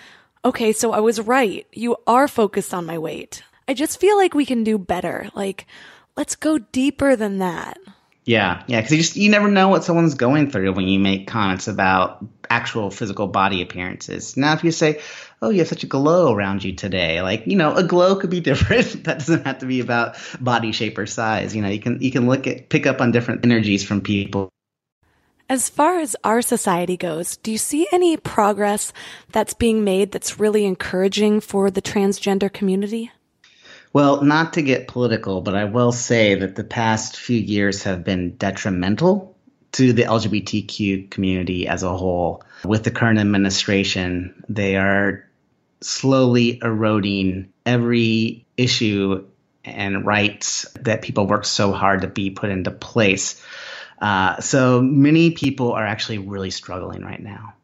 okay, 0.45 0.73
so 0.73 0.91
I 0.91 0.99
was 0.99 1.21
right. 1.21 1.65
You 1.73 1.99
are 2.09 2.27
focused 2.27 2.75
on 2.75 2.85
my 2.85 2.99
weight. 2.99 3.45
I 3.69 3.75
just 3.75 4.01
feel 4.01 4.17
like 4.17 4.35
we 4.35 4.45
can 4.45 4.65
do 4.65 4.77
better. 4.77 5.31
Like, 5.37 5.69
let's 6.17 6.35
go 6.35 6.59
deeper 6.59 7.15
than 7.15 7.39
that. 7.39 7.79
Yeah, 8.25 8.63
yeah, 8.67 8.81
because 8.81 8.93
you 8.93 8.99
just 8.99 9.17
you 9.17 9.31
never 9.31 9.51
know 9.51 9.69
what 9.69 9.83
someone's 9.83 10.15
going 10.15 10.51
through 10.51 10.73
when 10.75 10.87
you 10.87 10.99
make 10.99 11.27
comments 11.27 11.69
about 11.69 12.25
actual 12.51 12.91
physical 12.91 13.29
body 13.29 13.63
appearances. 13.63 14.37
Now, 14.37 14.53
if 14.53 14.63
you 14.63 14.73
say, 14.73 15.01
"Oh, 15.41 15.49
you 15.49 15.61
have 15.61 15.69
such 15.69 15.85
a 15.85 15.87
glow 15.87 16.33
around 16.33 16.63
you 16.63 16.75
today," 16.75 17.23
like 17.23 17.47
you 17.47 17.57
know, 17.57 17.75
a 17.75 17.83
glow 17.83 18.17
could 18.17 18.29
be 18.29 18.41
different. 18.51 19.05
that 19.05 19.21
doesn't 19.21 19.47
have 19.47 19.61
to 19.61 19.67
be 19.67 19.81
about 19.81 20.17
body 20.39 20.73
shape 20.73 20.99
or 20.99 21.07
size. 21.07 21.57
You 21.57 21.63
know, 21.63 21.69
you 21.69 21.81
can 21.81 22.03
you 22.03 22.11
can 22.11 22.27
look 22.27 22.47
at 22.47 22.69
pick 22.69 22.87
up 22.87 23.01
on 23.01 23.11
different 23.11 23.45
energies 23.45 23.85
from 23.85 24.03
people. 24.03 24.51
As 25.49 25.69
far 25.69 25.99
as 25.99 26.15
our 26.23 26.43
society 26.43 26.97
goes, 26.97 27.37
do 27.39 27.51
you 27.51 27.59
see 27.59 27.89
any 27.91 28.17
progress 28.17 28.93
that's 29.33 29.55
being 29.55 29.83
made 29.83 30.13
that's 30.13 30.39
really 30.39 30.65
encouraging 30.65 31.41
for 31.41 31.71
the 31.71 31.83
transgender 31.83 32.53
community? 32.53 33.11
Well, 33.93 34.23
not 34.23 34.53
to 34.53 34.63
get 34.63 34.89
political, 34.89 35.41
but 35.41 35.57
I 35.57 35.65
will 35.65 35.93
say 35.93 36.37
that 36.37 36.55
the 36.55 36.65
past 36.65 37.17
few 37.17 37.39
years 37.39 37.83
have 37.83 38.05
been 38.05 38.37
detrimental 38.37 39.37
to 39.73 39.93
the 39.93 40.05
LGBTQ 40.05 41.11
community 41.11 41.67
as 41.67 41.83
a 41.83 41.97
whole. 41.97 42.45
With 42.65 42.85
the 42.85 42.91
current 42.91 43.19
administration, 43.19 44.45
they 44.49 44.77
are 44.77 45.29
slowly 45.81 46.61
eroding 46.63 47.53
every 47.67 48.47
issue 48.57 49.27
and 49.65 50.07
rights 50.07 50.67
that 50.81 51.03
people 51.03 51.27
work 51.27 51.45
so 51.45 51.73
hard 51.73 52.03
to 52.03 52.09
be 52.09 52.31
put 52.31 52.51
into 52.51 52.71
place. 52.71 53.43
Uh, 54.01 54.41
so 54.41 54.81
many 54.81 55.33
people 55.33 55.73
are 55.73 55.87
actually 55.87 56.19
really 56.19 56.51
struggling 56.51 57.03
right 57.03 57.21
now. 57.21 57.55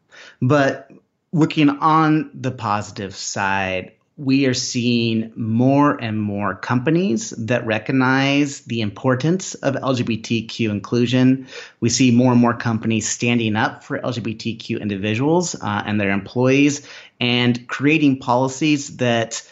But 0.41 0.91
looking 1.31 1.69
on 1.69 2.31
the 2.33 2.51
positive 2.51 3.15
side, 3.15 3.93
we 4.17 4.47
are 4.47 4.53
seeing 4.55 5.31
more 5.35 5.95
and 5.95 6.19
more 6.19 6.55
companies 6.55 7.29
that 7.37 7.67
recognize 7.67 8.61
the 8.61 8.81
importance 8.81 9.53
of 9.53 9.75
LGBTQ 9.75 10.71
inclusion. 10.71 11.47
We 11.79 11.89
see 11.89 12.09
more 12.09 12.31
and 12.31 12.41
more 12.41 12.55
companies 12.55 13.07
standing 13.07 13.55
up 13.55 13.83
for 13.83 13.99
LGBTQ 13.99 14.81
individuals 14.81 15.53
uh, 15.53 15.83
and 15.85 16.01
their 16.01 16.09
employees 16.09 16.87
and 17.19 17.67
creating 17.67 18.17
policies 18.17 18.97
that 18.97 19.47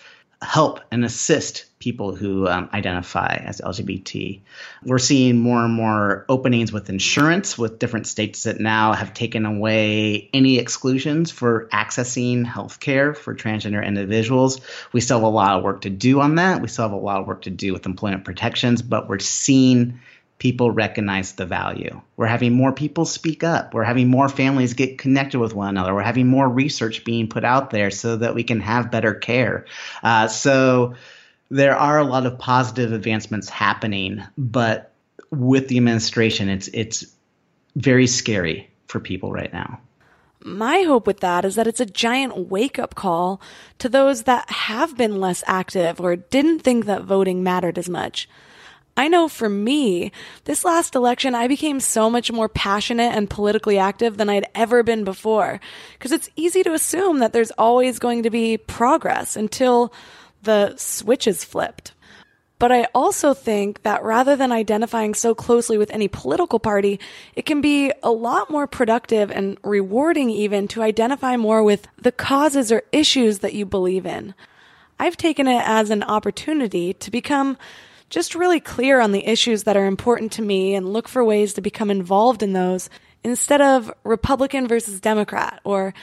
help 0.46 0.80
and 0.92 1.04
assist 1.04 1.66
people 1.80 2.16
who 2.16 2.48
um, 2.48 2.70
identify 2.74 3.36
as 3.36 3.62
LGBT. 3.62 4.40
We're 4.84 4.98
seeing 4.98 5.38
more 5.40 5.64
and 5.64 5.74
more 5.74 6.26
openings 6.30 6.72
with 6.72 6.90
insurance, 6.90 7.58
with 7.58 7.80
different 7.80 8.08
states 8.08 8.44
that 8.44 8.60
now 8.60 8.94
have 8.94 9.14
taken 9.14 9.46
away 9.46 10.30
any 10.34 10.58
exclusions 10.58 11.32
for 11.32 11.68
accessing 11.72 12.46
health 12.46 12.80
care 12.80 13.14
for 13.14 13.36
transgender 13.36 13.86
individuals. 13.86 14.62
We 14.94 15.02
still 15.02 15.18
have 15.18 15.26
a 15.26 15.30
lot 15.30 15.58
of 15.58 15.64
work 15.64 15.82
to 15.82 15.90
do 15.90 16.22
on 16.22 16.36
that. 16.36 16.62
We 16.62 16.70
still 16.70 16.86
have 16.86 16.94
a 16.94 16.98
lot 16.98 17.22
of 17.22 17.28
work 17.28 17.44
to 17.44 17.52
do 17.52 17.74
with 17.74 17.86
employment 17.86 18.24
protections, 18.24 18.82
but 18.82 19.10
we're 19.10 19.20
seeing 19.20 20.00
people 20.38 20.70
recognize 20.70 21.34
the 21.34 21.46
value. 21.46 22.02
We're 22.18 22.28
having 22.28 22.54
more 22.54 22.74
people 22.74 23.06
speak 23.06 23.44
up. 23.44 23.74
We're 23.74 23.84
having 23.84 24.10
more 24.10 24.28
families 24.28 24.74
get 24.74 24.98
connected 24.98 25.40
with 25.40 25.54
one 25.54 25.70
another. 25.70 25.94
We're 25.94 26.02
having 26.02 26.28
more 26.28 26.48
research 26.48 27.06
being 27.06 27.30
put 27.30 27.46
out 27.46 27.70
there 27.70 27.90
so 27.90 28.18
that 28.18 28.36
we 28.36 28.44
can 28.44 28.60
have 28.60 28.92
better 28.92 29.14
care. 29.14 29.66
Uh, 30.04 30.28
so 30.28 30.96
there 31.50 31.78
are 31.78 32.00
a 32.00 32.04
lot 32.04 32.26
of 32.26 32.38
positive 32.38 32.92
advancements 32.92 33.50
happening, 33.50 34.24
but 34.38 34.92
with 35.32 35.68
the 35.68 35.78
administration, 35.78 36.50
it's 36.50 36.68
it's 36.74 37.06
very 37.76 38.08
scary 38.08 38.70
for 38.88 39.00
people 39.00 39.32
right 39.32 39.52
now. 39.52 39.80
My 40.44 40.84
hope 40.84 41.08
with 41.08 41.22
that 41.22 41.44
is 41.44 41.56
that 41.56 41.66
it's 41.66 41.80
a 41.80 41.86
giant 41.86 42.50
wake 42.50 42.78
up 42.78 42.94
call 42.94 43.42
to 43.80 43.90
those 43.90 44.24
that 44.24 44.50
have 44.50 44.96
been 44.96 45.20
less 45.20 45.44
active 45.48 46.00
or 46.00 46.16
didn't 46.16 46.60
think 46.60 46.86
that 46.86 47.04
voting 47.04 47.42
mattered 47.42 47.80
as 47.80 47.90
much. 47.90 48.30
I 48.98 49.10
know 49.10 49.28
for 49.28 49.50
me, 49.50 50.12
this 50.46 50.64
last 50.64 50.96
election, 50.96 51.36
I 51.36 51.48
became 51.48 51.80
so 51.82 52.10
much 52.10 52.32
more 52.32 52.48
passionate 52.48 53.14
and 53.14 53.30
politically 53.30 53.78
active 53.78 54.18
than 54.18 54.30
I'd 54.30 54.48
ever 54.56 54.84
been 54.84 55.04
before. 55.04 55.60
Because 55.94 56.14
it's 56.14 56.30
easy 56.36 56.64
to 56.64 56.74
assume 56.74 57.20
that 57.20 57.34
there's 57.34 57.52
always 57.52 58.00
going 58.00 58.24
to 58.24 58.30
be 58.30 58.58
progress 58.58 59.36
until 59.36 59.94
the 60.44 60.76
switch 60.78 61.28
is 61.28 61.44
flipped. 61.44 61.92
But 62.58 62.72
I 62.72 62.88
also 62.96 63.34
think 63.34 63.84
that 63.84 64.02
rather 64.02 64.38
than 64.38 64.54
identifying 64.54 65.14
so 65.14 65.36
closely 65.36 65.78
with 65.78 65.92
any 65.92 66.08
political 66.08 66.58
party, 66.58 67.02
it 67.36 67.46
can 67.46 67.60
be 67.60 67.92
a 68.02 68.12
lot 68.12 68.50
more 68.50 68.66
productive 68.66 69.30
and 69.30 69.58
rewarding 69.62 70.30
even 70.30 70.70
to 70.70 70.82
identify 70.82 71.36
more 71.36 71.64
with 71.64 71.90
the 72.02 72.14
causes 72.14 72.72
or 72.72 72.84
issues 72.94 73.40
that 73.40 73.54
you 73.54 73.66
believe 73.66 74.06
in. 74.06 74.34
I've 74.98 75.18
taken 75.18 75.50
it 75.50 75.62
as 75.66 75.90
an 75.90 76.04
opportunity 76.04 76.94
to 76.94 77.12
become 77.12 77.58
just 78.16 78.34
really 78.34 78.62
clear 78.62 79.02
on 79.02 79.12
the 79.12 79.28
issues 79.28 79.64
that 79.64 79.76
are 79.76 79.86
important 79.86 80.32
to 80.32 80.42
me 80.42 80.74
and 80.74 80.94
look 80.94 81.06
for 81.06 81.22
ways 81.22 81.54
to 81.54 81.60
become 81.60 81.92
involved 81.92 82.42
in 82.42 82.54
those 82.54 82.90
instead 83.26 83.60
of 83.60 83.94
Republican 84.06 84.70
versus 84.70 85.02
Democrat 85.02 85.60
or 85.66 85.94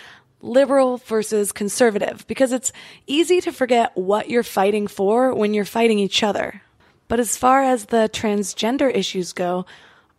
liberal 0.43 0.99
versus 0.99 1.53
conservative 1.53 2.27
because 2.27 2.53
it's 2.53 2.71
easy 3.07 3.41
to 3.41 3.51
forget 3.51 3.97
what 3.97 4.29
you're 4.29 4.43
fighting 4.43 4.89
for 4.89 5.35
when 5.35 5.55
you're 5.55 5.65
fighting 5.65 5.99
each 5.99 6.23
other. 6.23 6.61
But 7.09 7.19
as 7.19 7.39
far 7.39 7.63
as 7.63 7.87
the 7.87 8.11
transgender 8.13 8.95
issues 8.95 9.33
go, 9.33 9.65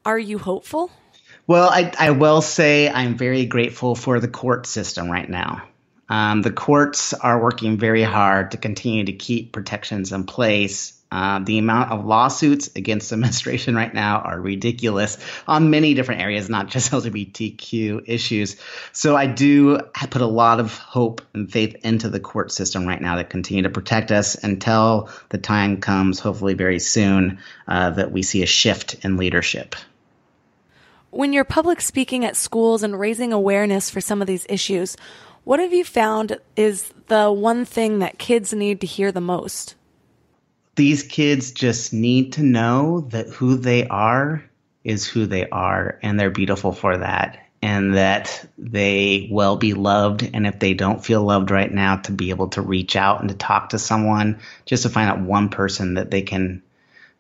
are 0.04 0.18
you 0.18 0.40
hopeful? 0.40 0.90
Well, 1.46 1.70
I, 1.70 1.94
I 2.00 2.10
will 2.10 2.42
say 2.42 2.90
I'm 2.90 3.18
very 3.18 3.46
grateful 3.46 3.94
for 3.94 4.20
the 4.20 4.28
court 4.28 4.66
system 4.66 5.12
right 5.12 5.30
now. 5.30 5.62
Um, 6.10 6.42
the 6.42 6.52
courts 6.52 7.14
are 7.14 7.40
working 7.40 7.78
very 7.78 8.02
hard 8.02 8.50
to 8.52 8.58
continue 8.58 9.04
to 9.06 9.14
keep 9.14 9.52
protections 9.52 10.12
in 10.12 10.24
place 10.24 11.00
uh, 11.14 11.38
the 11.38 11.60
amount 11.60 11.92
of 11.92 12.06
lawsuits 12.06 12.72
against 12.76 13.14
administration 13.14 13.76
right 13.76 13.94
now 13.94 14.20
are 14.20 14.42
ridiculous 14.42 15.20
on 15.48 15.70
many 15.70 15.94
different 15.94 16.22
areas, 16.22 16.50
not 16.50 16.68
just 16.68 16.92
LGBTQ 16.92 18.04
issues. 18.08 18.58
So 18.92 19.16
I 19.16 19.28
do 19.28 19.80
put 19.94 20.22
a 20.22 20.28
lot 20.28 20.60
of 20.60 20.76
hope 20.76 21.22
and 21.36 21.52
faith 21.52 21.76
into 21.84 22.10
the 22.10 22.20
court 22.20 22.52
system 22.52 22.88
right 22.88 23.00
now 23.00 23.16
to 23.16 23.24
continue 23.24 23.64
to 23.64 23.70
protect 23.70 24.12
us 24.12 24.36
until 24.36 25.10
the 25.30 25.38
time 25.38 25.80
comes, 25.80 26.20
hopefully 26.20 26.56
very 26.56 26.80
soon, 26.80 27.38
uh, 27.68 27.92
that 27.92 28.12
we 28.12 28.24
see 28.24 28.42
a 28.42 28.48
shift 28.48 28.96
in 29.06 29.18
leadership. 29.18 29.76
When 31.12 31.32
you're 31.32 31.44
public 31.44 31.80
speaking 31.80 32.26
at 32.26 32.36
schools 32.36 32.82
and 32.82 33.00
raising 33.00 33.32
awareness 33.32 33.92
for 33.92 34.02
some 34.02 34.20
of 34.20 34.28
these 34.28 34.48
issues, 34.50 34.98
what 35.44 35.60
have 35.60 35.74
you 35.74 35.84
found 35.84 36.40
is 36.56 36.92
the 37.06 37.32
one 37.32 37.66
thing 37.66 38.00
that 38.00 38.18
kids 38.18 38.52
need 38.52 38.82
to 38.82 38.88
hear 38.88 39.12
the 39.12 39.22
most? 39.22 39.76
These 40.76 41.04
kids 41.04 41.52
just 41.52 41.94
need 41.94 42.34
to 42.34 42.44
know 42.44 43.02
that 43.12 43.28
who 43.30 43.58
they 43.58 43.88
are 43.88 44.44
is 44.84 45.08
who 45.08 45.26
they 45.26 45.48
are 45.50 46.00
and 46.02 46.20
they're 46.20 46.32
beautiful 46.32 46.74
for 46.74 46.98
that 46.98 47.40
and 47.62 47.96
that 47.96 48.46
they 48.58 49.30
will 49.32 49.56
be 49.56 49.74
loved 49.74 50.30
and 50.34 50.46
if 50.46 50.60
they 50.60 50.74
don't 50.74 51.06
feel 51.06 51.24
loved 51.24 51.50
right 51.50 51.72
now 51.72 51.96
to 51.96 52.12
be 52.12 52.30
able 52.30 52.50
to 52.50 52.62
reach 52.62 52.96
out 52.96 53.22
and 53.22 53.30
to 53.30 53.36
talk 53.36 53.70
to 53.70 53.80
someone 53.80 54.40
just 54.66 54.84
to 54.84 54.90
find 54.90 55.10
out 55.10 55.22
one 55.22 55.48
person 55.48 55.94
that 55.94 56.12
they 56.12 56.24
can 56.24 56.62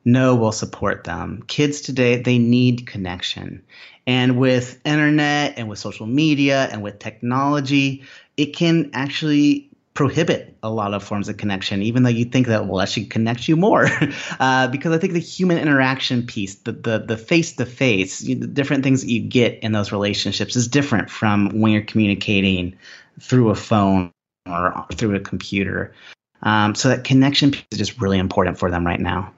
know 0.03 0.35
will 0.35 0.51
support 0.51 1.05
them. 1.05 1.43
Kids 1.47 1.79
today 1.79 2.21
they 2.21 2.39
need 2.39 2.87
connection. 2.87 3.63
And 4.05 4.37
with 4.37 4.85
internet 4.85 5.53
and 5.57 5.69
with 5.69 5.79
social 5.79 6.07
media 6.07 6.67
and 6.69 6.83
with 6.83 6.99
technology 6.99 8.03
it 8.35 8.47
can 8.47 8.89
actually 8.93 9.69
prohibit 9.93 10.57
a 10.63 10.69
lot 10.69 10.93
of 10.93 11.03
forms 11.03 11.29
of 11.29 11.37
connection, 11.37 11.83
even 11.83 12.03
though 12.03 12.09
you 12.09 12.25
think 12.25 12.47
that 12.47 12.65
well 12.67 12.79
that 12.79 12.89
should 12.89 13.09
connect 13.09 13.47
you 13.47 13.55
more, 13.55 13.87
uh, 14.39 14.67
because 14.67 14.91
I 14.91 14.97
think 14.97 15.13
the 15.13 15.19
human 15.19 15.57
interaction 15.57 16.25
piece, 16.25 16.55
the 16.55 16.71
the 16.71 16.99
the 16.99 17.17
face 17.17 17.55
to 17.57 17.65
face, 17.65 18.19
different 18.19 18.83
things 18.83 19.01
that 19.01 19.11
you 19.11 19.21
get 19.21 19.59
in 19.59 19.71
those 19.71 19.91
relationships 19.91 20.55
is 20.55 20.67
different 20.67 21.09
from 21.09 21.61
when 21.61 21.71
you're 21.71 21.83
communicating 21.83 22.77
through 23.19 23.49
a 23.49 23.55
phone 23.55 24.11
or 24.47 24.85
through 24.93 25.15
a 25.15 25.19
computer. 25.19 25.93
Um, 26.41 26.75
so 26.75 26.89
that 26.89 27.03
connection 27.03 27.51
piece 27.51 27.63
is 27.71 27.77
just 27.77 28.01
really 28.01 28.17
important 28.17 28.59
for 28.59 28.69
them 28.69 28.85
right 28.85 28.99
now. 28.99 29.31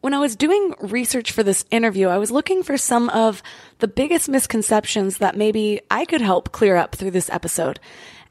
When 0.00 0.14
I 0.14 0.18
was 0.18 0.34
doing 0.34 0.74
research 0.80 1.30
for 1.30 1.44
this 1.44 1.64
interview, 1.70 2.08
I 2.08 2.18
was 2.18 2.32
looking 2.32 2.64
for 2.64 2.76
some 2.76 3.08
of 3.10 3.40
the 3.78 3.86
biggest 3.86 4.28
misconceptions 4.28 5.18
that 5.18 5.36
maybe 5.36 5.80
I 5.92 6.06
could 6.06 6.20
help 6.20 6.50
clear 6.50 6.74
up 6.74 6.96
through 6.96 7.12
this 7.12 7.30
episode. 7.30 7.78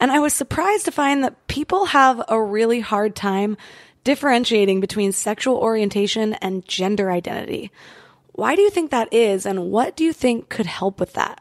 And 0.01 0.11
I 0.11 0.17
was 0.17 0.33
surprised 0.33 0.85
to 0.85 0.91
find 0.91 1.23
that 1.23 1.47
people 1.47 1.85
have 1.85 2.23
a 2.27 2.41
really 2.41 2.79
hard 2.79 3.15
time 3.15 3.55
differentiating 4.03 4.79
between 4.79 5.11
sexual 5.11 5.57
orientation 5.57 6.33
and 6.33 6.67
gender 6.67 7.11
identity. 7.11 7.71
Why 8.31 8.55
do 8.55 8.63
you 8.63 8.71
think 8.71 8.89
that 8.89 9.13
is, 9.13 9.45
and 9.45 9.69
what 9.69 9.95
do 9.95 10.03
you 10.03 10.11
think 10.11 10.49
could 10.49 10.65
help 10.65 10.99
with 10.99 11.13
that? 11.13 11.39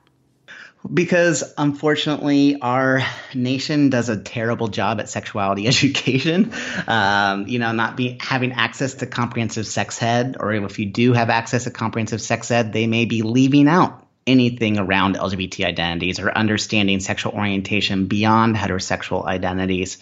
Because 0.92 1.54
unfortunately, 1.56 2.60
our 2.60 3.02
nation 3.34 3.88
does 3.88 4.10
a 4.10 4.20
terrible 4.20 4.68
job 4.68 5.00
at 5.00 5.08
sexuality 5.08 5.66
education. 5.66 6.52
Um, 6.86 7.46
you 7.46 7.58
know, 7.58 7.72
not 7.72 7.96
be 7.96 8.18
having 8.20 8.52
access 8.52 8.92
to 8.94 9.06
comprehensive 9.06 9.66
sex 9.66 10.02
ed, 10.02 10.36
or 10.38 10.52
if 10.52 10.78
you 10.78 10.84
do 10.84 11.14
have 11.14 11.30
access 11.30 11.64
to 11.64 11.70
comprehensive 11.70 12.20
sex 12.20 12.50
ed, 12.50 12.74
they 12.74 12.86
may 12.86 13.06
be 13.06 13.22
leaving 13.22 13.68
out 13.68 13.99
anything 14.30 14.78
around 14.78 15.16
LGBT 15.16 15.66
identities 15.66 16.20
or 16.20 16.30
understanding 16.32 17.00
sexual 17.00 17.32
orientation 17.32 18.06
beyond 18.06 18.56
heterosexual 18.56 19.26
identities. 19.26 19.98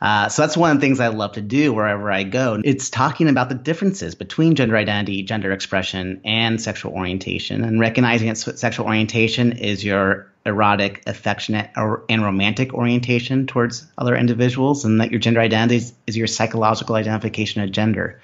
Uh, 0.00 0.28
so 0.28 0.42
that's 0.42 0.56
one 0.56 0.70
of 0.70 0.76
the 0.78 0.80
things 0.80 1.00
I 1.00 1.08
love 1.08 1.32
to 1.32 1.40
do 1.40 1.72
wherever 1.72 2.10
I 2.10 2.22
go. 2.24 2.60
It's 2.64 2.90
talking 2.90 3.28
about 3.28 3.48
the 3.48 3.54
differences 3.54 4.14
between 4.14 4.54
gender 4.54 4.76
identity, 4.76 5.22
gender 5.22 5.52
expression, 5.52 6.20
and 6.24 6.60
sexual 6.60 6.92
orientation, 6.92 7.62
and 7.62 7.78
recognizing 7.78 8.28
that 8.28 8.36
sexual 8.36 8.86
orientation 8.86 9.52
is 9.52 9.84
your 9.84 10.26
erotic, 10.44 11.02
affectionate, 11.06 11.70
or, 11.76 12.04
and 12.08 12.24
romantic 12.24 12.74
orientation 12.74 13.46
towards 13.46 13.86
other 13.98 14.16
individuals, 14.16 14.84
and 14.84 15.00
that 15.00 15.10
your 15.10 15.20
gender 15.20 15.40
identity 15.40 15.76
is, 16.06 16.16
your 16.16 16.26
psychological 16.26 16.96
identification 16.96 17.62
of 17.62 17.70
gender. 17.70 18.20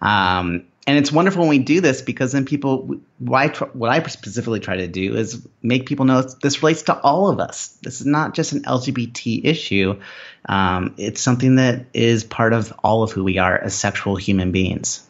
Um, 0.00 0.64
and 0.88 0.96
it's 0.96 1.12
wonderful 1.12 1.40
when 1.40 1.50
we 1.50 1.58
do 1.58 1.82
this 1.82 2.00
because 2.00 2.32
then 2.32 2.46
people, 2.46 2.96
why, 3.18 3.48
what 3.74 3.90
I 3.90 4.02
specifically 4.08 4.58
try 4.58 4.78
to 4.78 4.88
do 4.88 5.16
is 5.16 5.46
make 5.62 5.84
people 5.84 6.06
know 6.06 6.22
this 6.22 6.62
relates 6.62 6.84
to 6.84 6.98
all 6.98 7.28
of 7.28 7.40
us. 7.40 7.68
This 7.82 8.00
is 8.00 8.06
not 8.06 8.32
just 8.32 8.52
an 8.52 8.62
LGBT 8.62 9.44
issue. 9.44 10.00
Um, 10.48 10.94
it's 10.96 11.20
something 11.20 11.56
that 11.56 11.84
is 11.92 12.24
part 12.24 12.54
of 12.54 12.72
all 12.82 13.02
of 13.02 13.12
who 13.12 13.22
we 13.22 13.36
are 13.36 13.54
as 13.58 13.74
sexual 13.74 14.16
human 14.16 14.50
beings. 14.50 15.06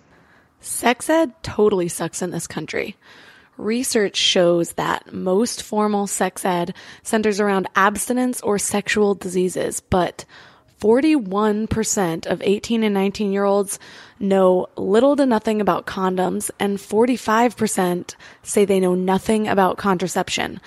Sex 0.61 1.09
ed 1.09 1.33
totally 1.45 1.87
sucks 1.87 2.23
in 2.23 2.33
this 2.33 2.49
country. 2.49 2.97
Research 3.57 4.17
shows 4.17 4.73
that 4.73 5.13
most 5.13 5.63
formal 5.63 6.09
sex 6.09 6.45
ed 6.45 6.75
centers 7.05 7.39
around 7.39 7.69
abstinence 7.77 8.41
or 8.41 8.59
sexual 8.59 9.15
diseases, 9.15 9.79
but 9.79 10.25
41% 10.81 12.27
of 12.27 12.43
18 12.43 12.83
and 12.83 12.95
19 12.95 13.33
year 13.33 13.45
olds 13.45 13.79
know 14.21 14.67
little 14.77 15.17
to 15.17 15.27
nothing 15.27 15.61
about 15.61 15.87
condoms, 15.87 16.51
and 16.59 16.79
45% 16.79 18.15
say 18.43 18.65
they 18.65 18.81
know 18.81 18.95
nothing 18.95 19.49
about 19.49 19.79
contraception. 19.79 20.61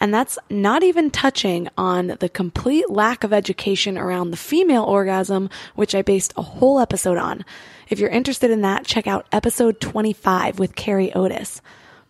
And 0.00 0.12
that's 0.12 0.36
not 0.50 0.82
even 0.82 1.12
touching 1.12 1.68
on 1.78 2.16
the 2.18 2.28
complete 2.28 2.90
lack 2.90 3.22
of 3.22 3.32
education 3.32 3.96
around 3.96 4.32
the 4.32 4.36
female 4.36 4.82
orgasm, 4.82 5.48
which 5.76 5.94
I 5.94 6.02
based 6.02 6.32
a 6.36 6.42
whole 6.42 6.80
episode 6.80 7.18
on. 7.18 7.44
If 7.88 8.00
you're 8.00 8.10
interested 8.10 8.50
in 8.50 8.62
that, 8.62 8.84
check 8.84 9.06
out 9.06 9.26
episode 9.30 9.80
25 9.80 10.58
with 10.58 10.74
Carrie 10.74 11.12
Otis. 11.12 11.62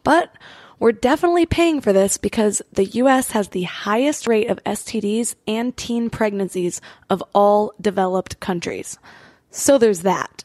But 0.05 0.35
we're 0.83 0.91
definitely 0.91 1.47
paying 1.47 1.81
for 1.81 1.93
this 1.93 2.19
because 2.19 2.61
the 2.73 2.87
US 2.87 3.31
has 3.31 3.51
the 3.51 3.63
highest 3.63 4.27
rate 4.27 4.51
of 4.51 4.59
STDs 4.65 5.37
and 5.47 5.77
teen 5.77 6.11
pregnancies 6.11 6.81
of 7.09 7.23
all 7.33 7.73
developed 7.81 8.41
countries. 8.41 8.99
So 9.53 9.79
there's 9.79 10.01
that. 10.01 10.43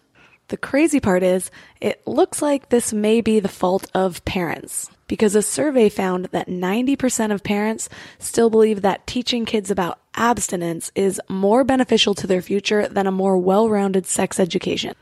The 0.50 0.58
crazy 0.58 1.00
part 1.00 1.24
is, 1.24 1.50
it 1.82 2.06
looks 2.06 2.40
like 2.40 2.70
this 2.70 2.94
may 2.94 3.20
be 3.20 3.40
the 3.40 3.50
fault 3.50 3.90
of 3.96 4.24
parents 4.26 4.92
because 5.08 5.34
a 5.34 5.42
survey 5.42 5.90
found 5.90 6.26
that 6.26 6.48
90% 6.48 7.34
of 7.34 7.44
parents 7.44 7.90
still 8.20 8.52
believe 8.52 8.84
that 8.84 9.08
teaching 9.08 9.44
kids 9.44 9.72
about 9.72 10.00
abstinence 10.14 10.92
is 10.94 11.20
more 11.28 11.64
beneficial 11.64 12.14
to 12.14 12.28
their 12.28 12.44
future 12.44 12.88
than 12.88 13.08
a 13.08 13.12
more 13.12 13.40
well-rounded 13.40 14.06
sex 14.06 14.40
education 14.40 14.94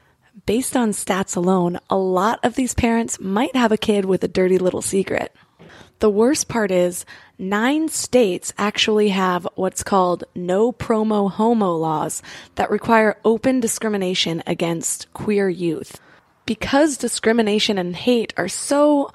based 0.46 0.78
on 0.78 0.92
stats 0.92 1.36
alone, 1.36 1.80
a 1.90 1.98
lot 1.98 2.40
of 2.44 2.56
these 2.56 2.74
parents 2.74 3.20
might 3.20 3.56
have 3.56 3.72
a 3.72 3.78
kid 3.78 4.06
with 4.06 4.24
a 4.24 4.28
dirty 4.28 4.58
little 4.58 4.82
secret. 4.82 5.34
The 6.00 6.10
worst 6.10 6.48
part 6.48 6.72
is, 6.72 7.06
nine 7.40 7.88
states 7.88 8.54
actually 8.58 9.10
have 9.10 9.48
what's 9.56 9.84
called 9.84 10.26
no 10.36 10.72
promo 10.72 11.32
homo 11.32 11.72
laws 11.76 12.22
that 12.56 12.70
require 12.70 13.18
open 13.24 13.60
discrimination 13.60 14.44
against 14.46 15.12
queer 15.14 15.50
youth. 15.50 16.00
Because 16.46 16.98
discrimination 16.98 17.78
and 17.78 17.96
hate 17.96 18.34
are 18.38 18.50
so 18.50 19.12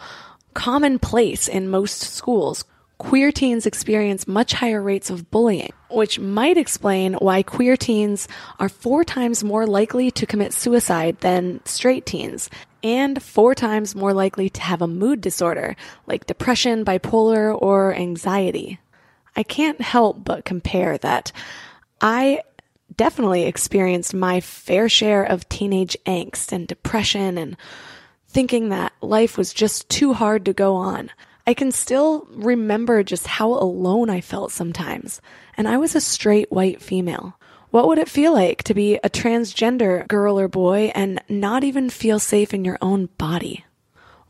commonplace 0.54 1.46
in 1.46 1.68
most 1.68 2.00
schools, 2.00 2.64
queer 3.00 3.32
teens 3.32 3.64
experience 3.64 4.28
much 4.28 4.52
higher 4.52 4.82
rates 4.82 5.08
of 5.08 5.30
bullying, 5.30 5.72
which 5.88 6.18
might 6.18 6.58
explain 6.58 7.14
why 7.14 7.42
queer 7.42 7.74
teens 7.74 8.28
are 8.58 8.68
four 8.68 9.04
times 9.04 9.42
more 9.42 9.66
likely 9.66 10.10
to 10.10 10.26
commit 10.26 10.52
suicide 10.52 11.16
than 11.20 11.64
straight 11.64 12.04
teens, 12.04 12.50
and 12.82 13.22
four 13.22 13.54
times 13.54 13.94
more 13.94 14.12
likely 14.12 14.50
to 14.50 14.60
have 14.60 14.82
a 14.82 14.86
mood 14.86 15.22
disorder 15.22 15.74
like 16.06 16.26
depression, 16.26 16.84
bipolar, 16.84 17.56
or 17.60 17.94
anxiety. 17.94 18.78
I 19.34 19.44
can't 19.44 19.80
help 19.80 20.22
but 20.22 20.44
compare 20.44 20.98
that 20.98 21.32
I 22.02 22.42
definitely 22.94 23.44
experienced 23.44 24.12
my 24.12 24.40
fair 24.40 24.90
share 24.90 25.24
of 25.24 25.48
teenage 25.48 25.96
angst 26.04 26.52
and 26.52 26.68
depression 26.68 27.38
and 27.38 27.56
thinking 28.28 28.68
that 28.68 28.92
life 29.00 29.38
was 29.38 29.54
just 29.54 29.88
too 29.88 30.12
hard 30.12 30.44
to 30.44 30.52
go 30.52 30.76
on. 30.76 31.10
I 31.46 31.54
can 31.54 31.72
still 31.72 32.26
remember 32.30 33.02
just 33.02 33.26
how 33.26 33.52
alone 33.52 34.10
I 34.10 34.20
felt 34.20 34.52
sometimes. 34.52 35.20
And 35.56 35.66
I 35.66 35.76
was 35.78 35.94
a 35.94 36.00
straight 36.00 36.50
white 36.52 36.82
female. 36.82 37.36
What 37.70 37.86
would 37.86 37.98
it 37.98 38.08
feel 38.08 38.32
like 38.32 38.64
to 38.64 38.74
be 38.74 38.96
a 38.96 39.08
transgender 39.08 40.06
girl 40.08 40.38
or 40.38 40.48
boy 40.48 40.90
and 40.94 41.22
not 41.28 41.62
even 41.62 41.88
feel 41.88 42.18
safe 42.18 42.52
in 42.52 42.64
your 42.64 42.78
own 42.82 43.06
body? 43.16 43.64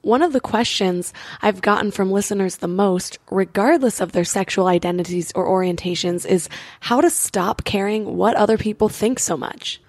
One 0.03 0.23
of 0.23 0.33
the 0.33 0.41
questions 0.41 1.13
I've 1.43 1.61
gotten 1.61 1.91
from 1.91 2.11
listeners 2.11 2.57
the 2.57 2.69
most, 2.69 3.19
regardless 3.31 4.01
of 4.01 4.13
their 4.13 4.25
sexual 4.25 4.67
identities 4.67 5.31
or 5.35 5.47
orientations, 5.47 6.25
is 6.25 6.49
how 6.81 7.03
to 7.03 7.11
stop 7.11 7.65
caring 7.65 8.17
what 8.17 8.35
other 8.35 8.57
people 8.57 8.89
think 8.89 9.19
so 9.19 9.37
much. 9.37 9.81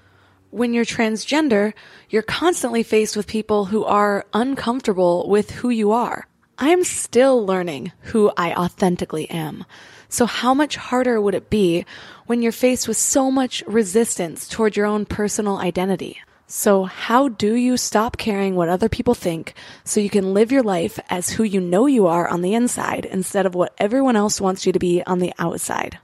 When 0.49 0.74
you're 0.74 0.84
transgender, 0.84 1.74
you're 2.09 2.24
constantly 2.24 2.84
faced 2.84 3.15
with 3.15 3.26
people 3.26 3.65
who 3.65 3.86
are 3.86 4.26
uncomfortable 4.34 5.30
with 5.30 5.51
who 5.51 5.69
you 5.69 5.93
are. 5.93 6.28
I'm 6.64 6.84
still 6.84 7.43
learning 7.43 7.91
who 8.01 8.32
I 8.38 8.53
authentically 8.53 9.28
am. 9.32 9.66
So 10.09 10.28
how 10.28 10.53
much 10.53 10.76
harder 10.76 11.20
would 11.20 11.34
it 11.34 11.49
be 11.49 11.86
when 12.28 12.43
you're 12.43 12.51
faced 12.51 12.88
with 12.88 12.97
so 12.97 13.32
much 13.32 13.64
resistance 13.66 14.47
toward 14.47 14.76
your 14.76 14.86
own 14.86 15.07
personal 15.07 15.57
identity? 15.57 16.22
So 16.45 16.84
how 16.84 17.30
do 17.30 17.55
you 17.55 17.78
stop 17.78 18.18
caring 18.18 18.55
what 18.55 18.70
other 18.70 18.89
people 18.89 19.16
think 19.16 19.55
so 19.86 19.99
you 19.99 20.09
can 20.12 20.36
live 20.36 20.51
your 20.51 20.62
life 20.62 20.99
as 21.09 21.32
who 21.32 21.41
you 21.41 21.59
know 21.59 21.88
you 21.88 22.05
are 22.05 22.28
on 22.28 22.43
the 22.43 22.53
inside 22.53 23.05
instead 23.05 23.47
of 23.47 23.55
what 23.55 23.74
everyone 23.80 24.16
else 24.16 24.39
wants 24.39 24.68
you 24.68 24.72
to 24.72 24.78
be 24.78 25.01
on 25.07 25.18
the 25.18 25.34
outside? 25.39 25.97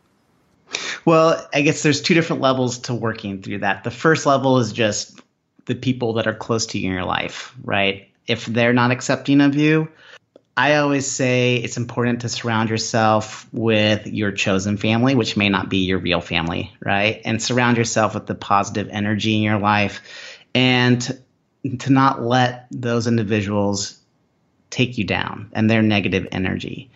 Well, 1.06 1.48
I 1.54 1.62
guess 1.62 1.84
there's 1.84 2.02
two 2.02 2.16
different 2.16 2.42
levels 2.42 2.80
to 2.80 2.96
working 2.96 3.44
through 3.44 3.60
that. 3.60 3.84
The 3.84 3.92
first 3.92 4.26
level 4.26 4.58
is 4.58 4.74
just 4.74 5.22
the 5.66 5.76
people 5.76 6.14
that 6.14 6.26
are 6.26 6.34
close 6.34 6.66
to 6.68 6.80
you 6.80 6.88
in 6.88 6.96
your 6.96 7.06
life, 7.06 7.54
right? 7.64 8.10
If 8.26 8.48
they're 8.48 8.74
not 8.74 8.90
accepting 8.90 9.40
of 9.40 9.54
you, 9.54 9.88
I 10.58 10.78
always 10.78 11.06
say 11.06 11.58
it's 11.58 11.78
important 11.78 12.22
to 12.22 12.30
surround 12.30 12.72
yourself 12.72 13.48
with 13.54 14.08
your 14.08 14.32
chosen 14.32 14.78
family, 14.78 15.14
which 15.14 15.38
may 15.38 15.50
not 15.50 15.70
be 15.70 15.86
your 15.86 16.00
real 16.00 16.20
family, 16.20 16.74
right? 16.84 17.22
And 17.26 17.40
surround 17.40 17.78
yourself 17.78 18.16
with 18.16 18.26
the 18.26 18.34
positive 18.34 18.90
energy 18.90 19.36
in 19.36 19.44
your 19.44 19.60
life 19.60 20.02
and 20.56 21.00
to 21.80 21.92
not 21.92 22.24
let 22.24 22.66
those 22.72 23.06
individuals 23.06 24.00
take 24.72 24.98
you 24.98 25.04
down 25.04 25.52
and 25.54 25.70
their 25.70 25.84
negative 25.84 26.28
energy. 26.32 26.90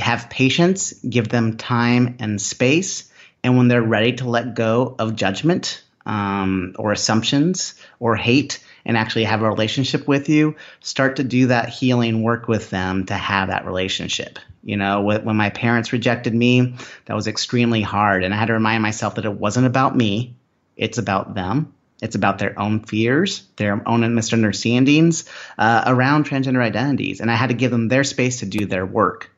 Have 0.00 0.30
patience, 0.30 0.94
give 0.94 1.28
them 1.28 1.58
time 1.58 2.16
and 2.20 2.40
space. 2.40 3.12
And 3.44 3.58
when 3.58 3.68
they're 3.68 3.82
ready 3.82 4.14
to 4.14 4.28
let 4.30 4.54
go 4.54 4.96
of 4.98 5.14
judgment 5.14 5.84
um, 6.06 6.74
or 6.78 6.92
assumptions 6.92 7.74
or 8.00 8.16
hate, 8.16 8.64
and 8.88 8.96
actually 8.96 9.24
have 9.24 9.42
a 9.42 9.48
relationship 9.48 10.08
with 10.08 10.30
you, 10.30 10.56
start 10.80 11.16
to 11.16 11.24
do 11.24 11.48
that 11.48 11.68
healing 11.68 12.22
work 12.22 12.48
with 12.48 12.70
them 12.70 13.04
to 13.06 13.14
have 13.14 13.48
that 13.48 13.66
relationship. 13.66 14.38
You 14.64 14.76
know, 14.78 15.02
when 15.02 15.36
my 15.36 15.50
parents 15.50 15.92
rejected 15.92 16.34
me, 16.34 16.74
that 17.04 17.14
was 17.14 17.28
extremely 17.28 17.82
hard. 17.82 18.24
And 18.24 18.34
I 18.34 18.38
had 18.38 18.46
to 18.46 18.54
remind 18.54 18.82
myself 18.82 19.14
that 19.16 19.26
it 19.26 19.32
wasn't 19.32 19.66
about 19.66 19.94
me, 19.94 20.34
it's 20.76 20.98
about 20.98 21.34
them. 21.34 21.74
It's 22.00 22.14
about 22.14 22.38
their 22.38 22.56
own 22.58 22.84
fears, 22.84 23.42
their 23.56 23.82
own 23.86 24.14
misunderstandings 24.14 25.28
uh, 25.58 25.82
around 25.84 26.26
transgender 26.26 26.62
identities. 26.62 27.20
And 27.20 27.28
I 27.28 27.34
had 27.34 27.48
to 27.48 27.56
give 27.56 27.72
them 27.72 27.88
their 27.88 28.04
space 28.04 28.38
to 28.38 28.46
do 28.46 28.66
their 28.66 28.86
work 28.86 29.32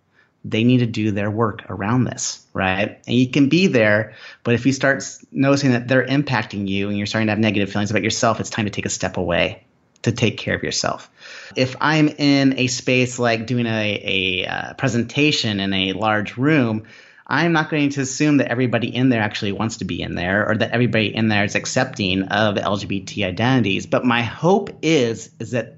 they 0.45 0.65
need 0.65 0.79
to 0.79 0.87
do 0.87 1.11
their 1.11 1.31
work 1.31 1.65
around 1.69 2.05
this, 2.05 2.45
right? 2.55 3.01
And 3.07 3.17
you 3.17 3.29
can 3.29 3.49
be 3.49 3.67
there, 3.67 4.15
but 4.43 4.55
if 4.55 4.65
you 4.65 4.73
start 4.73 5.05
noticing 5.31 5.73
that 5.73 5.87
they're 5.87 6.07
impacting 6.07 6.67
you 6.67 6.89
and 6.89 6.97
you're 6.97 7.07
starting 7.07 7.27
to 7.27 7.33
have 7.33 7.39
negative 7.39 7.71
feelings 7.71 7.91
about 7.91 8.03
yourself, 8.03 8.41
it's 8.41 8.51
time 8.51 8.65
to 8.65 8.71
take 8.71 8.87
a 8.87 8.91
step 8.91 9.17
away 9.17 9.65
to 10.03 10.13
take 10.13 10.39
care 10.39 10.55
of 10.55 10.63
yourself. 10.63 11.11
If 11.57 11.77
I'm 11.81 12.09
in 12.09 12.59
a 12.59 12.69
space 12.69 13.19
like 13.19 13.47
doing 13.47 13.67
a, 13.67 14.01
a 14.03 14.47
uh, 14.47 14.75
presentation 14.75 15.61
in 15.61 15.73
a 15.75 15.93
large 15.93 16.37
room, 16.37 16.85
I'm 17.27 17.53
not 17.53 17.71
going 17.71 17.91
to 17.91 18.01
assume 18.01 18.39
that 18.39 18.49
everybody 18.49 18.95
in 18.95 19.09
there 19.09 19.23
actually 19.23 19.53
wants 19.53 19.77
to 19.79 19.85
be 19.85 20.01
in 20.03 20.15
there 20.15 20.49
or 20.49 20.57
that 20.57 20.73
everybody 20.73 21.15
in 21.15 21.29
there 21.29 21.45
is 21.45 21.55
accepting 21.55 22.25
of 22.25 22.57
LGBT 22.57 23.27
identities. 23.27 23.87
But 23.87 24.05
my 24.05 24.23
hope 24.23 24.71
is 24.83 25.31
is 25.39 25.53
that 25.53 25.77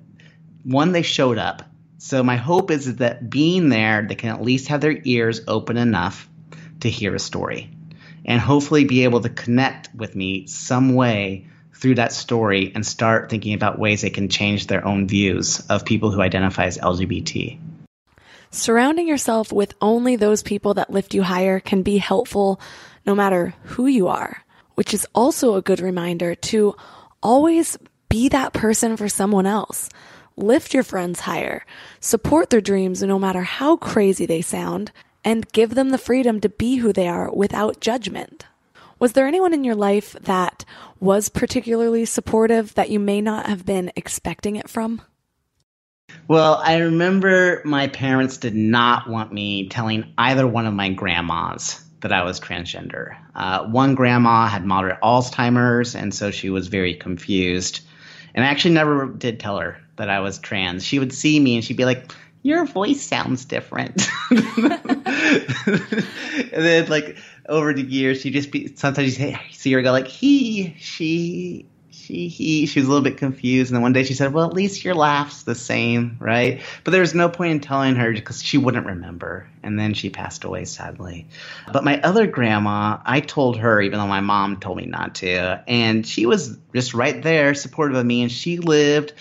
one, 0.65 0.93
they 0.93 1.03
showed 1.03 1.39
up 1.39 1.65
so 2.05 2.25
my 2.25 2.35
hope 2.35 2.73
is 2.73 2.97
that 2.97 3.31
being 3.31 3.69
there, 3.69 4.03
they 4.03 4.17
can 4.17 4.31
at 4.31 4.43
least 4.43 4.67
have 4.69 4.81
their 4.81 4.99
ears 5.05 5.43
open 5.47 5.77
enough 5.77 6.29
to 6.81 6.91
hear 6.91 7.15
a 7.15 7.21
story 7.21 7.71
and 8.25 8.41
hopefully 8.41 8.85
be 8.85 9.05
able 9.05 9.21
to 9.21 9.29
connect 9.29 9.89
with 9.95 10.17
me 10.17 10.49
some 10.49 10.97
way 10.97 11.47
through 11.75 11.95
that 11.95 12.13
story 12.13 12.73
and 12.75 12.85
start 12.85 13.31
thinking 13.31 13.55
about 13.55 13.79
ways 13.79 14.03
they 14.03 14.11
can 14.11 14.29
change 14.29 14.67
their 14.67 14.85
own 14.85 15.07
views 15.07 15.61
of 15.71 15.85
people 15.85 16.11
who 16.11 16.21
identify 16.21 16.65
as 16.65 16.77
LGBT. 16.77 17.61
Surrounding 18.51 19.07
yourself 19.07 19.53
with 19.53 19.73
only 19.81 20.17
those 20.17 20.43
people 20.43 20.75
that 20.75 20.91
lift 20.91 21.15
you 21.15 21.23
higher 21.23 21.61
can 21.61 21.83
be 21.83 21.99
helpful 21.99 22.61
no 23.07 23.15
matter 23.15 23.55
who 23.63 23.87
you 23.87 24.09
are, 24.09 24.43
which 24.75 24.93
is 24.93 25.07
also 25.15 25.55
a 25.55 25.63
good 25.63 25.79
reminder 25.79 26.35
to 26.35 26.75
always 27.23 27.79
be 28.09 28.29
that 28.31 28.53
person 28.53 28.97
for 28.97 29.09
someone 29.09 29.47
else. 29.47 29.89
Lift 30.37 30.75
your 30.75 30.83
friends 30.83 31.21
higher, 31.21 31.65
support 32.01 32.51
their 32.51 32.61
dreams 32.61 33.03
no 33.03 33.19
matter 33.19 33.43
how 33.43 33.77
crazy 33.77 34.27
they 34.27 34.41
sound, 34.41 34.93
and 35.25 35.51
give 35.53 35.75
them 35.75 35.91
the 35.91 35.99
freedom 35.99 36.41
to 36.41 36.49
be 36.49 36.77
who 36.77 36.93
they 36.93 37.09
are 37.09 37.31
without 37.33 37.81
judgment. 37.81 38.47
Was 38.99 39.13
there 39.13 39.27
anyone 39.27 39.53
in 39.53 39.65
your 39.65 39.75
life 39.75 40.13
that 40.21 40.65
was 41.01 41.29
particularly 41.29 42.05
supportive 42.05 42.75
that 42.75 42.91
you 42.91 43.01
may 43.01 43.21
not 43.21 43.47
have 43.47 43.67
been 43.67 43.91
expecting 43.97 44.57
it 44.57 44.71
from? 44.71 45.03
Well, 46.29 46.61
I 46.65 46.79
remember 46.79 47.63
my 47.65 47.89
parents 47.89 48.37
did 48.37 48.55
not 48.55 49.09
want 49.09 49.33
me 49.33 49.69
telling 49.69 50.13
either 50.19 50.47
one 50.47 50.67
of 50.67 50.75
my 50.75 50.91
grandmas 50.91 51.85
that 52.01 52.13
I 52.13 52.23
was 52.23 52.39
transgender. 52.39 53.17
Uh, 53.35 53.65
one 53.65 53.95
grandma 53.95 54.47
had 54.47 54.65
moderate 54.65 55.01
Alzheimer's, 55.03 55.95
and 55.95 56.15
so 56.15 56.31
she 56.31 56.51
was 56.51 56.69
very 56.69 56.95
confused. 56.95 57.81
And 58.35 58.45
I 58.45 58.49
actually 58.49 58.75
never 58.75 59.07
did 59.07 59.41
tell 59.41 59.59
her 59.59 59.79
that 60.03 60.11
I 60.11 60.19
was 60.19 60.41
trans. 60.41 60.85
She 60.85 60.99
would 60.99 61.13
see 61.13 61.39
me 61.39 61.55
and 61.55 61.65
she'd 61.65 61.77
be 61.77 61.85
like, 61.85 62.13
Your 62.43 62.65
voice 62.65 63.01
sounds 63.01 63.45
different. 63.45 64.09
and 64.31 64.41
then, 66.51 66.89
like, 66.89 67.17
over 67.49 67.73
the 67.73 67.83
years, 67.83 68.21
she 68.21 68.31
just 68.31 68.51
be 68.51 68.75
sometimes 68.75 69.17
you 69.17 69.37
see 69.53 69.73
her 69.73 69.81
go 69.81 69.93
like 69.93 70.09
he, 70.09 70.75
she, 70.81 71.67
she, 71.93 72.27
he. 72.27 72.67
She 72.67 72.81
was 72.81 72.89
a 72.89 72.91
little 72.91 73.05
bit 73.05 73.17
confused, 73.17 73.71
and 73.71 73.77
then 73.77 73.83
one 73.83 73.93
day 73.93 74.03
she 74.03 74.15
said, 74.15 74.33
"Well, 74.33 74.49
at 74.49 74.55
least 74.55 74.85
your 74.85 74.97
laugh's 74.97 75.45
the 75.45 75.55
same, 75.55 76.17
right?" 76.19 76.61
But 76.83 76.91
there 76.91 77.01
was 77.01 77.15
no 77.15 77.29
point 77.29 77.53
in 77.53 77.61
telling 77.61 77.95
her 77.95 78.13
because 78.13 78.43
she 78.43 78.59
wouldn't 78.59 78.87
remember, 78.87 79.49
and 79.63 79.79
then 79.79 79.95
she 79.95 80.11
passed 80.11 80.43
away 80.43 80.65
sadly. 80.65 81.29
But 81.73 81.85
my 81.85 82.01
other 82.01 82.27
grandma, 82.27 82.99
I 83.05 83.21
told 83.21 83.59
her, 83.59 83.81
even 83.81 84.01
though 84.01 84.09
my 84.09 84.21
mom 84.21 84.59
told 84.59 84.79
me 84.79 84.87
not 84.87 85.15
to, 85.17 85.63
and 85.69 86.05
she 86.05 86.27
was 86.27 86.59
just 86.75 86.93
right 86.93 87.23
there, 87.23 87.55
supportive 87.55 87.97
of 87.97 88.05
me, 88.05 88.23
and 88.23 88.33
she 88.33 88.59
lived 88.59 89.13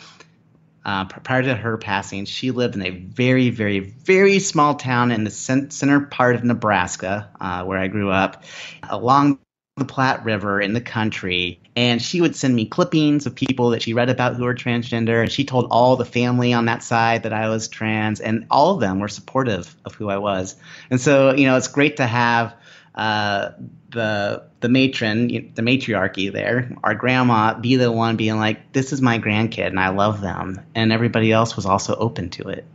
uh, 0.83 1.05
prior 1.05 1.43
to 1.43 1.55
her 1.55 1.77
passing, 1.77 2.25
she 2.25 2.51
lived 2.51 2.75
in 2.75 2.81
a 2.81 2.89
very, 2.89 3.49
very, 3.49 3.79
very 3.79 4.39
small 4.39 4.75
town 4.75 5.11
in 5.11 5.23
the 5.23 5.29
center 5.29 6.01
part 6.01 6.35
of 6.35 6.43
Nebraska, 6.43 7.29
uh, 7.39 7.63
where 7.63 7.77
I 7.77 7.87
grew 7.87 8.09
up, 8.09 8.43
along 8.89 9.39
the 9.77 9.85
Platte 9.85 10.25
River 10.25 10.59
in 10.59 10.73
the 10.73 10.81
country. 10.81 11.61
And 11.75 12.01
she 12.01 12.19
would 12.19 12.35
send 12.35 12.55
me 12.55 12.65
clippings 12.65 13.25
of 13.25 13.35
people 13.35 13.69
that 13.69 13.81
she 13.81 13.93
read 13.93 14.09
about 14.09 14.35
who 14.35 14.43
were 14.43 14.55
transgender. 14.55 15.21
And 15.21 15.31
she 15.31 15.45
told 15.45 15.67
all 15.71 15.95
the 15.95 16.05
family 16.05 16.51
on 16.51 16.65
that 16.65 16.83
side 16.83 17.23
that 17.23 17.33
I 17.33 17.49
was 17.49 17.67
trans, 17.67 18.19
and 18.19 18.47
all 18.49 18.73
of 18.73 18.81
them 18.81 18.99
were 18.99 19.07
supportive 19.07 19.73
of 19.85 19.95
who 19.95 20.09
I 20.09 20.17
was. 20.17 20.55
And 20.89 20.99
so, 20.99 21.33
you 21.33 21.45
know, 21.45 21.57
it's 21.57 21.67
great 21.67 21.97
to 21.97 22.07
have 22.07 22.55
uh, 22.95 23.49
the 23.91 24.43
the 24.59 24.69
matron, 24.69 25.51
the 25.55 25.61
matriarchy 25.61 26.29
there, 26.29 26.75
our 26.83 26.95
grandma, 26.95 27.53
be 27.59 27.75
the 27.75 27.91
one 27.91 28.15
being 28.17 28.37
like, 28.37 28.73
"This 28.73 28.93
is 28.93 29.01
my 29.01 29.19
grandkid, 29.19 29.67
and 29.67 29.79
I 29.79 29.89
love 29.89 30.21
them," 30.21 30.61
and 30.75 30.91
everybody 30.91 31.31
else 31.31 31.55
was 31.55 31.65
also 31.65 31.95
open 31.95 32.29
to 32.31 32.49
it. 32.49 32.65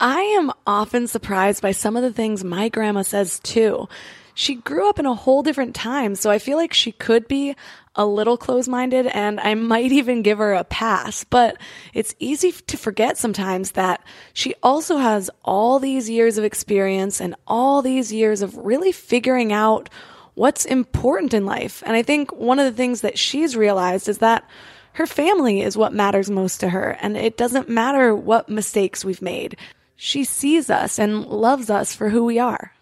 I 0.00 0.20
am 0.20 0.52
often 0.66 1.06
surprised 1.06 1.62
by 1.62 1.72
some 1.72 1.96
of 1.96 2.02
the 2.02 2.12
things 2.12 2.42
my 2.42 2.68
grandma 2.68 3.02
says 3.02 3.38
too. 3.40 3.88
She 4.34 4.56
grew 4.56 4.88
up 4.88 4.98
in 4.98 5.06
a 5.06 5.14
whole 5.14 5.42
different 5.42 5.74
time, 5.74 6.16
so 6.16 6.30
I 6.30 6.38
feel 6.38 6.58
like 6.58 6.74
she 6.74 6.92
could 6.92 7.28
be 7.28 7.54
a 7.96 8.04
little 8.04 8.36
close 8.36 8.66
minded 8.66 9.06
and 9.06 9.38
I 9.38 9.54
might 9.54 9.92
even 10.00 10.22
give 10.22 10.38
her 10.38 10.54
a 10.54 10.64
pass. 10.64 11.24
But 11.24 11.56
it's 11.92 12.14
easy 12.18 12.52
to 12.52 12.76
forget 12.76 13.16
sometimes 13.16 13.72
that 13.72 14.02
she 14.32 14.54
also 14.62 14.96
has 14.96 15.30
all 15.44 15.78
these 15.78 16.10
years 16.10 16.38
of 16.38 16.44
experience 16.44 17.20
and 17.20 17.34
all 17.46 17.82
these 17.82 18.12
years 18.12 18.42
of 18.42 18.56
really 18.56 18.92
figuring 18.92 19.52
out 19.52 19.88
what's 20.34 20.64
important 20.64 21.32
in 21.32 21.46
life. 21.46 21.82
And 21.86 21.96
I 21.96 22.02
think 22.02 22.32
one 22.32 22.58
of 22.58 22.66
the 22.66 22.76
things 22.76 23.02
that 23.02 23.18
she's 23.18 23.56
realized 23.56 24.08
is 24.08 24.18
that 24.18 24.48
her 24.94 25.06
family 25.06 25.60
is 25.60 25.76
what 25.76 25.92
matters 25.92 26.30
most 26.30 26.60
to 26.60 26.70
her. 26.70 26.96
And 27.00 27.16
it 27.16 27.36
doesn't 27.36 27.68
matter 27.68 28.14
what 28.14 28.48
mistakes 28.48 29.04
we've 29.04 29.22
made. 29.22 29.56
She 29.96 30.24
sees 30.24 30.70
us 30.70 30.98
and 30.98 31.24
loves 31.26 31.70
us 31.70 31.94
for 31.94 32.10
who 32.10 32.24
we 32.24 32.38
are. 32.38 32.73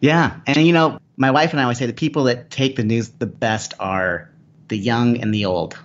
Yeah. 0.00 0.40
And, 0.46 0.56
you 0.58 0.72
know, 0.72 1.00
my 1.16 1.30
wife 1.30 1.50
and 1.52 1.60
I 1.60 1.64
always 1.64 1.78
say 1.78 1.86
the 1.86 1.92
people 1.92 2.24
that 2.24 2.50
take 2.50 2.76
the 2.76 2.84
news 2.84 3.08
the 3.08 3.26
best 3.26 3.74
are 3.80 4.30
the 4.68 4.78
young 4.78 5.20
and 5.20 5.34
the 5.34 5.46
old. 5.46 5.78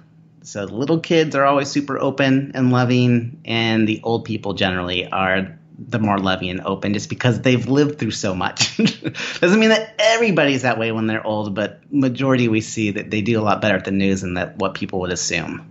So 0.44 0.66
the 0.66 0.76
little 0.76 1.00
kids 1.00 1.36
are 1.36 1.46
always 1.46 1.70
super 1.70 1.98
open 1.98 2.52
and 2.54 2.72
loving, 2.72 3.42
and 3.46 3.88
the 3.88 4.02
old 4.04 4.26
people 4.26 4.54
generally 4.54 5.08
are 5.10 5.58
the 5.80 6.00
more 6.00 6.18
loving 6.18 6.50
and 6.50 6.62
open 6.62 6.94
just 6.94 7.10
because 7.10 7.42
they've 7.42 7.68
lived 7.68 7.98
through 7.98 8.12
so 8.12 8.36
much. 8.36 8.78
Doesn't 9.40 9.60
mean 9.60 9.70
that 9.70 9.96
everybody's 9.98 10.62
that 10.64 10.78
way 10.78 10.92
when 10.92 11.08
they're 11.08 11.26
old, 11.26 11.56
but 11.56 11.82
majority 11.92 12.48
we 12.48 12.62
see 12.62 12.92
that 12.92 13.10
they 13.10 13.22
do 13.22 13.40
a 13.40 13.42
lot 13.42 13.62
better 13.62 13.76
at 13.76 13.86
the 13.86 13.92
news 13.92 14.22
than 14.22 14.36
that 14.36 14.58
what 14.58 14.76
people 14.76 15.00
would 15.00 15.12
assume. 15.12 15.70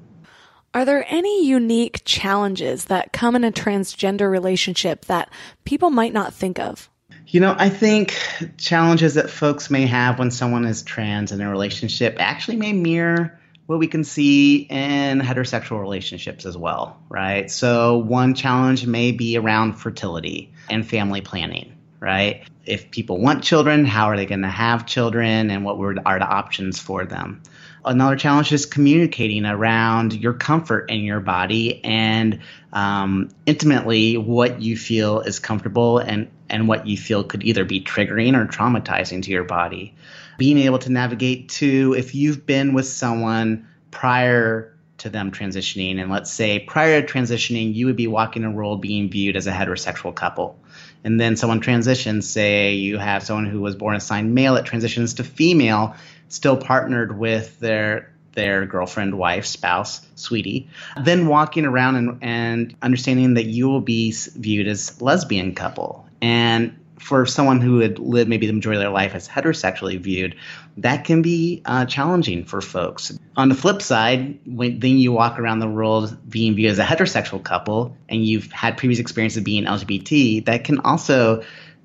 Are 0.75 0.87
there 0.87 1.05
any 1.09 1.47
unique 1.47 2.01
challenges 2.05 2.87
that 2.87 3.13
come 3.13 3.37
in 3.37 3.45
a 3.45 3.53
transgender 3.53 4.31
relationship 4.31 5.05
that 5.05 5.31
people 5.65 5.91
might 5.91 6.15
not 6.15 6.33
think 6.33 6.59
of? 6.59 6.89
You 7.33 7.41
know, 7.41 7.57
I 7.59 7.71
think 7.71 8.15
challenges 8.59 9.15
that 9.15 9.31
folks 9.31 9.71
may 9.71 9.87
have 9.87 10.19
when 10.19 10.31
someone 10.31 10.67
is 10.67 10.83
trans 10.83 11.33
in 11.33 11.41
a 11.41 11.49
relationship 11.49 12.17
actually 12.19 12.59
may 12.59 12.75
mirror 12.75 13.41
what 13.65 13.79
we 13.79 13.87
can 13.87 14.05
see 14.05 14.67
in 14.69 15.19
heterosexual 15.21 15.81
relationships 15.81 16.45
as 16.45 16.59
well, 16.59 17.01
right? 17.09 17.51
So, 17.51 17.97
one 17.97 18.35
challenge 18.35 18.87
may 18.87 19.13
be 19.13 19.39
around 19.39 19.73
fertility 19.73 20.53
and 20.69 20.87
family 20.87 21.23
planning, 21.23 21.75
right? 22.01 22.47
If 22.67 22.91
people 22.91 23.19
want 23.19 23.43
children, 23.43 23.87
how 23.87 24.11
are 24.11 24.17
they 24.19 24.27
going 24.27 24.43
to 24.43 24.49
have 24.49 24.85
children 24.85 25.51
and 25.51 25.65
what 25.65 25.77
are 26.05 26.19
the 26.19 26.29
options 26.29 26.81
for 26.81 27.07
them? 27.07 27.43
Another 27.85 28.17
challenge 28.17 28.53
is 28.53 28.67
communicating 28.67 29.45
around 29.45 30.13
your 30.13 30.33
comfort 30.33 30.91
in 30.91 31.01
your 31.01 31.21
body 31.21 31.85
and 31.85 32.41
um, 32.73 33.29
intimately 33.45 34.17
what 34.17 34.63
you 34.63 34.77
feel 34.77 35.21
is 35.21 35.39
comfortable 35.39 35.99
and, 35.99 36.31
and 36.49 36.69
what 36.69 36.87
you 36.87 36.97
feel 36.97 37.25
could 37.25 37.43
either 37.43 37.65
be 37.65 37.81
triggering 37.81 38.37
or 38.37 38.47
traumatizing 38.47 39.23
to 39.25 39.31
your 39.31 39.45
body 39.45 39.95
being 40.39 40.59
able 40.59 40.79
to 40.79 40.91
navigate 40.91 41.49
to 41.49 41.95
if 41.97 42.15
you've 42.15 42.47
been 42.47 42.75
with 42.75 42.87
someone 42.87 43.69
prior 43.91 44.77
to 44.99 45.11
them 45.11 45.31
transitioning, 45.31 46.01
and 46.01 46.11
let's 46.11 46.31
say 46.31 46.61
prior 46.61 47.03
to 47.03 47.07
transitioning, 47.13 47.75
you 47.75 47.87
would 47.87 47.97
be 47.97 48.07
walking 48.07 48.43
the 48.43 48.51
world 48.51 48.81
being 48.81 49.11
viewed 49.11 49.37
as 49.37 49.47
a 49.47 49.53
heterosexual 49.53 50.15
couple. 50.15 50.59
And 51.05 51.21
then 51.21 51.37
someone 51.37 51.61
transitions, 51.61 52.29
say 52.29 52.75
you 52.75 52.99
have 52.99 53.23
someone 53.23 53.47
who 53.47 53.61
was 53.61 53.75
born 53.75 53.97
assigned 53.97 54.35
male 54.35 54.57
it 54.57 54.65
transitions 54.65 55.15
to 55.15 55.25
female, 55.25 55.97
still 56.29 56.57
partnered 56.57 57.19
with 57.19 57.59
their 57.61 58.13
their 58.35 58.65
girlfriend, 58.65 59.19
wife, 59.19 59.45
spouse, 59.45 60.01
sweetie, 60.15 60.67
then 61.05 61.27
walking 61.27 61.67
around 61.67 61.97
and, 61.97 62.19
and 62.23 62.75
understanding 62.81 63.35
that 63.35 63.45
you 63.45 63.69
will 63.69 63.83
be 63.83 64.11
viewed 64.37 64.67
as 64.67 65.03
lesbian 65.03 65.55
couple. 65.55 66.07
And 66.23 66.79
for 67.03 67.27
someone 67.27 67.61
who 67.61 67.81
had 67.81 67.99
lived 67.99 68.31
maybe 68.31 68.47
the 68.47 68.53
majority 68.53 68.79
of 68.79 68.83
their 68.83 68.93
life 68.93 69.15
as 69.15 69.29
heterosexually 69.29 69.99
viewed, 69.99 70.37
that 70.77 71.05
can 71.05 71.21
be 71.21 71.61
uh, 71.65 71.85
challenging 71.85 72.45
for 72.45 72.61
folks. 72.61 73.19
On 73.37 73.49
the 73.49 73.55
flip 73.55 73.83
side, 73.83 74.39
when 74.47 74.79
then 74.79 74.99
you 74.99 75.13
walk 75.13 75.39
around 75.39 75.59
the 75.59 75.69
world 75.69 76.17
being 76.29 76.55
viewed 76.55 76.71
as 76.71 76.79
a 76.79 76.85
heterosexual 76.85 77.43
couple 77.43 77.97
and 78.09 78.25
you've 78.25 78.51
had 78.53 78.77
previous 78.77 79.01
experience 79.01 79.37
of 79.37 79.45
being 79.45 79.65
LGBT, 79.65 80.45
that 80.47 80.65
can 80.65 80.79
also 80.81 81.43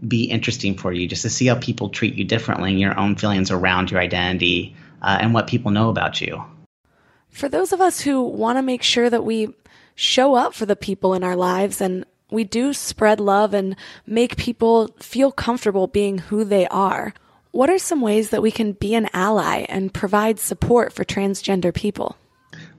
be 0.07 0.25
interesting 0.25 0.77
for 0.77 0.93
you 0.93 1.07
just 1.07 1.23
to 1.23 1.29
see 1.29 1.47
how 1.47 1.55
people 1.55 1.89
treat 1.89 2.13
you 2.13 2.23
differently 2.23 2.71
and 2.71 2.79
your 2.79 2.97
own 2.99 3.15
feelings 3.15 3.49
around 3.49 3.89
your 3.89 3.99
identity 3.99 4.75
uh, 5.01 5.17
and 5.19 5.33
what 5.33 5.47
people 5.47 5.71
know 5.71 5.89
about 5.89 6.21
you. 6.21 6.43
For 7.29 7.49
those 7.49 7.73
of 7.73 7.81
us 7.81 8.01
who 8.01 8.21
want 8.21 8.57
to 8.57 8.61
make 8.61 8.83
sure 8.83 9.09
that 9.09 9.23
we 9.23 9.53
show 9.95 10.35
up 10.35 10.53
for 10.53 10.67
the 10.67 10.75
people 10.75 11.15
in 11.15 11.23
our 11.23 11.35
lives 11.35 11.81
and 11.81 12.05
we 12.29 12.43
do 12.43 12.73
spread 12.73 13.19
love 13.19 13.53
and 13.53 13.75
make 14.05 14.37
people 14.37 14.89
feel 14.99 15.31
comfortable 15.31 15.87
being 15.87 16.17
who 16.17 16.43
they 16.43 16.67
are. 16.67 17.13
What 17.51 17.69
are 17.69 17.79
some 17.79 18.01
ways 18.01 18.29
that 18.31 18.41
we 18.41 18.51
can 18.51 18.73
be 18.73 18.93
an 18.95 19.09
ally 19.13 19.65
and 19.69 19.93
provide 19.93 20.39
support 20.39 20.93
for 20.93 21.05
transgender 21.05 21.73
people? 21.73 22.17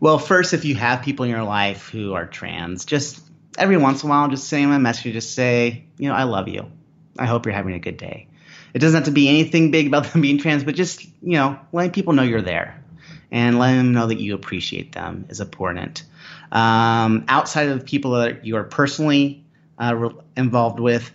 Well, 0.01 0.19
first, 0.19 0.55
if 0.55 0.65
you 0.65 0.75
have 0.77 1.03
people 1.03 1.25
in 1.25 1.31
your 1.31 1.43
life 1.43 1.89
who 1.89 2.15
are 2.15 2.27
trans, 2.27 2.85
just 2.85 3.21
every 3.57 3.77
once 3.77 4.03
in 4.03 4.09
a 4.09 4.11
while, 4.11 4.29
just 4.29 4.49
send 4.49 4.65
them 4.65 4.73
a 4.73 4.79
message, 4.79 5.13
just 5.13 5.35
say, 5.35 5.87
you 5.99 6.09
know, 6.09 6.15
I 6.15 6.25
love 6.25 6.49
you. 6.49 6.71
I 7.19 7.27
hope 7.27 7.47
you're 7.47 7.55
having 7.55 7.75
a 7.75 7.81
good 7.81 7.97
day. 7.97 8.29
It 8.75 8.81
doesn't 8.81 8.97
have 8.97 9.07
to 9.07 9.11
be 9.11 9.29
anything 9.29 9.71
big 9.71 9.87
about 9.87 10.05
them 10.13 10.21
being 10.23 10.39
trans, 10.39 10.65
but 10.65 10.75
just, 10.75 11.05
you 11.05 11.33
know, 11.33 11.59
letting 11.73 11.93
people 11.93 12.13
know 12.13 12.23
you're 12.23 12.43
there 12.43 12.83
and 13.31 13.59
letting 13.59 13.79
them 13.79 13.93
know 13.93 14.07
that 14.07 14.21
you 14.21 14.35
appreciate 14.35 14.93
them 14.93 15.27
is 15.29 15.41
important. 15.41 16.05
Um, 16.51 17.25
outside 17.29 17.69
of 17.69 17.85
people 17.85 18.13
that 18.13 18.45
you 18.45 18.57
are 18.57 18.65
personally 18.65 19.45
uh, 19.79 19.95
re- 19.95 20.15
involved 20.37 20.81
with, 20.81 21.11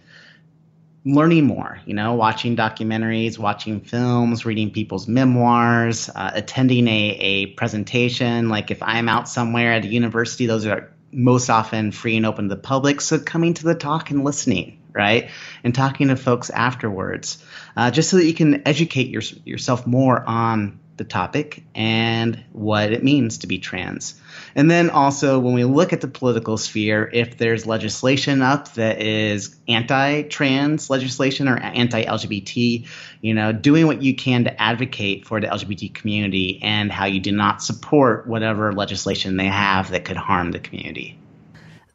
learning 1.05 1.45
more, 1.45 1.79
you 1.85 1.93
know, 1.93 2.13
watching 2.13 2.55
documentaries, 2.55 3.37
watching 3.37 3.81
films, 3.81 4.45
reading 4.45 4.71
people's 4.71 5.07
memoirs, 5.07 6.09
uh, 6.09 6.31
attending 6.33 6.87
a, 6.87 7.17
a 7.19 7.45
presentation. 7.47 8.49
Like 8.49 8.71
if 8.71 8.81
I'm 8.81 9.09
out 9.09 9.27
somewhere 9.27 9.73
at 9.73 9.83
a 9.83 9.87
university, 9.87 10.45
those 10.45 10.65
are 10.65 10.91
most 11.11 11.49
often 11.49 11.91
free 11.91 12.17
and 12.17 12.25
open 12.25 12.47
to 12.47 12.55
the 12.55 12.61
public. 12.61 13.01
So 13.01 13.19
coming 13.19 13.53
to 13.55 13.63
the 13.63 13.75
talk 13.75 14.11
and 14.11 14.23
listening, 14.23 14.81
right? 14.93 15.29
And 15.63 15.75
talking 15.75 16.07
to 16.07 16.15
folks 16.15 16.49
afterwards, 16.49 17.43
uh, 17.75 17.91
just 17.91 18.09
so 18.09 18.17
that 18.17 18.25
you 18.25 18.33
can 18.33 18.65
educate 18.65 19.09
your, 19.09 19.23
yourself 19.43 19.85
more 19.85 20.23
on 20.25 20.79
the 20.97 21.03
topic 21.03 21.63
and 21.73 22.43
what 22.51 22.91
it 22.91 23.03
means 23.03 23.39
to 23.39 23.47
be 23.47 23.57
trans. 23.57 24.19
And 24.55 24.69
then 24.69 24.89
also, 24.89 25.39
when 25.39 25.53
we 25.53 25.63
look 25.63 25.93
at 25.93 26.01
the 26.01 26.07
political 26.07 26.57
sphere, 26.57 27.09
if 27.11 27.37
there's 27.37 27.65
legislation 27.65 28.41
up 28.41 28.73
that 28.75 29.01
is 29.01 29.55
anti-trans 29.67 30.89
legislation 30.89 31.47
or 31.47 31.57
anti-LGBT, 31.57 32.87
you 33.21 33.33
know, 33.33 33.51
doing 33.51 33.87
what 33.87 34.03
you 34.03 34.15
can 34.15 34.43
to 34.43 34.61
advocate 34.61 35.25
for 35.25 35.41
the 35.41 35.47
LGBT 35.47 35.93
community 35.93 36.59
and 36.61 36.91
how 36.91 37.05
you 37.05 37.19
do 37.19 37.31
not 37.31 37.63
support 37.63 38.27
whatever 38.27 38.71
legislation 38.73 39.37
they 39.37 39.47
have 39.47 39.89
that 39.91 40.05
could 40.05 40.17
harm 40.17 40.51
the 40.51 40.59
community. 40.59 41.17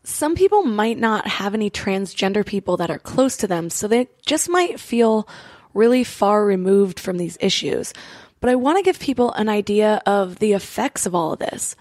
Some 0.03 0.34
people 0.34 0.62
might 0.64 0.99
not 0.99 1.28
have 1.28 1.55
any 1.55 1.70
transgender 1.70 2.44
people 2.44 2.78
that 2.78 2.90
are 2.90 2.99
close 2.99 3.36
to 3.38 3.46
them, 3.46 3.68
so 3.70 3.86
they 3.86 4.09
just 4.24 4.49
might 4.49 4.80
feel 4.80 5.28
really 5.74 6.03
far 6.03 6.44
removed 6.44 6.99
from 6.99 7.18
these 7.18 7.36
issues. 7.40 7.92
But 8.41 8.51
I 8.51 8.55
want 8.55 8.78
to 8.78 8.84
give 8.84 9.01
people 9.01 9.32
an 9.32 9.49
idea 9.49 10.03
of 10.07 10.39
the 10.39 10.53
effects 10.53 11.07
of 11.07 11.14
all 11.14 11.32
of 11.32 11.39
this. 11.39 11.76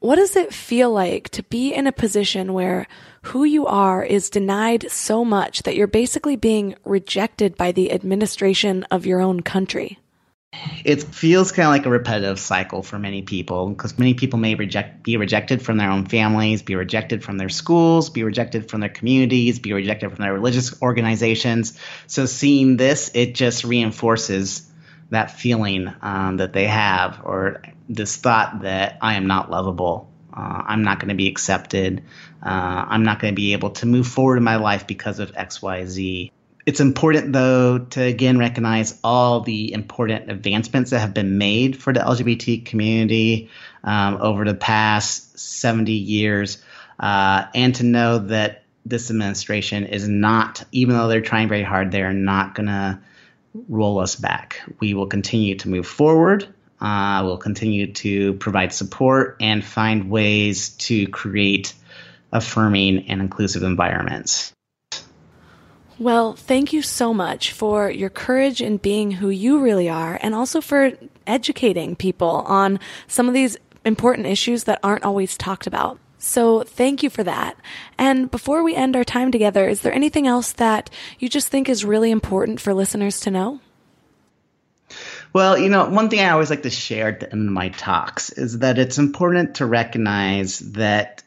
What 0.00 0.16
does 0.16 0.34
it 0.34 0.52
feel 0.52 0.90
like 0.90 1.28
to 1.30 1.44
be 1.44 1.72
in 1.72 1.86
a 1.86 1.92
position 1.92 2.52
where 2.52 2.88
who 3.22 3.44
you 3.44 3.66
are 3.66 4.02
is 4.02 4.30
denied 4.30 4.90
so 4.90 5.24
much 5.24 5.62
that 5.62 5.76
you're 5.76 5.86
basically 5.86 6.34
being 6.34 6.74
rejected 6.84 7.56
by 7.56 7.70
the 7.70 7.92
administration 7.92 8.82
of 8.90 9.06
your 9.06 9.20
own 9.20 9.42
country? 9.42 10.00
It 10.84 11.02
feels 11.02 11.50
kind 11.50 11.66
of 11.66 11.70
like 11.70 11.86
a 11.86 11.90
repetitive 11.90 12.38
cycle 12.38 12.82
for 12.82 12.98
many 12.98 13.22
people 13.22 13.68
because 13.68 13.98
many 13.98 14.14
people 14.14 14.38
may 14.38 14.54
reject, 14.54 15.02
be 15.02 15.16
rejected 15.16 15.62
from 15.62 15.78
their 15.78 15.90
own 15.90 16.04
families, 16.06 16.62
be 16.62 16.74
rejected 16.74 17.24
from 17.24 17.38
their 17.38 17.48
schools, 17.48 18.10
be 18.10 18.22
rejected 18.22 18.68
from 18.68 18.80
their 18.80 18.90
communities, 18.90 19.60
be 19.60 19.72
rejected 19.72 20.10
from 20.10 20.22
their 20.22 20.34
religious 20.34 20.82
organizations. 20.82 21.78
So 22.06 22.26
seeing 22.26 22.76
this, 22.76 23.10
it 23.14 23.34
just 23.34 23.64
reinforces 23.64 24.70
that 25.12 25.30
feeling 25.30 25.92
um, 26.00 26.38
that 26.38 26.54
they 26.54 26.66
have 26.66 27.20
or 27.24 27.62
this 27.88 28.16
thought 28.16 28.62
that 28.62 28.96
I 29.02 29.14
am 29.14 29.26
not 29.26 29.50
lovable. 29.50 30.10
Uh, 30.34 30.62
I'm 30.66 30.82
not 30.82 30.98
going 30.98 31.10
to 31.10 31.14
be 31.14 31.28
accepted. 31.28 32.02
Uh, 32.42 32.86
I'm 32.88 33.04
not 33.04 33.20
going 33.20 33.34
to 33.34 33.36
be 33.36 33.52
able 33.52 33.70
to 33.70 33.86
move 33.86 34.06
forward 34.06 34.38
in 34.38 34.42
my 34.42 34.56
life 34.56 34.86
because 34.86 35.18
of 35.18 35.32
XYZ. 35.32 36.30
It's 36.64 36.80
important, 36.80 37.32
though, 37.34 37.78
to 37.78 38.02
again 38.02 38.38
recognize 38.38 38.98
all 39.04 39.40
the 39.40 39.74
important 39.74 40.30
advancements 40.30 40.92
that 40.92 41.00
have 41.00 41.12
been 41.12 41.36
made 41.36 41.76
for 41.76 41.92
the 41.92 42.00
LGBT 42.00 42.64
community 42.64 43.50
um, 43.84 44.16
over 44.20 44.46
the 44.46 44.54
past 44.54 45.38
70 45.38 45.92
years, 45.92 46.62
uh, 46.98 47.44
and 47.54 47.74
to 47.74 47.82
know 47.82 48.18
that 48.18 48.62
this 48.86 49.10
administration 49.10 49.84
is 49.86 50.08
not, 50.08 50.64
even 50.72 50.96
though 50.96 51.08
they're 51.08 51.20
trying 51.20 51.48
very 51.48 51.64
hard, 51.64 51.90
they're 51.90 52.14
not 52.14 52.54
going 52.54 52.66
to 52.66 53.00
roll 53.68 53.98
us 53.98 54.16
back. 54.16 54.60
We 54.80 54.94
will 54.94 55.06
continue 55.06 55.56
to 55.56 55.68
move 55.68 55.86
forward. 55.86 56.46
Uh, 56.80 57.22
we'll 57.24 57.38
continue 57.38 57.92
to 57.92 58.34
provide 58.34 58.72
support 58.72 59.36
and 59.40 59.64
find 59.64 60.10
ways 60.10 60.70
to 60.70 61.06
create 61.08 61.74
affirming 62.32 63.08
and 63.08 63.20
inclusive 63.20 63.62
environments. 63.62 64.52
Well, 65.98 66.32
thank 66.32 66.72
you 66.72 66.82
so 66.82 67.14
much 67.14 67.52
for 67.52 67.90
your 67.90 68.10
courage 68.10 68.60
in 68.60 68.78
being 68.78 69.12
who 69.12 69.28
you 69.28 69.60
really 69.60 69.88
are 69.88 70.18
and 70.20 70.34
also 70.34 70.60
for 70.60 70.90
educating 71.26 71.94
people 71.94 72.42
on 72.46 72.80
some 73.06 73.28
of 73.28 73.34
these 73.34 73.56
important 73.84 74.26
issues 74.26 74.64
that 74.64 74.80
aren't 74.82 75.04
always 75.04 75.36
talked 75.36 75.66
about. 75.66 76.00
So 76.24 76.62
thank 76.62 77.02
you 77.02 77.10
for 77.10 77.24
that. 77.24 77.56
And 77.98 78.30
before 78.30 78.62
we 78.62 78.76
end 78.76 78.94
our 78.94 79.02
time 79.02 79.32
together, 79.32 79.68
is 79.68 79.80
there 79.80 79.92
anything 79.92 80.28
else 80.28 80.52
that 80.52 80.88
you 81.18 81.28
just 81.28 81.48
think 81.48 81.68
is 81.68 81.84
really 81.84 82.12
important 82.12 82.60
for 82.60 82.72
listeners 82.72 83.18
to 83.20 83.30
know? 83.32 83.60
Well, 85.32 85.58
you 85.58 85.68
know, 85.68 85.88
one 85.88 86.10
thing 86.10 86.20
I 86.20 86.30
always 86.30 86.48
like 86.48 86.62
to 86.62 86.70
share 86.70 87.08
in 87.08 87.50
my 87.50 87.70
talks 87.70 88.30
is 88.30 88.60
that 88.60 88.78
it's 88.78 88.98
important 88.98 89.56
to 89.56 89.66
recognize 89.66 90.60
that 90.60 91.24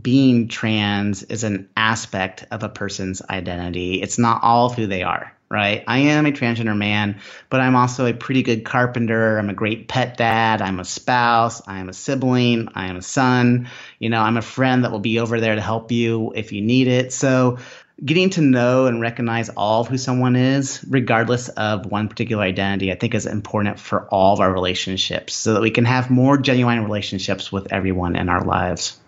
being 0.00 0.46
trans 0.46 1.24
is 1.24 1.42
an 1.42 1.68
aspect 1.76 2.46
of 2.52 2.62
a 2.62 2.68
person's 2.68 3.22
identity. 3.28 4.00
It's 4.00 4.18
not 4.18 4.44
all 4.44 4.66
of 4.66 4.76
who 4.76 4.86
they 4.86 5.02
are 5.02 5.34
right? 5.50 5.82
I 5.88 5.98
am 5.98 6.26
a 6.26 6.30
transgender 6.30 6.76
man, 6.76 7.20
but 7.50 7.60
I'm 7.60 7.74
also 7.74 8.06
a 8.06 8.14
pretty 8.14 8.42
good 8.42 8.64
carpenter. 8.64 9.36
I'm 9.36 9.50
a 9.50 9.54
great 9.54 9.88
pet 9.88 10.16
dad. 10.16 10.62
I'm 10.62 10.78
a 10.78 10.84
spouse. 10.84 11.60
I 11.66 11.80
am 11.80 11.88
a 11.88 11.92
sibling. 11.92 12.68
I 12.74 12.86
am 12.86 12.96
a 12.96 13.02
son. 13.02 13.68
You 14.00 14.08
know, 14.08 14.20
I'm 14.20 14.38
a 14.38 14.42
friend 14.42 14.84
that 14.84 14.90
will 14.90 14.98
be 14.98 15.20
over 15.20 15.38
there 15.40 15.54
to 15.54 15.60
help 15.60 15.92
you 15.92 16.32
if 16.34 16.52
you 16.52 16.62
need 16.62 16.88
it. 16.88 17.12
So, 17.12 17.58
getting 18.02 18.30
to 18.30 18.40
know 18.40 18.86
and 18.86 19.00
recognize 19.00 19.50
all 19.50 19.82
of 19.82 19.88
who 19.88 19.98
someone 19.98 20.36
is, 20.36 20.82
regardless 20.88 21.50
of 21.50 21.84
one 21.84 22.08
particular 22.08 22.42
identity, 22.42 22.90
I 22.90 22.94
think 22.94 23.14
is 23.14 23.26
important 23.26 23.78
for 23.78 24.06
all 24.08 24.32
of 24.32 24.40
our 24.40 24.50
relationships 24.50 25.34
so 25.34 25.52
that 25.52 25.60
we 25.60 25.70
can 25.70 25.84
have 25.84 26.08
more 26.08 26.38
genuine 26.38 26.82
relationships 26.82 27.52
with 27.52 27.72
everyone 27.72 28.16
in 28.16 28.30
our 28.30 28.42
lives. 28.42 28.98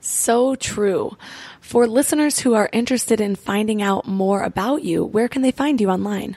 So 0.00 0.54
true. 0.54 1.16
For 1.60 1.88
listeners 1.88 2.38
who 2.38 2.54
are 2.54 2.70
interested 2.72 3.20
in 3.20 3.34
finding 3.34 3.82
out 3.82 4.06
more 4.06 4.42
about 4.42 4.84
you, 4.84 5.04
where 5.04 5.28
can 5.28 5.42
they 5.42 5.50
find 5.50 5.80
you 5.80 5.90
online? 5.90 6.36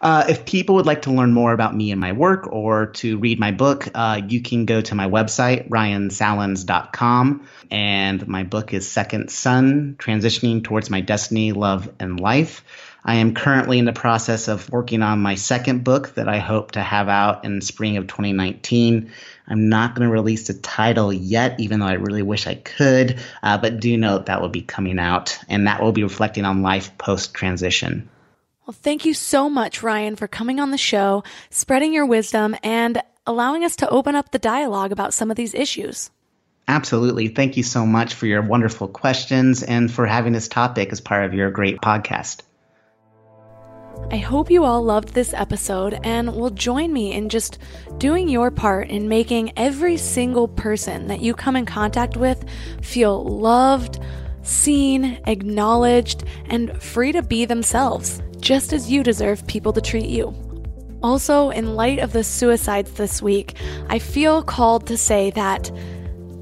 Uh, 0.00 0.24
if 0.28 0.44
people 0.46 0.74
would 0.76 0.86
like 0.86 1.02
to 1.02 1.10
learn 1.10 1.32
more 1.32 1.52
about 1.52 1.74
me 1.74 1.90
and 1.90 2.00
my 2.00 2.12
work 2.12 2.52
or 2.52 2.86
to 2.86 3.18
read 3.18 3.38
my 3.38 3.50
book, 3.50 3.88
uh, 3.94 4.20
you 4.28 4.40
can 4.40 4.64
go 4.64 4.80
to 4.80 4.94
my 4.94 5.08
website, 5.08 5.68
ryansallans.com. 5.68 7.46
And 7.70 8.28
my 8.28 8.42
book 8.44 8.72
is 8.72 8.88
Second 8.88 9.30
Son 9.30 9.96
Transitioning 9.98 10.62
Towards 10.62 10.90
My 10.90 11.00
Destiny, 11.00 11.52
Love, 11.52 11.90
and 11.98 12.20
Life. 12.20 12.62
I 13.06 13.16
am 13.16 13.34
currently 13.34 13.78
in 13.78 13.84
the 13.84 13.92
process 13.92 14.48
of 14.48 14.70
working 14.70 15.02
on 15.02 15.20
my 15.20 15.34
second 15.34 15.84
book 15.84 16.14
that 16.14 16.26
I 16.26 16.38
hope 16.38 16.72
to 16.72 16.80
have 16.80 17.10
out 17.10 17.44
in 17.44 17.60
spring 17.60 17.98
of 17.98 18.06
2019. 18.06 19.12
I'm 19.46 19.68
not 19.68 19.94
going 19.94 20.08
to 20.08 20.12
release 20.12 20.46
the 20.46 20.54
title 20.54 21.12
yet, 21.12 21.60
even 21.60 21.80
though 21.80 21.86
I 21.86 21.94
really 21.94 22.22
wish 22.22 22.46
I 22.46 22.54
could, 22.54 23.20
uh, 23.42 23.58
but 23.58 23.78
do 23.78 23.98
note 23.98 24.26
that 24.26 24.40
will 24.40 24.48
be 24.48 24.62
coming 24.62 24.98
out, 24.98 25.38
and 25.50 25.66
that 25.66 25.82
will 25.82 25.92
be 25.92 26.02
reflecting 26.02 26.46
on 26.46 26.62
life 26.62 26.96
post 26.96 27.34
transition. 27.34 28.08
Well, 28.66 28.74
thank 28.74 29.04
you 29.04 29.12
so 29.12 29.50
much, 29.50 29.82
Ryan, 29.82 30.16
for 30.16 30.26
coming 30.26 30.58
on 30.58 30.70
the 30.70 30.78
show, 30.78 31.22
spreading 31.50 31.92
your 31.92 32.06
wisdom, 32.06 32.56
and 32.62 33.02
allowing 33.26 33.62
us 33.64 33.76
to 33.76 33.88
open 33.88 34.14
up 34.14 34.30
the 34.30 34.38
dialogue 34.38 34.90
about 34.90 35.12
some 35.12 35.30
of 35.30 35.36
these 35.36 35.54
issues. 35.54 36.10
Absolutely. 36.66 37.28
Thank 37.28 37.58
you 37.58 37.62
so 37.62 37.84
much 37.84 38.14
for 38.14 38.26
your 38.26 38.40
wonderful 38.40 38.88
questions 38.88 39.62
and 39.62 39.92
for 39.92 40.06
having 40.06 40.32
this 40.32 40.48
topic 40.48 40.92
as 40.92 41.00
part 41.00 41.26
of 41.26 41.34
your 41.34 41.50
great 41.50 41.78
podcast. 41.82 42.40
I 44.10 44.16
hope 44.16 44.50
you 44.50 44.64
all 44.64 44.82
loved 44.82 45.10
this 45.10 45.34
episode 45.34 45.98
and 46.02 46.34
will 46.34 46.50
join 46.50 46.92
me 46.92 47.12
in 47.12 47.28
just 47.28 47.58
doing 47.98 48.28
your 48.28 48.50
part 48.50 48.88
in 48.88 49.08
making 49.08 49.52
every 49.58 49.96
single 49.96 50.48
person 50.48 51.08
that 51.08 51.20
you 51.20 51.34
come 51.34 51.56
in 51.56 51.66
contact 51.66 52.16
with 52.16 52.44
feel 52.82 53.24
loved, 53.24 53.98
seen, 54.46 55.18
acknowledged, 55.26 56.24
and 56.46 56.80
free 56.82 57.12
to 57.12 57.22
be 57.22 57.44
themselves, 57.44 58.22
just 58.40 58.72
as 58.72 58.90
you 58.90 59.02
deserve 59.02 59.46
people 59.46 59.72
to 59.72 59.80
treat 59.80 60.06
you. 60.06 60.34
Also, 61.02 61.50
in 61.50 61.74
light 61.74 61.98
of 61.98 62.12
the 62.12 62.24
suicides 62.24 62.92
this 62.92 63.20
week, 63.20 63.56
I 63.88 63.98
feel 63.98 64.42
called 64.42 64.86
to 64.86 64.96
say 64.96 65.30
that 65.32 65.70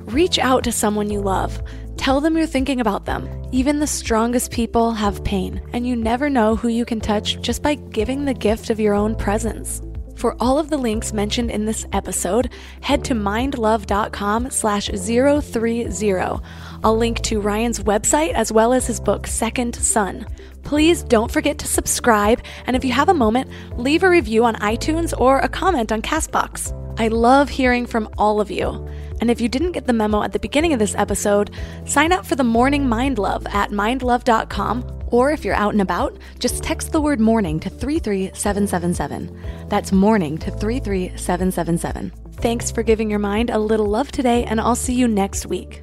reach 0.07 0.39
out 0.39 0.65
to 0.65 0.73
someone 0.73 1.11
you 1.11 1.21
love. 1.21 1.61
Tell 1.97 2.21
them 2.21 2.37
you're 2.37 2.47
thinking 2.47 2.81
about 2.81 3.05
them. 3.05 3.29
Even 3.53 3.79
the 3.79 3.87
strongest 3.87 4.51
people 4.51 4.93
have 4.93 5.25
pain, 5.25 5.61
and 5.73 5.87
you 5.87 5.95
never 5.97 6.31
know 6.31 6.57
who 6.57 6.69
you 6.69 6.85
can 6.85 7.01
touch 7.01 7.41
just 7.41 7.63
by 7.63 7.75
giving 7.75 8.25
the 8.25 8.35
gift 8.35 8.71
of 8.71 8.81
your 8.81 8.95
own 8.95 9.15
presence. 9.15 9.83
For 10.17 10.37
all 10.41 10.59
of 10.59 10.71
the 10.71 10.79
links 10.79 11.13
mentioned 11.13 11.51
in 11.51 11.65
this 11.65 11.87
episode, 11.93 12.53
head 12.81 13.05
to 13.07 13.15
mindlove.com 13.15 14.51
slash 14.51 14.89
030. 14.89 16.41
I'll 16.85 16.97
link 16.97 17.21
to 17.23 17.41
Ryan's 17.41 17.81
website 17.81 18.33
as 18.33 18.51
well 18.51 18.73
as 18.73 18.87
his 18.87 19.01
book, 19.01 19.27
Second 19.27 19.75
Son. 19.77 20.27
Please 20.65 21.03
don't 21.03 21.31
forget 21.31 21.59
to 21.59 21.67
subscribe, 21.67 22.43
and 22.67 22.77
if 22.77 22.85
you 22.85 22.93
have 22.93 23.09
a 23.09 23.15
moment, 23.15 23.51
leave 23.77 24.03
a 24.03 24.11
review 24.11 24.45
on 24.45 24.57
iTunes 24.57 25.13
or 25.19 25.39
a 25.39 25.49
comment 25.49 25.93
on 25.93 26.03
Castbox. 26.03 26.79
I 26.99 27.09
love 27.09 27.49
hearing 27.49 27.87
from 27.87 28.09
all 28.19 28.41
of 28.41 28.51
you. 28.51 28.87
And 29.21 29.31
if 29.31 29.41
you 29.41 29.49
didn't 29.49 29.73
get 29.73 29.87
the 29.87 29.93
memo 29.93 30.23
at 30.23 30.33
the 30.33 30.39
beginning 30.39 30.73
of 30.73 30.79
this 30.79 30.95
episode, 30.97 31.51
sign 31.85 32.13
up 32.13 32.27
for 32.27 32.37
the 32.37 32.45
Morning 32.45 32.89
Mind 32.89 33.19
Love 33.19 33.47
at 33.47 33.71
mindlove.com. 33.71 35.01
Or 35.07 35.31
if 35.31 35.45
you're 35.45 35.55
out 35.55 35.73
and 35.73 35.83
about, 35.83 36.19
just 36.39 36.63
text 36.63 36.91
the 36.91 37.01
word 37.01 37.21
morning 37.21 37.61
to 37.61 37.71
33777. 37.71 39.69
That's 39.69 39.93
morning 39.93 40.39
to 40.39 40.51
33777. 40.51 42.11
Thanks 42.37 42.71
for 42.71 42.83
giving 42.83 43.11
your 43.11 43.21
mind 43.21 43.51
a 43.51 43.59
little 43.59 43.87
love 43.87 44.11
today, 44.11 44.45
and 44.45 44.61
I'll 44.61 44.75
see 44.75 44.95
you 44.95 45.07
next 45.07 45.47
week. 45.47 45.83